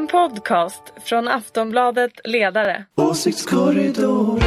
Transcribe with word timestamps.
En 0.00 0.08
podcast 0.08 0.82
från 1.04 1.28
Aftonbladet 1.28 2.12
Ledare. 2.24 2.84
Åsiktskorridor. 2.94 4.40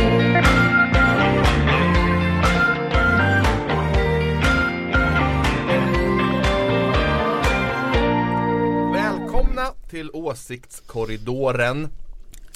Välkomna 8.93 9.65
till 9.89 10.09
Åsiktskorridoren. 10.13 11.89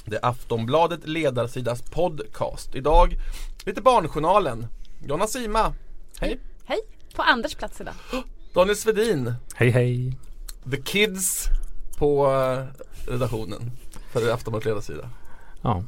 Det 0.05 0.15
är 0.15 0.25
Aftonbladet 0.25 1.07
Ledarsidas 1.07 1.81
podcast. 1.81 2.75
Idag 2.75 3.15
lite 3.65 3.81
Barnjournalen. 3.81 4.67
Jonna 5.07 5.27
Sima. 5.27 5.73
Hej. 6.19 6.39
Hej! 6.65 6.79
På 7.15 7.21
Anders 7.21 7.55
plats 7.55 7.81
idag. 7.81 7.93
Daniel 8.53 8.75
Svedin. 8.75 9.33
Hej 9.55 9.69
hej. 9.69 10.17
The 10.71 10.81
Kids 10.81 11.49
på 11.97 12.31
eh, 12.31 12.86
redaktionen 13.07 13.71
för 14.11 14.33
Aftonbladet 14.33 14.65
Ledarsida. 14.65 15.09
Ja. 15.61 15.83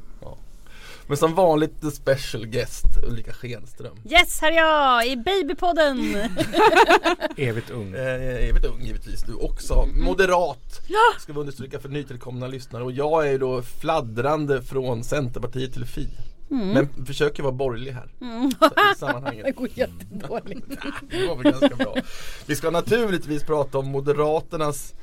Men 1.10 1.18
som 1.18 1.36
vanligt 1.36 1.82
the 1.82 1.91
special 1.91 2.46
guest 2.46 2.86
Ulrika 3.08 3.34
Schenström. 3.34 3.98
Yes, 4.10 4.41
här 4.41 4.52
är 4.52 4.55
jag 4.55 5.08
i 5.08 5.18
Babypodden! 5.18 6.16
Evigt 7.38 7.70
ung. 7.70 7.94
Eh, 7.94 8.50
evigt 8.50 8.66
ung 8.66 8.82
givetvis 8.82 9.22
du 9.22 9.34
också. 9.34 9.86
Moderat 9.86 10.82
ska 11.20 11.34
vi 11.34 11.40
understryka 11.40 11.80
för 11.80 11.90
nytillkomna 11.90 12.48
lyssnare 12.48 12.84
och 12.84 12.91
jag 12.91 13.27
är 13.27 13.32
ju 13.32 13.38
då 13.38 13.62
fladdrande 13.62 14.62
från 14.62 15.04
Centerpartiet 15.04 15.74
till 15.74 15.86
Fi. 15.86 16.08
Men 16.49 17.05
försöker 17.05 17.44
vara 17.44 17.54
borgerlig 17.54 17.91
här. 17.91 18.10
Så, 18.60 18.66
I 18.66 18.96
sammanhanget. 18.98 19.46
Det 19.46 19.52
går 19.52 19.70
jättedåligt. 19.74 20.68
Det 21.10 21.27
var 21.27 21.36
väl 21.36 21.52
ganska 21.52 21.76
bra. 21.76 21.96
Vi 22.46 22.55
ska 22.55 22.70
naturligtvis 22.70 23.44
prata 23.44 23.77
om 23.77 23.91
Moderaternas 23.91 24.94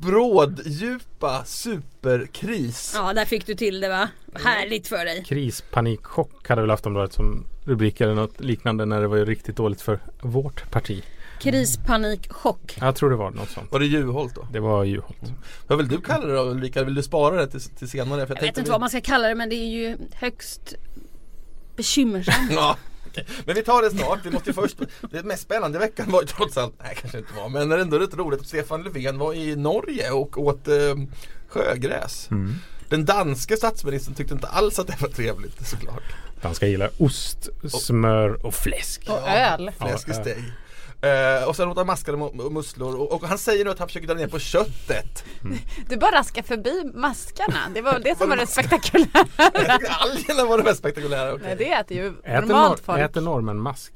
bråddjupa 0.00 1.44
superkris. 1.44 2.92
Ja, 2.96 3.12
där 3.12 3.24
fick 3.24 3.46
du 3.46 3.54
till 3.54 3.80
det 3.80 3.88
va? 3.88 4.08
Härligt 4.34 4.88
för 4.88 5.04
dig. 5.04 5.24
Krispanikchock 5.24 6.48
hade 6.48 6.60
väl 6.60 6.70
Aftonbladet 6.70 7.12
som 7.12 7.46
rubrik 7.64 8.00
eller 8.00 8.14
något 8.14 8.40
liknande 8.40 8.84
när 8.84 9.00
det 9.00 9.08
var 9.08 9.16
ju 9.16 9.24
riktigt 9.24 9.56
dåligt 9.56 9.80
för 9.80 9.98
vårt 10.20 10.70
parti. 10.70 11.02
Krispanik, 11.40 12.32
chock. 12.32 12.78
Jag 12.80 12.96
tror 12.96 13.10
det 13.10 13.16
var 13.16 13.30
något 13.30 13.50
sånt. 13.50 13.72
Var 13.72 13.80
det 13.80 13.86
Juholt 13.86 14.34
då? 14.34 14.46
Det 14.52 14.60
var 14.60 14.84
Juholt. 14.84 15.32
Vad 15.66 15.78
vill 15.78 15.88
du 15.88 16.00
kalla 16.00 16.26
det 16.26 16.34
då 16.34 16.42
Ulrika? 16.42 16.84
Vill 16.84 16.94
du 16.94 17.02
spara 17.02 17.36
det 17.36 17.46
till, 17.46 17.60
till 17.60 17.88
senare? 17.88 18.26
För 18.26 18.34
Jag 18.34 18.42
vet 18.42 18.58
inte 18.58 18.70
vad 18.70 18.80
man 18.80 18.90
ska 18.90 19.00
kalla 19.00 19.28
det 19.28 19.34
men 19.34 19.48
det 19.48 19.54
är 19.56 19.68
ju 19.68 19.96
högst 20.12 20.74
bekymmersamt. 21.76 22.50
Ja. 22.52 22.76
Men 23.44 23.54
vi 23.54 23.62
tar 23.62 23.82
det 23.82 23.90
snart. 23.90 24.18
Vi 24.24 24.30
måste 24.30 24.50
ju 24.50 24.54
först 24.54 24.76
Det 25.10 25.22
mest 25.22 25.42
spännande 25.42 25.78
i 25.78 25.80
veckan 25.80 26.10
var 26.10 26.20
ju 26.20 26.26
trots 26.26 26.56
allt 26.56 26.74
Nej 26.82 26.96
kanske 27.00 27.18
inte 27.18 27.34
var 27.34 27.48
Men 27.48 27.68
det 27.68 27.76
är 27.76 27.80
ändå 27.80 27.98
rätt 27.98 28.14
roligt 28.14 28.40
att 28.40 28.46
Stefan 28.46 28.82
Löfven 28.82 29.18
var 29.18 29.34
i 29.34 29.56
Norge 29.56 30.10
och 30.10 30.38
åt 30.38 30.68
eh, 30.68 30.74
sjögräs 31.48 32.28
Den 32.88 33.04
danske 33.04 33.56
statsministern 33.56 34.14
tyckte 34.14 34.34
inte 34.34 34.46
alls 34.46 34.78
att 34.78 34.86
det 34.86 35.00
var 35.00 35.08
trevligt 35.08 35.66
såklart 35.68 36.02
Danska 36.42 36.66
gillar 36.66 36.90
ost, 36.98 37.48
smör 37.68 38.46
och 38.46 38.54
fläsk. 38.54 39.02
Och 39.08 39.28
öl. 39.28 39.70
Fläsk 39.80 40.08
i 40.08 40.10
Ja, 40.10 40.20
steg 40.20 40.44
Eh, 41.02 41.48
och 41.48 41.56
sen 41.56 41.68
åt 41.68 41.76
han 41.76 41.86
maskade 41.86 42.18
musslor 42.50 42.96
och, 42.96 43.12
och 43.12 43.24
han 43.28 43.38
säger 43.38 43.64
nu 43.64 43.70
att 43.70 43.78
han 43.78 43.88
försöker 43.88 44.06
dra 44.06 44.14
ner 44.14 44.26
på 44.28 44.38
köttet 44.38 45.24
Du 45.88 45.96
bara 45.96 46.10
raskar 46.18 46.42
förbi 46.42 46.90
maskarna. 46.94 47.58
Det 47.74 47.80
var 47.82 47.92
väl 47.92 48.02
det 48.02 48.18
som 48.18 48.28
var 48.28 48.36
det 48.36 48.46
spektakulära. 48.46 49.26
Algerna 50.00 50.44
var 50.44 50.58
det 50.58 50.64
mest 50.64 50.78
spektakulära 50.78 51.32
okej. 51.34 51.46
Nej, 51.46 51.56
det 51.56 51.72
äter 51.72 51.96
ju 51.96 52.06
Äter, 52.24 52.40
normalt 52.46 52.80
nor- 52.80 52.84
folk. 52.84 52.98
äter 53.00 53.20
norrmän 53.20 53.56
mask? 53.60 53.92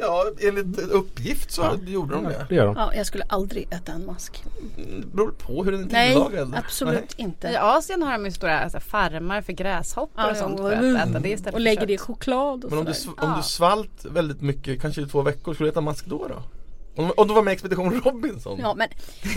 Ja 0.00 0.24
enligt 0.40 0.78
uppgift 0.78 1.50
så 1.50 1.62
Ja. 1.62 1.76
gjorde 1.86 2.14
de 2.14 2.24
det 2.24 2.46
Det 2.48 2.54
gör 2.54 2.66
de. 2.66 2.74
Ja, 2.76 2.94
jag 2.94 3.06
skulle 3.06 3.24
aldrig 3.24 3.68
äta 3.72 3.92
en 3.92 4.06
mask. 4.06 4.44
Det 4.76 5.06
beror 5.06 5.30
på 5.30 5.64
hur 5.64 5.72
den 5.72 5.80
är 5.80 5.92
Nej, 5.92 6.12
tillagad 6.12 6.54
absolut 6.56 6.94
Nej. 6.94 7.08
inte. 7.16 7.48
I 7.48 7.56
Asien 7.56 8.02
har 8.02 8.12
de 8.12 8.24
ju 8.24 8.30
stora 8.30 8.60
alltså, 8.60 8.80
farmar 8.80 9.42
för 9.42 9.52
gräshoppor 9.52 10.24
Ja, 10.24 10.30
och 10.30 10.36
sånt 10.36 10.58
för 10.58 10.72
mm. 10.72 10.96
att 10.96 11.08
äta 11.08 11.18
det 11.18 11.28
istället 11.28 11.54
Och 11.54 11.60
lägger 11.60 11.86
det 11.86 11.92
i 11.92 11.98
choklad 11.98 12.64
och 12.64 12.70
Men 12.70 12.78
om 12.78 12.84
du, 12.84 12.92
om 13.26 13.34
du 13.36 13.42
svalt 13.42 14.04
väldigt 14.04 14.40
mycket, 14.40 14.82
kanske 14.82 15.02
i 15.02 15.06
två 15.06 15.22
veckor, 15.22 15.54
skulle 15.54 15.66
du 15.66 15.72
äta 15.72 15.80
mask 15.80 16.06
då 16.06 16.28
då? 16.28 16.42
Om, 16.96 17.12
om 17.16 17.28
du 17.28 17.34
var 17.34 17.42
med 17.42 17.52
i 17.52 17.54
Expedition 17.54 18.00
Robinson, 18.04 18.58
Ja 18.62 18.74
men 18.74 18.88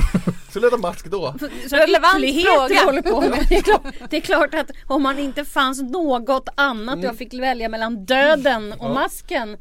du 0.54 0.68
äta 0.68 0.78
mask 0.78 1.06
då? 1.06 1.36
så 1.70 1.76
Relevant 1.76 2.14
fråga. 2.46 2.86
håller 2.86 3.02
på 3.02 3.22
med. 3.22 3.46
Det 3.50 3.56
är, 3.58 3.62
klart, 3.62 3.82
det 4.10 4.18
är 4.18 4.22
klart 4.22 4.54
att 4.54 4.72
om 4.88 5.04
man 5.04 5.20
inte 5.20 5.46
fanns 5.46 5.82
något 5.82 6.50
annat 6.56 7.04
jag 7.04 7.18
fick 7.18 7.34
välja 7.34 7.70
mellan 7.70 8.06
döden 8.06 8.72
och 8.74 8.86
Ja. 8.90 8.94
masken. 8.94 9.58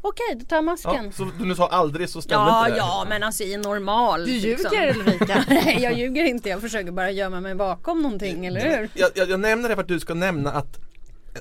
Okej, 0.00 0.34
då 0.36 0.44
tar 0.44 0.56
jag 0.56 0.62
Ja, 0.62 0.62
masken. 0.62 1.12
så 1.12 1.28
du 1.38 1.44
nu 1.44 1.54
sa 1.54 1.68
aldrig 1.68 2.08
så 2.08 2.22
stämde 2.22 2.44
Ja, 2.50 2.60
inte 2.60 2.70
det? 2.72 2.76
ja, 2.78 3.06
men 3.08 3.22
alltså 3.22 3.42
i 3.44 3.56
normal. 3.56 4.26
Du 4.26 4.32
liksom. 4.32 4.70
ljuger 4.74 4.96
Ulrika. 4.96 5.44
Nej, 5.48 5.78
jag 5.82 5.98
ljuger 5.98 6.24
inte. 6.24 6.48
Jag 6.48 6.60
försöker 6.60 6.90
bara 6.92 7.10
gömma 7.10 7.40
mig 7.40 7.54
bakom 7.54 8.02
någonting, 8.02 8.46
eller 8.46 8.60
hur? 8.60 8.88
Jag, 8.94 9.10
jag, 9.14 9.30
jag 9.30 9.40
nämner 9.40 9.68
det 9.68 9.74
för 9.74 9.82
att 9.82 9.88
du 9.88 10.00
ska 10.00 10.14
nämna 10.14 10.50
att 10.50 10.78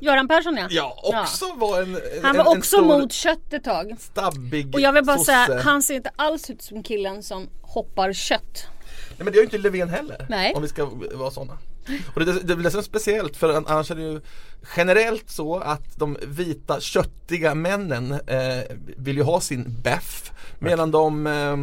Göran 0.02 0.28
Persson 0.28 0.58
ja. 0.58 0.68
jag 0.70 0.94
också 1.04 1.54
var 1.56 1.82
en, 1.82 1.96
en 1.96 2.02
Han 2.24 2.38
var 2.38 2.52
en 2.52 2.58
också 2.58 2.82
mot 2.82 3.12
kött 3.12 3.54
ett 3.54 3.64
tag. 3.64 3.96
stabbig 4.00 4.74
Och 4.74 4.80
jag 4.82 4.94
vill 4.94 5.06
bara 5.06 5.18
sosse. 5.18 5.46
säga, 5.46 5.62
han 5.62 5.82
ser 5.82 5.96
inte 5.96 6.12
alls 6.16 6.50
ut 6.50 6.62
som 6.62 6.84
killen 6.84 7.24
som 7.24 7.50
hoppar 7.62 8.14
kött. 8.14 8.68
Nej 9.18 9.26
men 9.26 9.26
det 9.26 9.32
gör 9.32 9.42
ju 9.42 9.46
inte 9.46 9.58
Löfven 9.58 9.90
heller. 9.90 10.26
Nej. 10.30 10.54
Om 10.56 10.62
vi 10.62 10.68
ska 10.68 10.90
vara 11.14 11.32
sådana. 11.32 11.58
Och 12.14 12.26
det, 12.26 12.40
det 12.40 12.56
blir 12.56 12.70
så 12.70 12.84
speciellt 12.84 13.38
för 13.38 13.54
annars 13.54 13.92
är 13.92 13.96
det 13.96 14.02
ju 14.02 14.22
generellt 14.78 15.30
så 15.30 15.58
att 15.58 15.98
de 15.98 16.18
vita 16.28 16.80
köttiga 16.80 17.56
männen 17.56 18.12
eh, 18.12 18.64
vill 18.98 19.18
ju 19.18 19.24
ha 19.24 19.42
sin 19.42 19.76
beff 19.84 20.32
medan 20.60 20.92
de 20.92 21.28
eh, 21.28 21.58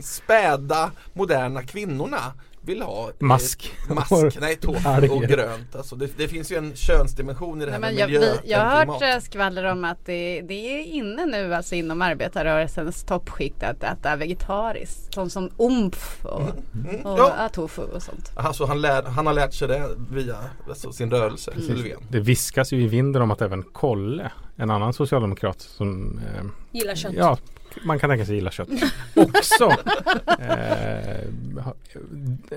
späda 0.00 0.90
moderna 1.12 1.62
kvinnorna 1.62 2.32
vill 2.66 2.82
ha 2.82 3.08
eh, 3.08 3.14
Mask. 3.18 3.72
Mask, 3.88 4.12
nej 4.40 4.58
Alger. 4.84 5.12
och 5.12 5.22
grönt. 5.22 5.76
Alltså 5.76 5.96
det, 5.96 6.10
det 6.16 6.28
finns 6.28 6.52
ju 6.52 6.56
en 6.56 6.74
könsdimension 6.76 7.62
i 7.62 7.64
det 7.64 7.70
här 7.72 7.78
Nej, 7.78 7.94
men 7.94 8.08
med 8.08 8.14
jag, 8.14 8.20
miljö 8.20 8.36
vi, 8.42 8.50
jag 8.50 8.60
har 8.60 8.86
hört 8.86 9.22
skvaller 9.22 9.64
om 9.64 9.84
att 9.84 10.06
det, 10.06 10.40
det 10.40 10.54
är 10.54 10.84
inne 10.84 11.26
nu 11.26 11.54
alltså 11.54 11.74
inom 11.74 12.02
arbetarrörelsens 12.02 13.04
toppskikt 13.04 13.62
att 13.62 13.82
äta 13.82 14.16
vegetariskt. 14.16 15.14
Sånt 15.14 15.32
som 15.32 15.50
umf 15.58 16.24
och, 16.24 16.32
och 16.32 16.50
Mm. 16.74 17.00
Ja. 17.04 17.34
ja. 17.38 17.48
tofu 17.48 17.82
och 17.82 18.02
sånt. 18.02 18.32
Alltså 18.34 18.64
han, 18.64 18.80
lär, 18.80 19.02
han 19.02 19.26
har 19.26 19.34
lärt 19.34 19.54
sig 19.54 19.68
det 19.68 19.88
via 20.10 20.36
alltså, 20.68 20.92
sin 20.92 21.10
rörelse, 21.10 21.52
Löfven. 21.56 22.00
Det 22.10 22.20
viskas 22.20 22.72
ju 22.72 22.82
i 22.82 22.86
vinden 22.86 23.22
om 23.22 23.30
att 23.30 23.42
även 23.42 23.62
Kolle, 23.62 24.30
en 24.56 24.70
annan 24.70 24.92
socialdemokrat 24.92 25.60
som 25.60 26.18
eh, 26.18 26.44
Gillar 26.72 26.94
kött. 26.94 27.12
Ja, 27.16 27.38
man 27.84 27.98
kan 27.98 28.10
tänka 28.10 28.26
sig 28.26 28.34
gilla 28.34 28.50
kött. 28.50 28.68
Också 29.14 29.64
eh, 30.38 31.62
ha- 31.64 31.74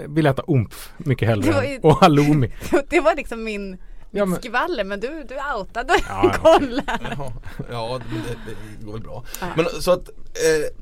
vill 0.08 0.26
äta 0.26 0.44
umf 0.48 0.92
mycket 0.98 1.28
hellre 1.28 1.68
ju- 1.68 1.80
och 1.82 1.96
halloumi. 1.96 2.52
Det 2.90 3.00
var 3.00 3.16
liksom 3.16 3.44
min 3.44 3.78
Ja, 4.12 4.26
men- 4.26 4.42
skvaller 4.42 4.84
men 4.84 5.00
du, 5.00 5.08
du 5.08 5.36
outade 5.58 5.94
Ja, 6.08 6.22
ja. 6.24 6.36
kolla. 6.42 7.00
Ja 7.72 8.00
men 8.12 8.22
det, 8.24 8.52
det 8.80 8.86
går 8.86 8.94
väl 8.94 9.02
bra. 9.02 9.24
Men 9.56 9.66
så 9.66 9.92
att 9.92 10.10
eh, 10.10 10.76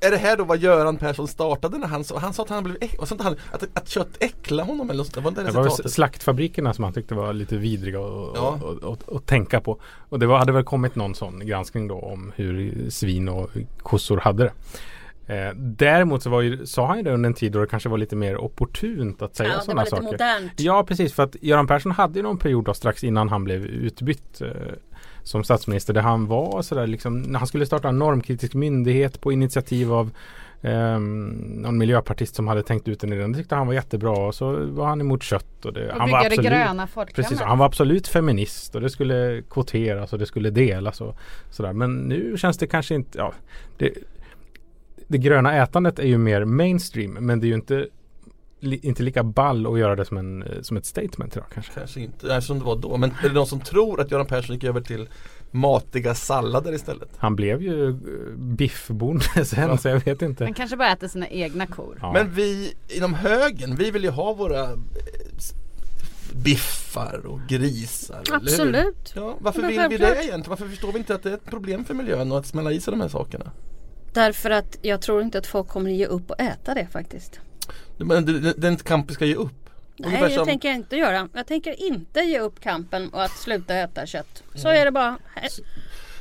är 0.00 0.10
det 0.10 0.16
här 0.16 0.36
då 0.36 0.44
vad 0.44 0.58
Göran 0.58 0.96
Persson 0.96 1.28
startade 1.28 1.78
när 1.78 1.86
han 1.88 2.04
sa, 2.04 2.18
han 2.18 2.32
sa 2.32 2.42
att 2.42 2.48
han 2.48 2.64
blev 2.64 2.76
äck, 2.80 2.94
och 3.00 3.08
sånt 3.08 3.22
han, 3.22 3.36
att, 3.52 3.64
att 3.74 3.88
kött 3.88 4.08
äcklar 4.20 4.64
honom 4.64 4.90
eller 4.90 4.98
något 4.98 5.12
sånt, 5.14 5.24
var 5.24 5.30
det 5.32 5.42
Det 5.42 5.50
var 5.50 5.88
slaktfabrikerna 5.88 6.74
som 6.74 6.84
han 6.84 6.92
tyckte 6.92 7.14
var 7.14 7.32
lite 7.32 7.56
vidriga 7.56 7.98
att 7.98 8.30
Ja. 8.34 8.58
och, 8.62 8.82
och, 8.82 9.02
och 9.06 9.26
tänka 9.26 9.60
på. 9.60 9.80
Och 10.08 10.18
det 10.18 10.26
var, 10.26 10.38
hade 10.38 10.52
väl 10.52 10.64
kommit 10.64 10.94
någon 10.96 11.14
sån 11.14 11.46
granskning 11.46 11.88
då 11.88 11.94
om 12.00 12.32
hur 12.36 12.74
svin 12.90 13.28
och 13.28 13.50
kossor 13.78 14.16
hade 14.16 14.44
det. 14.44 14.52
Eh, 15.28 15.54
däremot 15.56 16.22
så 16.22 16.30
var 16.30 16.40
ju, 16.40 16.66
sa 16.66 16.86
han 16.86 16.96
ju 16.96 17.02
det 17.02 17.12
under 17.12 17.26
en 17.28 17.34
tid 17.34 17.52
då 17.52 17.60
det 17.60 17.66
kanske 17.66 17.88
var 17.88 17.98
lite 17.98 18.16
mer 18.16 18.36
opportunt 18.36 19.22
att 19.22 19.36
säga 19.36 19.52
Ja, 19.52 19.60
sådana 19.60 19.86
saker. 19.86 20.02
modernt. 20.02 20.52
Ja 20.56 20.84
precis 20.84 21.12
för 21.14 21.22
att 21.22 21.36
Göran 21.40 21.66
Persson 21.66 21.92
hade 21.92 22.18
ju 22.18 22.22
någon 22.22 22.38
period 22.38 22.64
då 22.64 22.74
strax 22.74 23.04
innan 23.04 23.28
han 23.28 23.44
blev 23.44 23.64
utbytt 23.66 24.40
eh, 24.40 24.48
som 25.26 25.44
statsminister 25.44 25.94
där 25.94 26.00
han 26.00 26.26
var 26.26 26.62
sådär 26.62 26.86
liksom 26.86 27.22
när 27.22 27.38
han 27.38 27.48
skulle 27.48 27.66
starta 27.66 27.88
en 27.88 27.98
normkritisk 27.98 28.54
myndighet 28.54 29.20
på 29.20 29.32
initiativ 29.32 29.92
av 29.92 30.10
ehm, 30.62 31.26
någon 31.62 31.78
miljöpartist 31.78 32.34
som 32.34 32.48
hade 32.48 32.62
tänkt 32.62 32.88
ut 32.88 33.00
den 33.00 33.12
idén. 33.12 33.32
Det 33.32 33.38
tyckte 33.38 33.54
han 33.54 33.66
var 33.66 33.74
jättebra 33.74 34.10
och 34.10 34.34
så 34.34 34.66
var 34.66 34.86
han 34.86 35.00
emot 35.00 35.22
kött. 35.22 35.64
Och 35.64 35.72
det, 35.72 35.92
Och 35.92 36.00
han 36.00 36.10
var 36.10 36.26
absolut, 36.26 36.46
gröna. 36.46 36.88
Precis, 37.14 37.40
han 37.40 37.58
var 37.58 37.66
absolut 37.66 38.08
feminist 38.08 38.74
och 38.74 38.80
det 38.80 38.90
skulle 38.90 39.42
kvoteras 39.50 40.12
och 40.12 40.18
det 40.18 40.26
skulle 40.26 40.50
delas 40.50 41.00
och 41.00 41.16
sådär. 41.50 41.72
Men 41.72 41.96
nu 41.96 42.36
känns 42.36 42.58
det 42.58 42.66
kanske 42.66 42.94
inte, 42.94 43.18
ja, 43.18 43.32
det, 43.78 43.92
det 45.06 45.18
gröna 45.18 45.62
ätandet 45.62 45.98
är 45.98 46.06
ju 46.06 46.18
mer 46.18 46.44
mainstream 46.44 47.12
men 47.12 47.40
det 47.40 47.46
är 47.46 47.48
ju 47.48 47.54
inte, 47.54 47.86
li, 48.60 48.80
inte 48.82 49.02
lika 49.02 49.22
ball 49.22 49.66
att 49.66 49.78
göra 49.78 49.96
det 49.96 50.04
som, 50.04 50.16
en, 50.16 50.42
eh, 50.42 50.62
som 50.62 50.76
ett 50.76 50.86
statement 50.86 51.36
idag 51.36 51.46
kanske. 51.54 51.72
Kanske 51.72 52.00
inte, 52.00 52.26
nej, 52.26 52.42
som 52.42 52.58
det 52.58 52.64
var 52.64 52.76
då. 52.76 52.96
Men 52.96 53.10
är 53.22 53.28
det 53.28 53.34
någon 53.34 53.46
som 53.46 53.60
tror 53.60 54.00
att 54.00 54.10
Göran 54.10 54.26
Persson 54.26 54.54
gick 54.54 54.64
över 54.64 54.80
till 54.80 55.08
matiga 55.50 56.14
sallader 56.14 56.72
istället? 56.72 57.08
Han 57.18 57.36
blev 57.36 57.62
ju 57.62 57.88
eh, 57.88 57.94
biffbonde 58.36 59.24
sen 59.44 59.68
Ja. 59.68 59.76
så 59.76 59.88
jag 59.88 60.04
vet 60.04 60.22
inte. 60.22 60.44
Han 60.44 60.54
kanske 60.54 60.76
bara 60.76 60.92
äter 60.92 61.08
sina 61.08 61.28
egna 61.28 61.66
kor. 61.66 61.98
Ja. 62.00 62.12
Men 62.12 62.34
vi 62.34 62.74
inom 62.88 63.14
högen, 63.14 63.76
vi 63.76 63.90
vill 63.90 64.04
ju 64.04 64.10
ha 64.10 64.32
våra 64.32 64.60
eh, 64.62 64.76
biffar 66.32 67.26
och 67.26 67.40
grisar. 67.48 68.22
Absolut. 68.32 69.12
Ja, 69.16 69.36
varför 69.40 69.62
vill 69.62 69.80
vi 69.90 69.96
det 69.96 70.06
egentligen? 70.06 70.44
Varför 70.48 70.68
förstår 70.68 70.92
vi 70.92 70.98
inte 70.98 71.14
att 71.14 71.22
det 71.22 71.30
är 71.30 71.34
ett 71.34 71.50
problem 71.50 71.84
för 71.84 71.94
miljön 71.94 72.32
och 72.32 72.38
att 72.38 72.46
smälla 72.46 72.72
i 72.72 72.80
sig 72.80 72.90
de 72.90 73.00
här 73.00 73.08
sakerna? 73.08 73.50
Därför 74.12 74.50
att 74.50 74.78
jag 74.82 75.00
tror 75.02 75.22
inte 75.22 75.38
att 75.38 75.46
folk 75.46 75.68
kommer 75.68 75.90
ge 75.90 76.06
upp 76.06 76.30
och 76.30 76.40
äta 76.40 76.74
det 76.74 76.86
faktiskt. 76.92 77.40
Men 77.96 78.24
den- 78.26 78.54
den 78.56 78.76
kamp 78.76 79.10
vi 79.10 79.14
ska 79.14 79.24
ge 79.24 79.34
upp. 79.34 79.52
Nej 79.96 80.22
det 80.22 80.30
som- 80.30 80.46
tänker 80.46 80.68
jag 80.68 80.76
inte 80.76 80.96
göra. 80.96 81.28
Jag 81.32 81.46
tänker 81.46 81.82
inte 81.88 82.20
ge 82.20 82.40
upp 82.40 82.60
kampen 82.60 83.08
och 83.08 83.22
att 83.22 83.30
sluta 83.36 83.74
äta 83.74 84.06
kött. 84.06 84.42
Så 84.54 84.68
Mm. 84.68 84.80
är 84.80 84.84
det 84.84 84.90
bara. 84.92 85.18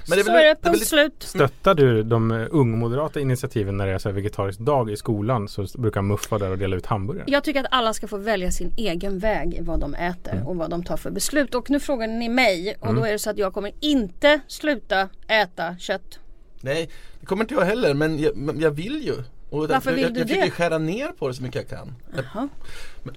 Men 0.08 0.18
det 0.18 0.22
är 0.22 0.24
så 0.26 0.32
väl- 0.32 0.40
är 0.44 0.48
det, 0.48 0.54
det 0.62 0.68
är 0.68 0.72
punkt 0.72 0.80
väl- 0.82 0.88
slut. 0.88 1.14
Stöttar 1.24 1.76
du 1.76 2.04
de 2.04 2.32
ungmoderata 2.52 3.20
initiativen 3.20 3.78
när 3.78 3.88
det 3.88 3.92
är 3.94 3.98
så 3.98 4.12
vegetarisk 4.12 4.60
dag 4.60 4.92
i 4.92 4.98
skolan 4.98 5.48
så 5.48 5.66
brukar 5.78 6.02
Muff 6.02 6.32
vara 6.32 6.44
där 6.44 6.52
och 6.52 6.58
dela 6.58 6.76
ut 6.76 6.86
hamburgare? 6.86 7.26
Jag 7.28 7.44
tycker 7.44 7.60
att 7.60 7.68
alla 7.72 7.94
ska 7.94 8.08
få 8.08 8.18
välja 8.18 8.52
sin 8.52 8.74
egen 8.78 9.20
väg 9.20 9.54
i 9.54 9.62
vad 9.62 9.80
de 9.80 9.94
äter 9.96 10.34
Mm. 10.34 10.48
och 10.48 10.56
vad 10.56 10.70
de 10.70 10.84
tar 10.84 10.98
för 10.98 11.12
beslut. 11.12 11.56
Och 11.56 11.70
nu 11.70 11.80
frågar 11.80 12.08
ni 12.08 12.30
mig 12.30 12.76
och 12.80 12.96
då 12.96 13.04
är 13.06 13.12
det 13.12 13.20
så 13.20 13.30
att 13.30 13.38
jag 13.38 13.54
kommer 13.54 13.72
inte 13.80 14.40
sluta 14.48 15.10
äta 15.28 15.78
kött. 15.78 16.20
Nej, 16.62 16.90
det 17.20 17.26
kommer 17.26 17.44
inte 17.44 17.54
jag 17.54 17.62
heller 17.62 17.94
men 17.94 18.20
jag, 18.20 18.38
men 18.38 18.60
jag 18.60 18.72
vill 18.72 19.02
ju. 19.06 19.16
Och 19.56 19.70
Varför 19.70 19.92
vill 19.92 20.04
jag, 20.04 20.14
du 20.14 20.20
jag 20.20 20.28
det? 20.28 20.34
försöker 20.34 20.52
skära 20.52 20.78
ner 20.78 21.08
på 21.08 21.28
det 21.28 21.34
så 21.34 21.44
mycket 21.44 21.56
jag 21.72 21.80
kan. 21.80 21.96
Jaha. 22.16 22.50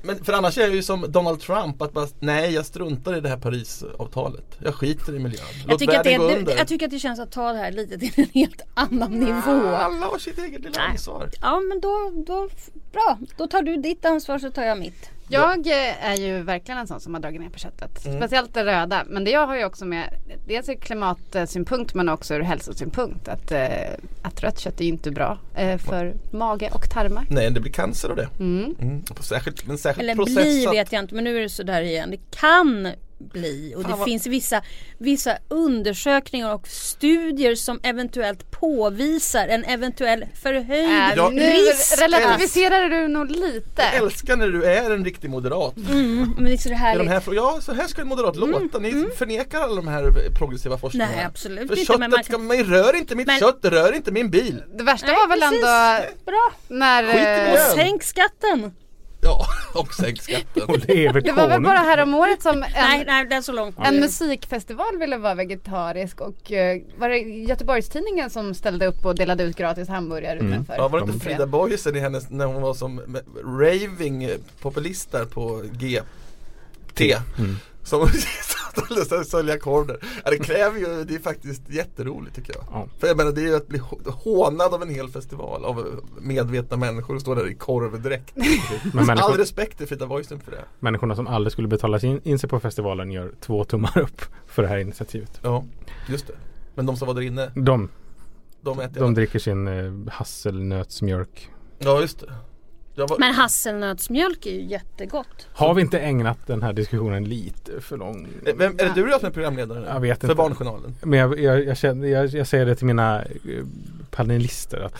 Men, 0.02 0.25
för 0.25 0.32
annars 0.32 0.58
är 0.58 0.62
jag 0.62 0.75
ju 0.75 0.82
som 0.82 1.12
Donald 1.12 1.40
Trump 1.40 1.82
att 1.82 1.93
bara, 1.93 2.06
nej 2.20 2.55
jag 2.55 2.67
struntar 2.67 3.17
i 3.17 3.20
det 3.20 3.29
här 3.29 3.37
Parisavtalet. 3.37 4.44
Jag 4.64 4.75
skiter 4.75 5.14
i 5.17 5.19
miljön. 5.19 5.40
Jag 5.62 5.70
Låt 5.70 5.79
tycker, 5.79 5.99
att 5.99 6.05
det, 6.05 6.17
gå 6.17 6.25
under. 6.31 6.56
jag 6.56 6.69
tycker 6.69 6.87
att 6.87 6.93
det 6.93 6.99
känns 6.99 7.20
att 7.20 7.32
ta 7.32 7.52
det 7.52 7.58
här 7.58 7.73
lite 7.73 7.99
till 7.99 8.12
en 8.17 8.31
helt 8.35 8.62
annan 8.75 9.12
nivå. 9.20 9.67
Alla 9.67 10.06
har 10.06 10.19
sitt 10.19 10.38
eget 10.38 10.61
lilla 10.61 10.81
ansvar. 10.81 11.31
Ja 11.43 11.61
men 11.61 11.81
då, 11.81 12.12
då, 12.26 12.49
bra. 12.93 13.19
Då 13.37 13.46
tar 13.46 13.62
du 13.62 13.76
ditt 13.76 14.05
ansvar 14.05 14.38
så 14.38 14.50
tar 14.50 14.62
jag 14.64 14.79
mitt. 14.79 15.11
Jag 15.30 15.66
är 16.00 16.16
ju 16.16 16.42
verkligen 16.42 16.78
en 16.78 16.86
sån 16.86 17.00
som 17.00 17.14
har 17.14 17.20
dragit 17.20 17.40
ner 17.40 17.48
på 17.48 17.58
köttet. 17.58 17.98
Speciellt 18.00 18.54
det 18.54 18.64
röda. 18.64 19.04
Men 19.06 19.25
det 19.25 19.30
jag 19.30 19.46
har 19.46 19.56
ju 19.56 19.64
också 19.64 19.84
med 19.84 20.14
dels 20.46 20.69
ur 20.69 20.75
klimatsynpunkt 20.75 21.94
men 21.94 22.08
också 22.08 22.34
ur 22.34 22.40
hälsosynpunkt. 22.40 23.28
Att, 23.28 23.52
eh, 23.52 23.69
att 24.22 24.42
rött 24.42 24.58
kött 24.58 24.80
är 24.80 24.84
ju 24.84 24.90
inte 24.90 25.10
bra 25.10 25.38
eh, 25.54 25.78
för 25.78 26.14
mage 26.30 26.70
och 26.72 26.90
tarmar. 26.90 27.26
Nej 27.30 27.50
det 27.50 27.60
blir 27.60 27.72
cancer 27.72 28.08
av 28.08 28.16
det. 28.16 28.28
Mm. 28.38 28.75
Mm. 28.80 29.02
Särskilt, 29.20 29.66
men 29.66 29.78
särskilt 29.78 30.02
Eller 30.02 30.14
processat. 30.14 30.42
bli 30.44 30.66
vet 30.66 30.92
jag 30.92 31.02
inte 31.02 31.14
men 31.14 31.25
nu 31.25 31.36
är 31.36 31.40
det 31.40 31.48
sådär 31.48 31.82
igen. 31.82 32.10
Det 32.10 32.36
kan 32.36 32.88
bli 33.18 33.74
och 33.76 33.82
Fan, 33.82 33.90
det 33.90 33.96
vad- 33.96 34.04
finns 34.08 34.26
vissa, 34.26 34.62
vissa 34.98 35.38
undersökningar 35.48 36.54
och 36.54 36.68
studier 36.68 37.54
som 37.54 37.80
eventuellt 37.82 38.50
påvisar 38.50 39.48
en 39.48 39.64
eventuell 39.64 40.24
förhöjd 40.42 41.18
Äh, 41.18 41.28
risk. 41.30 42.00
relativiserar 42.02 42.88
du 42.90 43.08
nog 43.08 43.30
lite. 43.30 43.82
Jag 43.82 43.94
älskar 43.94 44.36
när 44.36 44.48
du 44.48 44.64
är 44.64 44.90
en 44.90 45.04
riktig 45.04 45.30
moderat. 45.30 45.76
Mm, 45.76 46.34
men 46.36 46.44
det 46.44 46.52
är 46.52 46.56
så 46.56 46.68
I 46.68 46.72
de 46.98 47.08
här, 47.08 47.22
ja, 47.34 47.58
så 47.62 47.72
här 47.72 47.86
ska 47.86 48.02
en 48.02 48.08
moderat 48.08 48.36
låta. 48.36 48.78
Ni 48.78 49.06
förnekar 49.16 49.60
alla 49.60 49.74
de 49.76 49.88
här 49.88 50.30
progressiva 50.38 50.78
forskningarna. 50.78 51.12
Nej 51.16 51.24
absolut 51.24 51.68
För 51.68 51.74
inte 51.76 51.86
köttet 51.86 52.00
men 52.00 52.10
man 52.10 52.24
ska, 52.24 52.32
kan... 52.32 52.46
man 52.46 52.56
rör 52.56 52.96
inte 52.96 53.14
mitt 53.14 53.26
Men- 53.26 53.38
kött, 53.38 53.58
rör 53.62 53.92
inte 53.94 54.10
min 54.12 54.30
bil. 54.30 54.62
Det 54.78 54.84
värsta 54.84 55.06
Nej, 55.06 55.14
var 55.16 55.28
väl 55.28 55.40
precis. 55.40 55.64
ändå 55.64 56.14
Bra! 56.26 56.52
när... 56.68 57.02
Skit 57.06 57.14
i 57.14 57.18
eh, 57.18 57.44
miljön. 57.46 57.74
Sänk 57.76 58.02
skatten! 58.02 58.72
Ja, 59.20 59.46
och 59.74 59.94
sänk 59.94 60.22
skatten. 60.22 60.62
Och 60.62 60.78
Det 60.78 61.32
var 61.36 61.48
väl 61.48 61.62
bara 61.62 61.78
här 61.78 62.02
om 62.02 62.14
året 62.14 62.42
som 62.42 62.60
Nej 62.60 63.00
en, 63.00 63.06
nej 63.06 63.26
det 63.26 63.34
är 63.34 63.40
så 63.40 63.52
långt. 63.52 63.76
en 63.78 64.00
musikfestival 64.00 64.98
ville 64.98 65.16
vara 65.16 65.34
vegetarisk 65.34 66.20
och 66.20 66.52
eh, 66.52 66.80
var 66.98 67.08
det 67.08 67.18
Göteborgstidningen 67.18 68.30
som 68.30 68.54
ställde 68.54 68.86
upp 68.86 69.04
och 69.06 69.14
delade 69.14 69.42
ut 69.44 69.56
gratis 69.56 69.88
hamburgare 69.88 70.38
Mm. 70.38 70.52
utanför? 70.52 70.74
Ja, 70.76 70.88
var 70.88 71.00
det 71.00 71.12
inte 71.12 71.24
Frida 71.24 71.46
Boisen 71.46 71.96
i 71.96 72.00
hennes, 72.00 72.30
när 72.30 72.46
hon 72.46 72.62
var 72.62 72.74
som 72.74 73.00
raving 73.44 74.24
eh, 74.24 74.36
populist 74.60 75.12
där 75.12 75.24
på 75.24 75.62
GT? 75.72 77.00
Mm. 77.38 77.56
Som 77.84 78.00
och 79.20 79.26
sälja 79.26 79.54
där. 79.54 79.98
Ja, 80.25 80.30
det 80.30 80.38
kräver 80.38 80.78
ju, 80.78 81.04
det 81.04 81.14
är 81.14 81.19
faktiskt 81.19 81.62
jätteroligt 81.70 82.36
tycker 82.36 82.54
jag. 82.54 82.64
Ja. 82.72 82.86
För 82.98 83.06
jag 83.06 83.16
menar 83.16 83.32
det 83.32 83.40
är 83.40 83.46
ju 83.46 83.56
att 83.56 83.69
bli 83.69 83.78
hå- 83.78 84.10
hånad 84.10 84.75
av 84.75 84.82
en 84.82 84.88
hel 84.90 85.08
festival 85.08 85.64
av 85.64 86.00
medvetna 86.20 86.76
människor 86.76 87.14
och 87.14 87.20
stå 87.20 87.34
där 87.34 87.48
i 87.50 87.54
korvdräkt. 87.54 88.34
Men 88.94 89.10
All 89.19 89.32
respekt 89.36 89.78
till 89.78 89.86
Frida 89.88 90.06
Boisen 90.06 90.40
för 90.40 90.50
det. 90.50 90.64
människorna 90.80 91.16
som 91.16 91.26
aldrig 91.26 91.52
skulle 91.52 91.69
betala 91.69 91.98
in, 92.00 92.20
in 92.25 92.38
sig 92.38 92.48
på 92.50 92.60
festivalen 92.60 93.10
gör 93.10 93.32
två 93.40 93.64
tummar 93.64 93.98
upp 94.02 94.20
för 94.46 94.62
det 94.62 94.69
här 94.69 94.78
initiativet. 94.78 95.40
Ja, 95.42 95.64
just 96.08 96.26
det. 96.26 96.34
Men 96.75 96.86
de 96.86 96.96
som 96.96 97.06
var 97.06 97.14
där 97.14 97.22
inne, 97.22 97.50
De, 97.54 97.88
de 98.60 98.80
de 98.94 99.14
dricker 99.14 99.38
sin 99.38 99.69
eh, 99.69 100.12
hasselnötsmjölk. 100.12 101.50
Ja, 101.78 102.00
just 102.00 102.20
det. 102.20 102.32
Var, 103.06 103.18
Men 103.18 103.34
hasselnötsmjölk 103.34 104.46
är 104.46 104.50
ju 104.50 104.62
jättegott. 104.62 105.46
Har 105.52 105.74
vi 105.74 105.82
inte 105.82 105.98
ägnat 105.98 106.46
den 106.46 106.62
här 106.62 106.72
diskussionen 106.72 107.24
lite 107.24 107.80
för 107.80 107.96
lång? 107.96 108.28
Eh, 108.46 108.54
Vem, 108.56 108.72
är 108.78 108.84
det 108.84 108.94
du 108.94 109.12
som 109.18 109.26
är 109.26 109.30
programledare? 109.30 109.86
Jag 109.88 110.00
vet 110.00 110.20
För 110.20 110.26
inte. 110.26 110.34
Barnjournalen? 110.34 110.94
Men 111.02 111.18
jag, 111.18 111.40
jag, 111.40 111.64
jag, 111.64 111.76
känner, 111.76 112.08
jag, 112.08 112.26
jag 112.26 112.46
säger 112.46 112.66
det 112.66 112.74
till 112.74 112.86
mina 112.86 113.22
eh, 113.22 113.64
panelister 114.10 114.80
att 114.80 114.94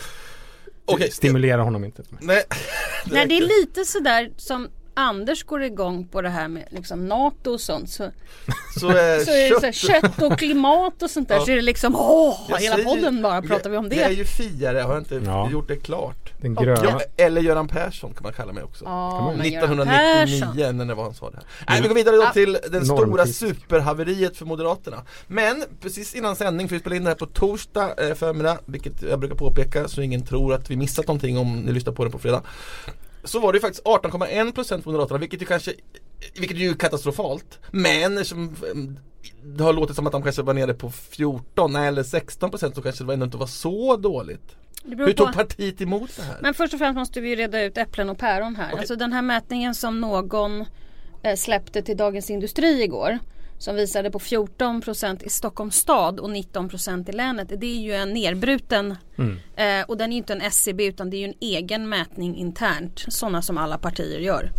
Okej, 0.85 1.11
stimulera 1.11 1.61
honom 1.61 1.83
inte. 1.83 2.03
Nej, 2.19 2.43
Nej 3.05 3.27
det 3.27 3.37
är 3.37 3.61
lite 3.61 3.85
sådär 3.85 4.31
som 4.37 4.67
Anders 4.93 5.43
går 5.43 5.63
igång 5.63 6.07
på 6.07 6.21
det 6.21 6.29
här 6.29 6.47
med 6.47 6.65
liksom 6.69 7.07
NATO 7.07 7.51
och 7.53 7.61
sånt. 7.61 7.89
Så, 7.89 8.11
så, 8.79 8.89
är 8.89 9.19
så 9.25 9.31
är 9.31 9.49
det 9.49 9.59
så 9.59 9.65
här, 9.65 9.71
kött 9.71 10.01
kött 10.01 10.21
och 10.21 10.37
klimat 10.39 11.03
och 11.03 11.09
sånt 11.09 11.27
där. 11.27 11.35
Ja. 11.35 11.45
Så 11.45 11.51
är 11.51 11.55
det 11.55 11.61
liksom 11.61 11.95
åh, 11.95 12.35
Jag 12.49 12.57
hela 12.57 12.75
säger- 12.75 12.89
podden 12.89 13.21
bara 13.21 13.41
pratar 13.41 13.69
vi 13.69 13.77
om 13.77 13.85
Jag 13.85 13.93
är 13.97 14.07
det. 14.09 14.13
ju 14.15 14.25
fiare, 14.25 14.79
har 14.79 14.93
jag 14.93 15.01
inte 15.01 15.21
Ja. 15.25 15.49
gjort 15.51 15.67
det 15.67 15.75
klart? 15.75 16.33
Den 16.41 16.55
gröna. 16.55 16.83
Ja, 16.83 17.01
eller 17.25 17.41
Göran 17.41 17.67
Persson 17.67 18.13
kan 18.13 18.23
man 18.23 18.33
kalla 18.33 18.53
mig 18.53 18.63
också. 18.63 18.85
Ja, 18.85 19.33
men 19.37 19.51
Göran 19.51 19.67
Persson. 19.77 19.79
1999 19.89 20.71
när 20.71 20.85
det 20.85 20.93
var 20.93 21.03
han 21.03 21.13
sa 21.13 21.29
det 21.29 21.37
här. 21.37 21.45
Nej, 21.69 21.81
vi 21.81 21.87
går 21.87 21.95
vidare 21.95 22.15
då 22.15 22.29
till 22.33 22.57
den 22.71 22.85
stora 22.85 23.05
Normkritisk. 23.05 23.39
superhaveriet 23.39 24.37
för 24.37 24.45
Moderaterna. 24.45 24.97
Men 25.27 25.63
precis 25.81 26.15
innan 26.15 26.35
sändning, 26.35 26.67
för 26.67 26.75
vi 26.75 26.79
spelar 26.79 26.95
in 26.97 27.03
det 27.03 27.09
här 27.09 27.15
på 27.15 27.25
torsdag 27.25 27.93
eh, 27.97 28.13
förmiddag, 28.15 28.57
vilket 28.65 29.01
jag 29.01 29.19
brukar 29.19 29.35
påpeka 29.35 29.87
så 29.87 30.01
ingen 30.01 30.25
tror 30.25 30.53
att 30.53 30.69
vi 30.71 30.75
missat 30.75 31.07
någonting 31.07 31.37
om 31.37 31.59
ni 31.59 31.71
lyssnar 31.71 31.93
på 31.93 32.05
det 32.05 32.11
på 32.11 32.19
fredag. 32.19 32.41
Så 33.23 33.39
var 33.39 33.53
det 33.53 33.57
ju 33.57 33.61
faktiskt 33.61 33.85
18,1% 33.85 34.81
för 34.81 34.91
Moderaterna, 34.91 35.19
vilket 35.19 35.41
ju 35.41 35.45
kanske 35.45 35.73
vilket 36.39 36.57
är 36.57 36.61
ju 36.61 36.73
katastrofalt. 36.73 37.59
Men 37.71 38.25
som 38.25 38.43
eh, 38.43 38.49
det 39.43 39.63
har 39.63 39.73
låtit 39.73 39.95
som 39.95 40.07
att 40.07 40.11
de 40.11 40.23
kanske 40.23 40.41
var 40.41 40.53
nere 40.53 40.73
på 40.73 40.89
14 40.91 41.73
nej, 41.73 41.87
eller 41.87 42.03
16% 42.03 42.75
så 42.75 42.81
kanske 42.81 43.03
det 43.03 43.13
ändå 43.13 43.25
inte 43.25 43.37
var 43.37 43.47
så 43.47 43.97
dåligt. 43.97 44.55
Hur 44.83 45.05
på. 45.05 45.13
tog 45.13 45.33
partiet 45.33 45.81
emot 45.81 46.15
det 46.15 46.23
här? 46.23 46.37
Men 46.41 46.53
först 46.53 46.73
och 46.73 46.79
främst 46.79 46.97
måste 46.97 47.21
vi 47.21 47.29
ju 47.29 47.35
reda 47.35 47.63
ut 47.63 47.77
äpplen 47.77 48.09
och 48.09 48.17
päron 48.17 48.55
här. 48.55 48.67
Okej. 48.67 48.79
Alltså 48.79 48.95
den 48.95 49.13
här 49.13 49.21
mätningen 49.21 49.75
som 49.75 50.01
någon 50.01 50.65
eh, 51.23 51.35
släppte 51.35 51.81
till 51.81 51.97
Dagens 51.97 52.29
Industri 52.29 52.83
igår. 52.83 53.19
Som 53.59 53.75
visade 53.75 54.11
på 54.11 54.19
14% 54.19 55.23
i 55.23 55.29
Stockholms 55.29 55.75
stad 55.75 56.19
och 56.19 56.29
19% 56.29 57.09
i 57.09 57.11
länet. 57.11 57.47
Det 57.57 57.65
är 57.67 57.79
ju 57.81 57.93
en 57.93 58.13
nerbruten 58.13 58.95
Mm. 59.17 59.37
eh, 59.55 59.85
och 59.89 59.97
den 59.97 60.13
är 60.13 60.17
inte 60.17 60.33
en 60.33 60.41
SCB 60.41 60.85
utan 60.85 61.09
det 61.09 61.17
är 61.17 61.19
ju 61.19 61.25
en 61.25 61.33
egen 61.39 61.89
mätning 61.89 62.35
internt. 62.37 63.05
Sådana 63.07 63.41
som 63.41 63.57
alla 63.57 63.77
partier 63.77 64.19
gör. 64.19 64.51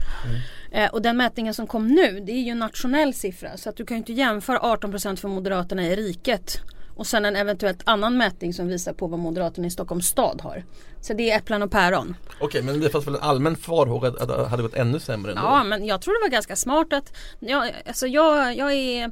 Eh, 0.73 0.91
och 0.91 1.03
den 1.03 1.17
mätningen 1.17 1.55
som 1.55 1.67
kom 1.67 1.87
nu 1.89 2.21
det 2.21 2.33
är 2.33 2.41
ju 2.43 2.51
en 2.51 2.59
nationell 2.59 3.15
siffra. 3.15 3.57
Så 3.57 3.69
att 3.69 3.77
du 3.77 3.87
kan 3.87 3.97
ju 3.97 3.99
inte 3.99 4.13
jämföra 4.13 4.59
18% 4.59 5.17
för 5.17 5.29
Moderaterna 5.29 5.87
i 5.87 5.97
riket. 5.97 6.61
Och 7.01 7.07
sen 7.07 7.25
en 7.25 7.37
eventuellt 7.37 7.83
annan 7.85 8.17
mätning 8.17 8.55
som 8.55 8.69
visar 8.69 8.93
på 8.93 9.07
vad 9.07 9.19
Moderaterna 9.19 9.67
i 9.67 9.71
Stockholms 9.71 10.07
stad 10.07 10.41
har. 10.41 10.65
Så 11.01 11.15
det 11.15 11.31
är 11.31 11.39
äpplen 11.39 11.63
och 11.63 11.71
päron. 11.71 12.17
Okej 12.41 12.63
men 12.63 12.81
det 12.81 12.91
fanns 12.91 13.07
väl 13.07 13.15
en 13.15 13.21
allmän 13.21 13.57
farhåga 13.57 14.09
att 14.09 14.29
det 14.29 14.47
hade 14.47 14.63
gått 14.63 14.75
ännu 14.75 15.01
sämre 15.01 15.33
ändå? 15.33 15.43
Ja 15.43 15.65
men 15.65 15.87
jag 15.87 16.03
tror 16.03 16.15
det 16.15 16.21
var 16.21 16.33
ganska 16.33 16.57
smart 16.57 16.93
att 16.93 17.17
ja, 17.39 17.67
alltså 17.87 18.07
jag, 18.07 18.57
jag 18.57 18.73
är 18.73 19.11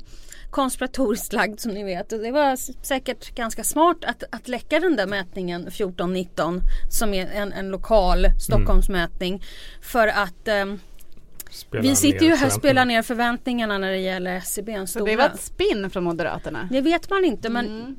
konspiratoriskt 0.50 1.32
lagd 1.32 1.60
som 1.60 1.72
ni 1.72 1.84
vet. 1.84 2.08
Det 2.08 2.30
var 2.30 2.56
säkert 2.84 3.34
ganska 3.34 3.64
smart 3.64 4.04
att, 4.06 4.22
att 4.30 4.48
läcka 4.48 4.80
den 4.80 4.96
där 4.96 5.06
mätningen 5.06 5.68
14-19 5.68 6.60
som 6.90 7.14
är 7.14 7.26
en, 7.26 7.52
en 7.52 7.68
lokal 7.68 8.26
Stockholmsmätning. 8.40 9.42
För 9.80 10.08
att 10.08 10.48
Spela 10.48 10.78
vi 11.70 11.96
sitter 11.96 12.26
ju 12.26 12.34
här 12.34 12.46
och 12.46 12.52
spelar 12.52 12.84
ner 12.84 13.02
förväntningarna 13.02 13.78
när 13.78 13.90
det 13.90 13.98
gäller 13.98 14.34
SCB. 14.34 14.86
Så 14.86 15.04
det 15.04 15.16
var 15.16 15.24
ett 15.26 15.40
spinn 15.40 15.90
från 15.90 16.04
Moderaterna. 16.04 16.68
Det 16.70 16.80
vet 16.80 17.10
man 17.10 17.24
inte 17.24 17.48
men 17.48 17.66
Mm. 17.66 17.96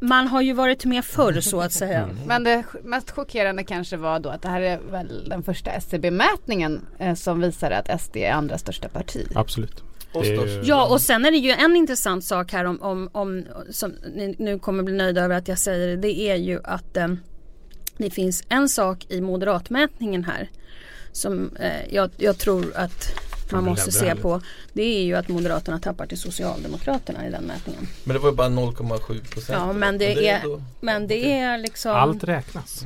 man 0.00 0.28
har 0.28 0.42
ju 0.42 0.52
varit 0.52 0.84
med 0.84 1.04
förr 1.04 1.40
så 1.40 1.60
att 1.60 1.72
säga. 1.72 2.08
Men 2.26 2.44
det 2.44 2.64
mest 2.84 3.10
chockerande 3.10 3.64
kanske 3.64 3.96
var 3.96 4.20
då 4.20 4.28
att 4.28 4.42
det 4.42 4.48
här 4.48 4.60
är 4.60 4.78
väl 4.90 5.28
den 5.28 5.42
första 5.42 5.70
SCB-mätningen 5.70 6.80
eh, 6.98 7.14
som 7.14 7.40
visar 7.40 7.70
att 7.70 8.00
SD 8.00 8.16
är 8.16 8.32
andra 8.32 8.58
största 8.58 8.88
parti. 8.88 9.26
Absolut. 9.34 9.82
Ja 10.64 10.86
och 10.92 11.00
sen 11.00 11.24
är 11.24 11.30
det 11.30 11.36
ju 11.36 11.50
en 11.50 11.76
intressant 11.76 12.24
sak 12.24 12.52
här 12.52 12.64
om, 12.64 12.82
om, 12.82 13.08
om 13.12 13.44
som 13.70 13.90
ni 13.90 14.34
nu 14.38 14.58
kommer 14.58 14.82
bli 14.82 14.94
nöjda 14.96 15.20
över 15.22 15.36
att 15.36 15.48
jag 15.48 15.58
säger 15.58 15.88
det. 15.88 15.96
Det 15.96 16.20
är 16.20 16.36
ju 16.36 16.60
att 16.64 16.96
eh, 16.96 17.08
det 17.96 18.10
finns 18.10 18.44
en 18.48 18.68
sak 18.68 19.06
i 19.08 19.20
moderatmätningen 19.20 20.24
här. 20.24 20.50
Som 21.12 21.56
eh, 21.56 21.94
jag, 21.94 22.10
jag 22.16 22.38
tror 22.38 22.72
att 22.76 23.12
man 23.52 23.64
måste 23.64 23.92
se 23.92 24.06
härligt. 24.06 24.22
på. 24.22 24.40
Det 24.72 24.82
är 24.82 25.02
ju 25.02 25.14
att 25.14 25.28
Moderaterna 25.28 25.78
tappar 25.80 26.06
till 26.06 26.18
Socialdemokraterna 26.18 27.26
i 27.26 27.30
den 27.30 27.44
mätningen. 27.44 27.88
Men 28.04 28.14
det 28.14 28.20
var 28.20 28.30
ju 28.30 28.36
bara 28.36 28.48
0,7 28.48 29.30
procent. 29.30 29.48
Ja 29.48 29.72
men 29.72 29.98
det 29.98 30.28
är, 30.28 30.62
men 30.80 31.06
det 31.06 31.32
är 31.32 31.58
liksom 31.58 31.92
Allt 31.92 32.24
räknas. 32.24 32.84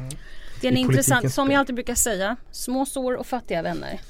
Det 0.63 0.69
är 0.69 0.73
en 0.73 0.79
intressant, 0.79 1.33
som 1.33 1.51
jag 1.51 1.59
alltid 1.59 1.75
brukar 1.75 1.95
säga, 1.95 2.37
små 2.51 2.87
sår 2.87 3.15
och 3.17 3.27
fattiga 3.27 3.63
vänner. 3.63 4.01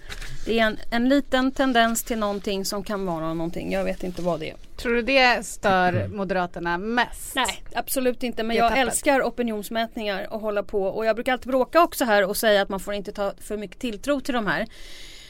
Det 0.46 0.58
är 0.58 0.66
en, 0.66 0.78
en 0.90 1.08
liten 1.08 1.52
tendens 1.52 2.02
till 2.02 2.18
någonting 2.18 2.64
som 2.64 2.84
kan 2.84 3.06
vara 3.06 3.34
någonting. 3.34 3.72
Jag 3.72 3.84
vet 3.84 4.02
inte 4.02 4.22
vad 4.22 4.40
det 4.40 4.50
är. 4.50 4.56
Tror 4.76 4.94
du 4.94 5.02
det 5.02 5.46
stör 5.46 6.08
Moderaterna 6.08 6.78
mest? 6.78 7.34
Nej, 7.34 7.62
absolut 7.74 8.22
inte. 8.22 8.42
Men 8.42 8.56
jag 8.56 8.68
tappet. 8.68 8.86
älskar 8.86 9.22
opinionsmätningar 9.22 10.32
och 10.32 10.40
hålla 10.40 10.62
på. 10.62 10.82
Och 10.82 11.06
jag 11.06 11.16
brukar 11.16 11.32
alltid 11.32 11.48
bråka 11.48 11.82
också 11.82 12.04
här 12.04 12.28
och 12.28 12.36
säga 12.36 12.62
att 12.62 12.68
man 12.68 12.80
får 12.80 12.94
inte 12.94 13.12
ta 13.12 13.32
för 13.40 13.56
mycket 13.56 13.78
tilltro 13.78 14.20
till 14.20 14.34
de 14.34 14.46
här. 14.46 14.66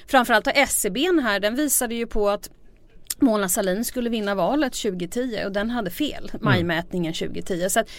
Framförallt 0.06 0.46
har 0.46 0.52
SCB 0.56 1.00
här, 1.22 1.40
den 1.40 1.56
visade 1.56 1.94
ju 1.94 2.06
på 2.06 2.30
att 2.30 2.50
Mona 3.18 3.48
Sahlin 3.48 3.84
skulle 3.84 4.10
vinna 4.10 4.34
valet 4.34 4.72
2010 4.72 5.42
och 5.44 5.52
den 5.52 5.70
hade 5.70 5.90
fel, 5.90 6.30
majmätningen 6.40 7.14
2010. 7.14 7.68
Så 7.68 7.80
att 7.80 7.90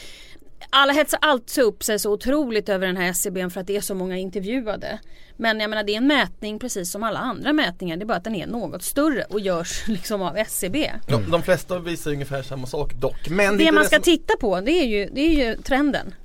alla 0.73 0.93
hetsar 0.93 1.19
alltid 1.21 1.63
upp 1.63 1.83
sig 1.83 1.99
så 1.99 2.11
otroligt 2.11 2.69
över 2.69 2.87
den 2.87 2.97
här 2.97 3.09
SCB 3.09 3.49
för 3.49 3.61
att 3.61 3.67
det 3.67 3.75
är 3.77 3.81
så 3.81 3.95
många 3.95 4.17
intervjuade. 4.17 4.99
Men 5.37 5.59
jag 5.59 5.69
menar 5.69 5.83
det 5.83 5.93
är 5.93 5.97
en 5.97 6.07
mätning 6.07 6.59
precis 6.59 6.91
som 6.91 7.03
alla 7.03 7.19
andra 7.19 7.53
mätningar. 7.53 7.97
Det 7.97 8.03
är 8.03 8.05
bara 8.05 8.17
att 8.17 8.23
den 8.23 8.35
är 8.35 8.47
något 8.47 8.83
större 8.83 9.23
och 9.23 9.39
görs 9.39 9.83
liksom 9.87 10.21
av 10.21 10.37
SCB. 10.37 10.91
De, 11.07 11.31
de 11.31 11.41
flesta 11.43 11.79
visar 11.79 12.11
ungefär 12.11 12.41
samma 12.43 12.67
sak 12.67 12.93
dock. 12.93 13.29
Men 13.29 13.57
Det 13.57 13.67
är 13.67 13.71
man 13.71 13.85
ska 13.85 13.95
som- 13.95 14.03
titta 14.03 14.33
på 14.37 14.61
det 14.61 14.71
är 14.71 14.85
ju, 14.85 15.09
det 15.13 15.21
är 15.21 15.47
ju 15.49 15.55
trenden. 15.61 16.15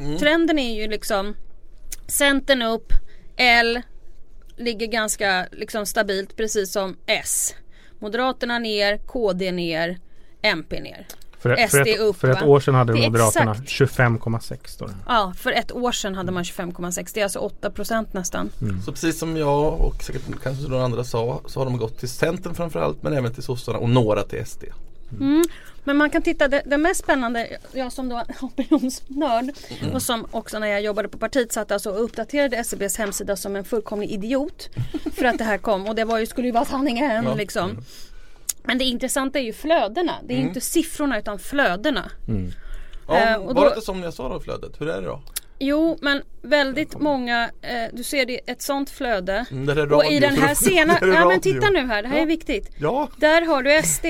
Mm. 0.00 0.18
Trenden 0.18 0.58
är 0.58 0.74
ju 0.82 0.88
liksom 0.88 1.34
Centern 2.08 2.62
upp, 2.62 2.92
L 3.36 3.82
ligger 4.56 4.86
ganska 4.86 5.46
liksom 5.52 5.86
stabilt 5.86 6.36
precis 6.36 6.72
som 6.72 6.96
S. 7.06 7.54
Moderaterna 7.98 8.58
ner, 8.58 8.98
KD 8.98 9.52
ner, 9.52 9.98
MP 10.42 10.80
ner. 10.80 11.06
För, 11.48 11.56
för, 11.56 11.84
SD 11.84 11.88
ett, 11.88 11.98
upp, 11.98 12.16
för 12.16 12.28
ett 12.28 12.42
år 12.42 12.60
sedan 12.60 12.74
hade 12.74 12.92
Moderaterna 12.92 13.52
exakt. 13.52 13.98
25,6 13.98 14.56
står 14.66 14.86
det. 14.86 14.94
Ja, 15.06 15.32
för 15.36 15.52
ett 15.52 15.72
år 15.72 15.92
sedan 15.92 16.14
hade 16.14 16.32
man 16.32 16.42
25,6. 16.42 17.10
Det 17.14 17.20
är 17.20 17.24
alltså 17.24 17.50
8% 17.62 18.06
nästan. 18.12 18.50
Så 18.84 18.92
precis 18.92 19.18
som 19.18 19.36
jag 19.36 19.80
och 19.80 20.02
säkert 20.02 20.22
kanske 20.42 20.68
några 20.68 20.84
andra 20.84 21.04
sa 21.04 21.40
så 21.46 21.60
har 21.60 21.64
de 21.64 21.78
gått 21.78 21.98
till 21.98 22.08
Centern 22.08 22.54
framförallt 22.54 23.02
men 23.02 23.12
även 23.12 23.34
till 23.34 23.42
sossarna 23.42 23.78
och 23.78 23.90
några 23.90 24.22
till 24.22 24.46
SD. 24.46 24.64
Mm. 25.20 25.44
Men 25.84 25.96
man 25.96 26.10
kan 26.10 26.22
titta, 26.22 26.48
det, 26.48 26.62
det 26.66 26.78
mest 26.78 27.00
spännande, 27.00 27.58
jag 27.72 27.92
som 27.92 28.08
då 28.08 28.16
är 28.28 28.34
opinionsnörd 28.40 29.50
och 29.92 30.02
som 30.02 30.26
också 30.30 30.58
när 30.58 30.66
jag 30.66 30.82
jobbade 30.82 31.08
på 31.08 31.18
partiet 31.18 31.52
satt 31.52 31.70
alltså 31.70 31.90
och 31.90 32.04
uppdaterade 32.04 32.56
SCBs 32.56 32.96
hemsida 32.96 33.36
som 33.36 33.56
en 33.56 33.64
fullkomlig 33.64 34.10
idiot. 34.10 34.68
För 35.16 35.24
att 35.24 35.38
det 35.38 35.44
här 35.44 35.58
kom 35.58 35.86
och 35.86 35.94
det 35.94 36.04
var 36.04 36.18
ju, 36.18 36.26
skulle 36.26 36.46
ju 36.46 36.52
vara 36.52 36.64
sanningen 36.64 37.24
Ja. 37.24 37.34
liksom. 37.34 37.70
Men 38.66 38.78
det 38.78 38.84
intressanta 38.84 39.38
är 39.38 39.42
ju 39.42 39.52
flödena. 39.52 40.12
Det 40.24 40.34
är 40.34 40.38
inte 40.38 40.60
siffrorna 40.60 41.18
utan 41.18 41.38
flödena. 41.38 42.10
Ja, 43.08 43.16
Eh, 43.18 43.36
och 43.36 43.54
var 43.54 43.64
det 43.64 43.68
inte 43.70 43.80
som 43.80 44.02
jag 44.02 44.14
sa 44.14 44.28
då 44.28 44.40
flödet? 44.40 44.80
Hur 44.80 44.88
är 44.88 45.00
det 45.00 45.06
då? 45.06 45.22
Jo 45.58 45.98
men 46.02 46.22
väldigt 46.42 46.98
många, 47.00 47.50
eh, 47.62 47.84
du 47.92 48.02
ser 48.04 48.26
det 48.26 48.40
ett 48.50 48.62
sånt 48.62 48.90
flöde. 48.90 49.44
Mm, 49.50 49.66
det 49.66 49.74
här 49.74 49.80
är 49.80 49.92
Och 49.92 50.04
i 50.04 50.06
radio, 50.06 50.20
den 50.20 50.36
här 50.38 50.54
sena, 50.70 50.98
ja 51.00 51.06
men 51.06 51.22
radio. 51.22 51.40
titta 51.40 51.70
nu 51.70 51.86
här, 51.86 52.02
det 52.02 52.08
här 52.08 52.16
Ja. 52.16 52.22
är 52.22 52.26
viktigt. 52.26 52.70
Ja, 52.78 53.08
Där 53.16 53.42
har 53.46 53.62
du 53.62 53.82
SD. 53.82 54.06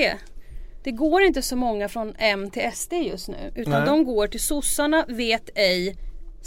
Det 0.83 0.91
går 0.91 1.21
inte 1.21 1.41
så 1.41 1.55
många 1.55 1.89
från 1.89 2.13
M 2.17 2.49
till 2.51 2.71
SD 2.73 2.93
just 2.93 3.27
nu. 3.27 3.51
Utan 3.55 3.73
Nej. 3.73 3.85
de 3.85 4.03
går 4.05 4.27
till 4.27 4.39
sossarna, 4.43 5.05
vet 5.07 5.49
ej, 5.55 5.97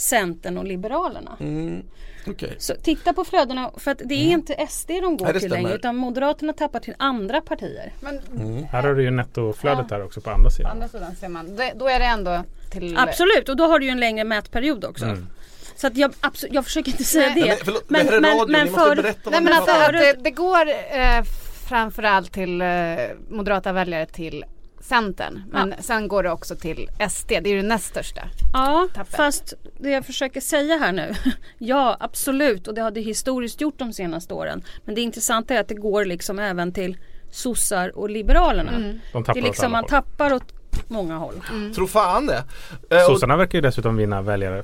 Centern 0.00 0.59
och 0.59 0.64
Liberalerna. 0.64 1.37
mm, 1.40 1.83
okej. 2.26 2.54
Så 2.59 2.75
titta 2.75 3.12
på 3.12 3.25
flödena 3.25 3.71
för 3.76 3.90
att 3.90 4.02
det 4.04 4.14
är 4.14 4.33
inte 4.33 4.66
SD 4.69 4.90
de 4.90 5.16
går 5.16 5.26
Mm. 5.28 5.40
Till 5.40 5.50
längre 5.50 5.75
utan 5.75 5.97
Moderaterna 5.97 6.52
tappar 6.52 6.80
till 6.80 6.95
andra 6.99 7.40
partier. 7.40 7.92
Men 8.00 8.21
Här 8.73 8.83
har 8.83 8.95
du 8.95 9.02
ju 9.02 9.11
nettoflödet 9.11 9.90
här 9.90 10.04
också 10.04 10.21
på 10.21 10.30
andra 10.30 10.45
på 10.45 10.50
sidan. 10.50 10.71
andra 10.73 10.88
sidan 10.88 11.16
ser 11.16 11.28
man, 11.28 11.57
det, 11.57 11.73
då 11.76 11.88
är 11.88 11.99
det 11.99 12.04
ändå 12.04 12.45
till 12.71 12.99
Absolut 12.99 13.49
och 13.49 13.57
då 13.57 13.64
har 13.66 13.78
du 13.78 13.85
ju 13.87 13.90
en 13.92 14.00
längre 14.00 14.25
mätperiod 14.25 14.85
också. 14.85 15.04
Mm. 15.04 15.26
Så 15.76 15.87
att 15.87 15.97
jag, 15.97 16.11
abso- 16.21 16.49
jag 16.50 16.64
försöker 16.64 16.90
inte 16.90 17.04
säga 17.04 17.26
Nej. 17.35 17.42
det. 17.42 17.49
Men, 17.49 17.57
förlåt, 17.64 17.88
det 17.88 17.97
här 17.99 18.04
är 18.04 18.38
radio, 18.38 18.47
ni 18.64 18.71
måste 18.71 18.80
för- 18.80 18.97
berätta 18.97 19.30
Nej 19.30 19.40
men 19.40 19.52
alltså 19.52 19.71
att 19.76 19.92
det, 19.92 20.12
det 20.25 20.30
går 20.30 20.69
eh, 20.69 21.23
framförallt 21.69 22.33
till 22.33 22.61
eh, 22.61 22.66
moderata 23.28 23.73
väljare 23.73 24.07
till 24.07 24.45
Centern. 24.81 25.43
Men 25.51 25.75
sen 25.81 26.09
går 26.09 26.23
det 26.23 26.31
också 26.31 26.57
till 26.57 26.89
SD. 27.11 27.29
Det 27.29 27.37
är 27.37 27.47
ju 27.49 27.57
det 27.57 27.69
näst 27.69 27.87
största. 27.87 28.21
Ja, 28.53 28.89
tappet. 28.95 29.17
fast 29.17 29.55
det 29.79 29.91
jag 29.91 30.07
försöker 30.07 30.41
säga 30.41 30.77
här 30.79 30.93
nu. 30.93 31.15
ja, 31.59 31.97
absolut. 32.01 32.69
Och 32.69 32.75
det 32.75 32.81
har 32.81 32.91
det 32.91 33.01
historiskt 33.01 33.61
gjort 33.61 33.79
de 33.79 33.93
senaste 33.93 34.35
åren. 34.35 34.63
Men 34.85 34.95
det 34.95 35.01
intressanta 35.01 35.55
är 35.55 35.61
att 35.61 35.69
det 35.69 35.75
går 35.75 36.05
liksom 36.05 36.39
även 36.39 36.73
till 36.73 36.97
sossar 37.31 37.99
och 37.99 38.11
liberalerna. 38.11 38.73
Mm. 38.73 39.01
De 39.13 39.23
Det 39.23 39.39
är 39.39 39.43
liksom 39.43 39.73
man 39.73 39.81
håll. 39.81 39.91
tappar 39.91 40.33
åt 40.35 40.55
många 40.89 41.17
håll. 41.17 41.35
Tro 41.75 41.87
fan 41.87 42.27
det. 42.27 42.45
Eh, 42.91 43.07
Sossarna 43.07 43.37
verkar 43.37 43.59
ju 43.59 43.63
dessutom 43.63 43.97
vinna 43.97 44.23
väljare 44.23 44.63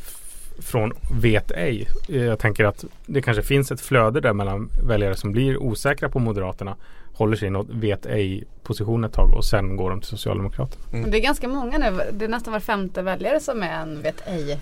från 0.59 0.93
vet 1.21 1.51
ej. 1.51 1.89
Eh, 2.09 2.17
Jag 2.25 2.39
tänker 2.39 2.65
att 2.65 2.85
det 3.07 3.23
kanske 3.23 3.43
finns 3.43 3.71
ett 3.71 3.81
flöde 3.81 4.21
där 4.21 4.33
mellan 4.33 4.69
väljare 4.89 5.17
som 5.17 5.33
blir 5.33 5.57
osäkra 5.63 6.09
på 6.09 6.19
Moderaterna 6.19 6.77
håller 7.17 7.37
sig 7.37 7.49
i 7.49 7.51
något 7.51 7.69
vet 7.71 8.07
ej 8.07 8.45
position 8.63 9.05
ett 9.05 9.13
tag 9.13 9.35
och 9.35 9.45
sen 9.45 9.77
går 9.77 9.91
de 9.91 10.01
till 10.01 10.09
Socialdemokraterna. 10.09 10.85
Men 10.91 11.11
Det 11.11 11.19
är 11.19 11.23
ganska 11.23 11.49
många 11.49 11.79
nu. 11.79 12.01
Det 12.13 12.25
är 12.25 12.29
nästan 12.29 12.53
var 12.53 12.61
femte 12.61 13.03
väljare 13.03 13.41
som 13.41 13.63
är 13.63 13.83
en 13.83 14.03
vet 14.03 14.23
ej. 14.27 14.61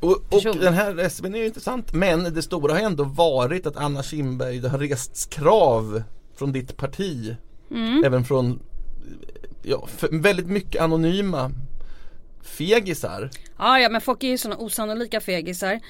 Och, 0.00 0.10
och 0.30 0.56
den 0.60 0.74
här 0.74 0.98
SCBn 0.98 1.34
är 1.34 1.38
ju 1.38 1.46
intressant 1.46 1.92
men 1.92 2.34
det 2.34 2.42
stora 2.42 2.72
har 2.72 2.80
ändå 2.80 3.04
varit 3.04 3.66
att 3.66 3.76
Anna 3.76 4.02
Kinberg, 4.02 4.58
det 4.58 4.68
har 4.68 4.78
rests 4.78 5.26
krav 5.26 6.02
från 6.34 6.52
ditt 6.52 6.76
parti 6.76 7.36
Mm. 7.72 8.04
Även 8.04 8.24
från 8.24 8.60
ja, 9.62 9.88
väldigt 10.10 10.46
mycket 10.46 10.82
anonyma 10.82 11.50
fegisar 12.42 13.30
Ja, 13.58 13.78
ja, 13.80 13.88
men 13.88 14.00
folk 14.00 14.24
är 14.24 14.28
ju 14.28 14.38
sådana 14.38 14.60
osannolika 14.60 15.20
fegisar. 15.20 15.80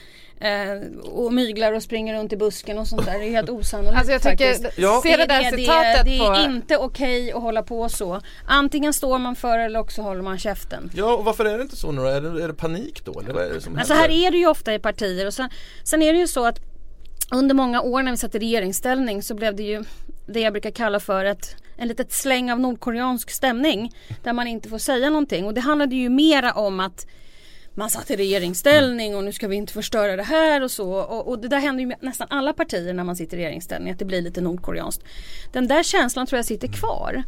Eh, 0.41 1.01
och 1.03 1.33
myglar 1.33 1.73
och 1.73 1.83
springer 1.83 2.15
runt 2.15 2.33
i 2.33 2.37
busken 2.37 2.79
och 2.79 2.89
sånt 2.89 3.05
där. 3.07 3.19
Det 3.19 3.25
är 3.27 3.31
helt 3.31 3.51
osannolikt 3.51 3.97
Alltså 3.97 4.13
jag 4.13 4.23
tycker, 4.23 4.53
faktiskt. 4.55 4.79
Ja. 4.79 5.01
se 5.03 5.17
det 5.17 5.27
där 5.27 5.51
det, 5.51 5.59
citatet 5.59 6.05
det, 6.05 6.11
det 6.11 6.17
är 6.17 6.45
på 6.45 6.51
inte 6.53 6.77
okej 6.77 7.33
att 7.33 7.43
hålla 7.43 7.63
på 7.63 7.89
så. 7.89 8.21
Antingen 8.47 8.93
står 8.93 9.19
man 9.19 9.37
för 9.37 9.59
eller 9.59 9.79
också 9.81 10.03
håller 10.03 10.23
man 10.23 10.39
käften. 10.39 10.91
Ja 10.95 11.15
och 11.15 11.25
varför 11.25 11.45
är 11.45 11.59
det 11.59 11.63
inte 11.63 11.77
så 11.77 11.93
nu 11.93 12.01
då? 12.01 12.07
Är 12.07 12.21
det, 12.21 12.45
är 12.45 12.49
det 12.49 12.55
panik 12.55 13.05
då 13.05 13.21
eller 13.21 13.33
vad 13.33 13.45
är 13.45 13.51
det 13.51 13.61
som 13.61 13.73
Men 13.73 13.85
så 13.87 13.95
här 13.95 14.01
händer? 14.01 14.27
är 14.27 14.31
det 14.31 14.37
ju 14.39 14.47
ofta 14.47 14.75
i 14.75 14.79
partier 14.79 15.27
och 15.27 15.35
sen, 15.35 15.51
sen 15.85 16.03
är 16.03 16.13
det 16.13 16.19
ju 16.19 16.29
så 16.29 16.47
att 16.47 16.61
under 17.31 17.55
många 17.55 17.81
år 17.81 18.03
när 18.03 18.11
vi 18.11 18.17
satt 18.17 18.35
i 18.35 18.39
regeringsställning 18.39 19.23
så 19.23 19.35
blev 19.35 19.57
det 19.57 19.63
ju 19.63 19.85
det 20.27 20.41
jag 20.41 20.53
brukar 20.53 20.71
kalla 20.71 21.01
för 21.01 21.25
ett 21.25 21.57
en 21.83 21.89
litet 21.89 22.13
släng 22.13 22.53
av 22.53 22.61
nordkoreansk 22.61 23.31
stämning 23.31 23.93
där 24.23 24.33
man 24.33 24.47
inte 24.47 24.69
får 24.69 24.79
säga 24.79 25.11
någonting 25.11 25.45
och 25.45 25.55
det 25.55 25.61
handlade 25.61 25.97
ju 25.97 26.09
mera 26.09 26.53
om 26.53 26.81
att 26.81 27.07
man 27.75 27.91
satt 27.91 28.11
i 28.11 28.17
regeringsställning 28.17 29.17
och 29.17 29.25
nu 29.25 29.33
ska 29.33 29.49
vi 29.49 29.57
inte 29.57 29.73
förstöra 29.73 30.17
det 30.17 30.23
här 30.23 30.63
och 30.63 30.71
så 30.71 30.93
och, 30.93 31.29
och 31.29 31.39
det 31.39 31.49
där 31.49 31.59
händer 31.59 31.81
ju 31.81 31.87
med 31.87 31.97
nästan 32.01 32.27
alla 32.31 32.53
partier 32.53 32.95
när 32.95 33.05
man 33.05 33.17
sitter 33.17 33.37
i 33.37 33.41
regeringsställning 33.41 33.93
att 33.93 33.99
det 33.99 34.05
blir 34.05 34.23
lite 34.23 34.41
nordkoreanskt. 34.41 35.05
Den 35.53 35.69
där 35.69 35.83
känslan 35.83 36.27
tror 36.27 36.39
jag 36.39 36.47
sitter 36.47 36.69
kvar. 36.69 37.23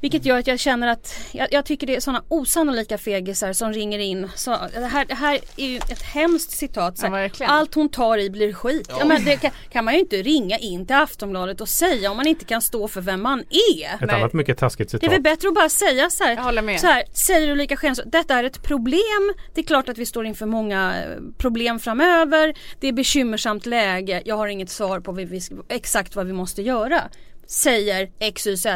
Vilket 0.00 0.24
gör 0.24 0.38
att 0.38 0.46
jag 0.46 0.58
känner 0.58 0.88
att 0.88 1.14
jag, 1.32 1.48
jag 1.50 1.64
tycker 1.64 1.86
det 1.86 1.96
är 1.96 2.00
sådana 2.00 2.22
osannolika 2.28 2.98
fegisar 2.98 3.52
som 3.52 3.72
ringer 3.72 3.98
in. 3.98 4.28
Så, 4.34 4.50
det, 4.74 4.86
här, 4.86 5.04
det 5.04 5.14
här 5.14 5.38
är 5.56 5.66
ju 5.66 5.76
ett 5.76 6.02
hemskt 6.02 6.50
citat. 6.50 6.98
Så 6.98 7.06
Ja, 7.06 7.10
här, 7.10 7.20
verkligen. 7.22 7.52
Allt 7.52 7.74
hon 7.74 7.88
tar 7.88 8.18
i 8.18 8.30
blir 8.30 8.52
skit. 8.52 8.86
Ja. 8.88 9.04
men 9.04 9.24
det 9.24 9.36
kan, 9.36 9.50
kan 9.70 9.84
man 9.84 9.94
ju 9.94 10.00
inte 10.00 10.16
ringa 10.16 10.58
in 10.58 10.86
till 10.86 10.96
Aftonbladet 10.96 11.60
och 11.60 11.68
säga 11.68 12.10
om 12.10 12.16
man 12.16 12.26
inte 12.26 12.44
kan 12.44 12.62
stå 12.62 12.88
för 12.88 13.00
vem 13.00 13.22
man 13.22 13.38
är. 13.40 13.94
Ett 13.94 14.00
Nej. 14.00 14.16
annat 14.16 14.32
mycket 14.32 14.58
taskigt 14.58 14.90
Det 14.90 14.96
är 14.96 14.98
citat. 15.00 15.14
väl 15.14 15.22
bättre 15.22 15.48
att 15.48 15.54
bara 15.54 15.68
säga 15.68 16.10
så 16.10 16.24
här. 16.24 16.34
Jag 16.34 16.42
håller 16.42 16.62
med. 16.62 16.80
Så 16.80 16.86
här 16.86 17.02
säger 17.12 17.50
Ulrika 17.50 17.76
Schenström, 17.76 18.10
detta 18.10 18.34
är 18.38 18.44
ett 18.44 18.62
problem. 18.62 19.34
Det 19.54 19.60
är 19.60 19.64
klart 19.64 19.88
att 19.88 19.98
vi 19.98 20.06
står 20.06 20.26
inför 20.26 20.46
många 20.46 20.94
eh, 21.02 21.22
problem 21.38 21.78
framöver. 21.78 22.54
Det 22.80 22.88
är 22.88 22.92
bekymmersamt 22.92 23.66
läge. 23.66 24.22
Jag 24.24 24.36
har 24.36 24.46
inget 24.48 24.70
svar 24.70 25.00
på 25.00 25.12
vi, 25.12 25.40
exakt 25.68 26.16
vad 26.16 26.26
vi 26.26 26.32
måste 26.32 26.62
göra. 26.62 27.02
Säger 27.48 28.08
XYZ. 28.34 28.66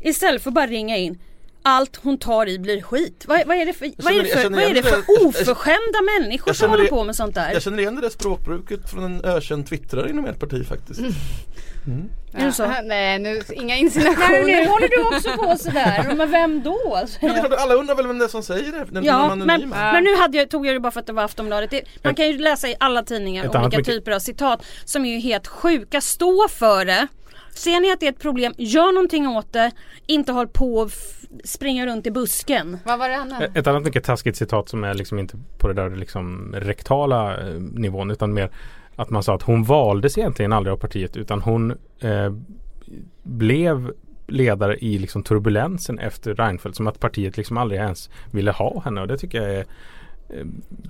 Istället 0.00 0.42
för 0.42 0.50
att 0.50 0.54
bara 0.54 0.66
ringa 0.66 0.96
in. 0.96 1.18
Allt 1.62 1.96
hon 1.96 2.18
tar 2.18 2.46
i 2.48 2.58
blir 2.58 2.82
skit. 2.82 3.24
Vad, 3.28 3.46
vad 3.46 3.56
är 3.56 3.66
det 3.66 3.72
för, 3.72 3.90
vad 3.96 4.12
är 4.12 4.16
känner- 4.16 4.22
det 4.22 4.28
jag 4.28 4.36
för, 4.36 4.42
känner 4.42 4.58
vad 4.58 4.64
är 4.70 4.74
det 4.74 4.80
igen 4.88 5.02
för 5.06 5.26
oförskämda 5.26 5.98
människor 6.20 6.52
som 6.52 6.70
håller 6.70 6.86
på 6.88 7.04
med 7.04 7.16
sånt 7.16 7.34
där? 7.34 7.52
Jag 7.52 7.62
känner 7.62 7.78
igen 7.78 7.94
det 7.94 8.00
där 8.00 8.08
språkbruket 8.10 8.90
från 8.90 9.04
en 9.04 9.24
ökänd 9.24 9.66
twittrare 9.66 10.10
inom 10.10 10.24
ert 10.24 10.38
parti 10.40 10.66
faktiskt 10.66 11.00
Är 12.34 12.46
det 12.46 12.52
så? 12.52 12.62
Ja, 12.62 12.74
nej 12.84 13.18
nu, 13.18 13.42
inga 13.54 13.64
Nej, 13.66 13.80
nu 13.80 13.86
insinuationer. 13.86 14.66
håller 14.66 14.88
du 14.88 15.16
också 15.16 15.30
på 15.36 15.56
sådär. 15.58 16.14
Men 16.16 16.30
vem 16.30 16.62
då? 16.62 16.98
Men 17.20 17.34
klart, 17.34 17.52
Alla 17.60 17.74
undrar 17.74 17.94
väl 17.94 18.06
vem 18.06 18.18
det 18.18 18.24
är 18.24 18.28
som 18.28 18.42
säger 18.42 18.72
det? 18.72 18.84
Den, 18.90 19.04
Ja, 19.04 19.34
men, 19.34 19.50
anonyma. 19.50 19.92
men 19.92 20.04
nu 20.04 20.14
hade 20.16 20.38
jag, 20.38 20.50
tog 20.50 20.66
jag 20.66 20.76
det 20.76 20.80
bara 20.80 20.92
för 20.92 21.00
att 21.00 21.06
det 21.06 21.12
var 21.12 21.22
Aftonbladet. 21.24 21.70
Det, 21.70 21.82
man 22.02 22.14
kan 22.14 22.26
ju 22.28 22.38
läsa 22.38 22.68
i 22.68 22.74
alla 22.80 23.02
tidningar 23.02 23.64
olika 23.64 23.82
typer 23.82 24.12
av 24.12 24.18
citat 24.18 24.64
som 24.84 25.04
är 25.04 25.10
ju 25.14 25.18
helt 25.18 25.46
sjuka. 25.46 26.00
Stå 26.00 26.48
för 26.48 26.84
det. 26.84 27.06
Ser 27.58 27.80
ni 27.80 27.92
att 27.92 28.00
det 28.00 28.06
är 28.06 28.12
ett 28.12 28.18
problem, 28.18 28.54
gör 28.56 28.92
någonting 28.92 29.28
åt 29.28 29.52
det. 29.52 29.70
Inte 30.06 30.32
håll 30.32 30.48
på 30.48 30.76
och 30.76 30.90
springa 31.44 31.86
runt 31.86 32.06
i 32.06 32.10
busken. 32.10 32.78
Vad 32.84 32.98
var 32.98 33.08
det 33.08 33.16
Anna? 33.16 33.44
Ett 33.54 33.66
annat 33.66 33.82
mycket 33.82 34.04
taskigt 34.04 34.36
citat 34.36 34.68
som 34.68 34.84
är 34.84 34.94
liksom 34.94 35.18
inte 35.18 35.36
på 35.58 35.68
det 35.68 35.74
där 35.74 35.90
liksom 35.90 36.54
rektala 36.58 37.40
eh, 37.40 37.54
nivån 37.60 38.10
utan 38.10 38.34
mer 38.34 38.50
att 38.96 39.10
man 39.10 39.22
sa 39.22 39.34
att 39.34 39.42
hon 39.42 39.64
valdes 39.64 40.18
egentligen 40.18 40.52
aldrig 40.52 40.72
av 40.72 40.76
partiet 40.76 41.16
utan 41.16 41.40
hon 41.40 41.70
eh, 42.00 42.32
blev 43.22 43.92
ledare 44.26 44.76
i 44.76 44.98
liksom 44.98 45.22
turbulensen 45.22 45.98
efter 45.98 46.34
Reinfeldt 46.34 46.76
som 46.76 46.86
att 46.86 47.00
partiet 47.00 47.36
liksom 47.36 47.58
aldrig 47.58 47.80
ens 47.80 48.10
ville 48.30 48.50
ha 48.50 48.82
henne 48.84 49.00
och 49.00 49.08
det 49.08 49.18
tycker 49.18 49.42
jag 49.42 49.54
är 49.54 49.64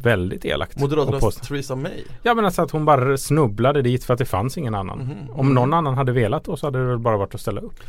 väldigt 0.02 0.44
elakt. 0.44 0.80
Moderaternas 0.80 1.36
Theresa 1.36 1.76
May. 1.76 2.02
Ja 2.22 2.34
men 2.34 2.44
alltså 2.44 2.62
att 2.62 2.70
hon 2.70 2.84
bara 2.84 3.18
snubblade 3.18 3.82
dit 3.82 4.04
för 4.04 4.12
att 4.14 4.18
det 4.18 4.24
fanns 4.24 4.58
ingen 4.58 4.74
annan. 4.74 4.98
Mhm. 4.98 5.30
Om 5.30 5.54
någon 5.54 5.74
annan 5.74 5.94
hade 5.94 6.12
velat 6.12 6.44
då 6.44 6.56
så 6.56 6.66
hade 6.66 6.78
det 6.78 6.84
väl 6.84 6.98
bara 6.98 7.16
varit 7.16 7.34
att 7.34 7.40
ställa 7.40 7.60
upp. 7.60 7.80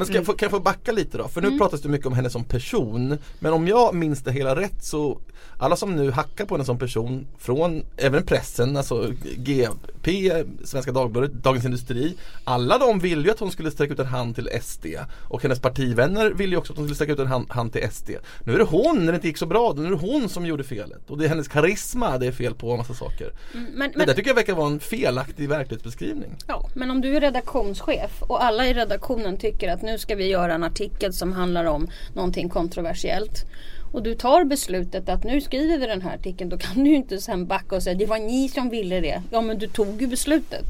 Men 0.00 0.06
ska 0.06 0.16
jag 0.16 0.26
få, 0.26 0.32
kan 0.32 0.46
jag 0.46 0.50
få 0.50 0.60
backa 0.60 0.92
lite 0.92 1.18
då? 1.18 1.28
För 1.28 1.40
nu 1.40 1.58
pratas 1.58 1.80
det 1.80 1.88
mycket 1.88 2.06
om 2.06 2.12
henne 2.12 2.30
som 2.30 2.44
person. 2.44 3.18
Men 3.38 3.52
om 3.52 3.68
jag 3.68 3.94
minns 3.94 4.22
det 4.22 4.32
hela 4.32 4.56
rätt 4.56 4.84
så 4.84 5.20
Alla 5.58 5.76
som 5.76 5.96
nu 5.96 6.10
hackar 6.10 6.44
på 6.44 6.54
henne 6.54 6.64
som 6.64 6.78
person 6.78 7.26
Från 7.38 7.82
även 7.96 8.22
pressen, 8.22 8.76
alltså 8.76 9.12
GP, 9.36 10.32
Svenska 10.64 10.92
Dagbladet, 10.92 11.32
Dagens 11.32 11.64
Industri 11.64 12.16
Alla 12.44 12.78
de 12.78 12.98
vill 12.98 13.24
ju 13.24 13.30
att 13.30 13.38
hon 13.40 13.50
skulle 13.50 13.70
sträcka 13.70 13.92
ut 13.92 13.98
en 13.98 14.06
hand 14.06 14.34
till 14.34 14.48
SD 14.62 14.86
Och 15.28 15.42
hennes 15.42 15.60
partivänner 15.60 16.30
vill 16.30 16.50
ju 16.50 16.56
också 16.56 16.72
att 16.72 16.76
hon 16.76 16.86
skulle 16.86 16.94
sträcka 16.94 17.12
ut 17.12 17.18
en 17.18 17.26
hand, 17.26 17.50
hand 17.50 17.72
till 17.72 17.90
SD 17.90 18.10
Nu 18.44 18.54
är 18.54 18.58
det 18.58 18.64
hon, 18.64 19.04
när 19.04 19.12
det 19.12 19.16
inte 19.16 19.28
gick 19.28 19.38
så 19.38 19.46
bra, 19.46 19.74
nu 19.76 19.86
är 19.86 19.90
det 19.90 19.96
hon 19.96 20.28
som 20.28 20.46
gjorde 20.46 20.64
felet. 20.64 21.10
Och 21.10 21.18
det 21.18 21.24
är 21.24 21.28
hennes 21.28 21.48
karisma 21.48 22.18
det 22.18 22.26
är 22.26 22.32
fel 22.32 22.54
på 22.54 22.70
och 22.70 22.78
massa 22.78 22.94
saker. 22.94 23.32
Men, 23.52 23.64
Men 23.74 23.92
men, 23.96 24.06
det 24.06 24.14
tycker 24.14 24.30
jag 24.30 24.34
verkar 24.34 24.54
vara 24.54 24.66
en 24.66 24.80
felaktig 24.80 25.48
verklighetsbeskrivning. 25.48 26.36
Ja, 26.46 26.68
men 26.74 26.90
om 26.90 27.00
du 27.00 27.16
är 27.16 27.20
redaktionschef 27.20 28.22
och 28.22 28.44
alla 28.44 28.66
i 28.66 28.74
redaktionen 28.74 29.36
tycker 29.38 29.72
att 29.72 29.82
nu 29.82 29.89
ska 29.98 30.14
vi 30.14 30.26
göra 30.26 30.54
en 30.54 30.64
artikel 30.64 31.12
som 31.12 31.32
handlar 31.32 31.64
om 31.64 31.88
någonting 32.14 32.48
kontroversiellt. 32.48 33.44
Och 33.92 34.02
du 34.02 34.14
tar 34.14 34.44
beslutet 34.44 35.08
att 35.08 35.24
nu 35.24 35.40
skriver 35.40 35.78
vi 35.78 35.86
den 35.86 36.02
här 36.02 36.14
artikeln. 36.14 36.50
Då 36.50 36.58
kan 36.58 36.84
du 36.84 36.90
ju 36.90 36.96
inte 36.96 37.20
sen 37.20 37.46
backa 37.46 37.76
och 37.76 37.82
säga 37.82 37.94
det 37.94 38.06
var 38.06 38.18
ni 38.18 38.48
som 38.48 38.70
ville 38.70 39.00
det. 39.00 39.22
Ja 39.30 39.40
men 39.40 39.58
du 39.58 39.66
tog 39.66 40.02
ju 40.02 40.06
beslutet. 40.06 40.64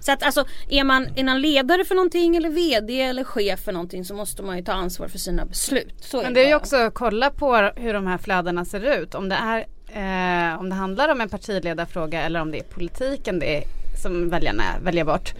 Så 0.00 0.12
att 0.12 0.22
alltså 0.22 0.44
är 0.68 0.84
man, 0.84 1.06
är 1.16 1.24
man 1.24 1.40
ledare 1.40 1.84
för 1.84 1.94
någonting 1.94 2.36
eller 2.36 2.50
VD 2.50 3.00
eller 3.00 3.24
chef 3.24 3.60
för 3.60 3.72
någonting 3.72 4.04
så 4.04 4.14
måste 4.14 4.42
man 4.42 4.56
ju 4.56 4.64
ta 4.64 4.72
ansvar 4.72 5.08
för 5.08 5.18
sina 5.18 5.44
beslut. 5.44 5.94
Så 6.00 6.22
Men 6.22 6.34
det 6.34 6.44
är 6.44 6.48
ju 6.48 6.54
också 6.54 6.76
att 6.76 6.94
kolla 6.94 7.30
på 7.30 7.70
hur 7.76 7.94
de 7.94 8.06
här 8.06 8.18
flödena 8.18 8.64
ser 8.64 9.00
ut. 9.02 9.14
Om 9.14 9.28
det, 9.28 9.34
är, 9.34 9.58
eh, 9.88 10.60
om 10.60 10.68
det 10.68 10.74
handlar 10.74 11.08
om 11.08 11.20
en 11.20 11.28
partiledarfråga 11.28 12.22
eller 12.22 12.40
om 12.40 12.50
det 12.50 12.58
är 12.58 12.64
politiken 12.64 13.38
det 13.38 13.64
som 13.98 14.28
väljarna 14.28 14.62
väljer 14.82 15.04
bort. 15.04 15.34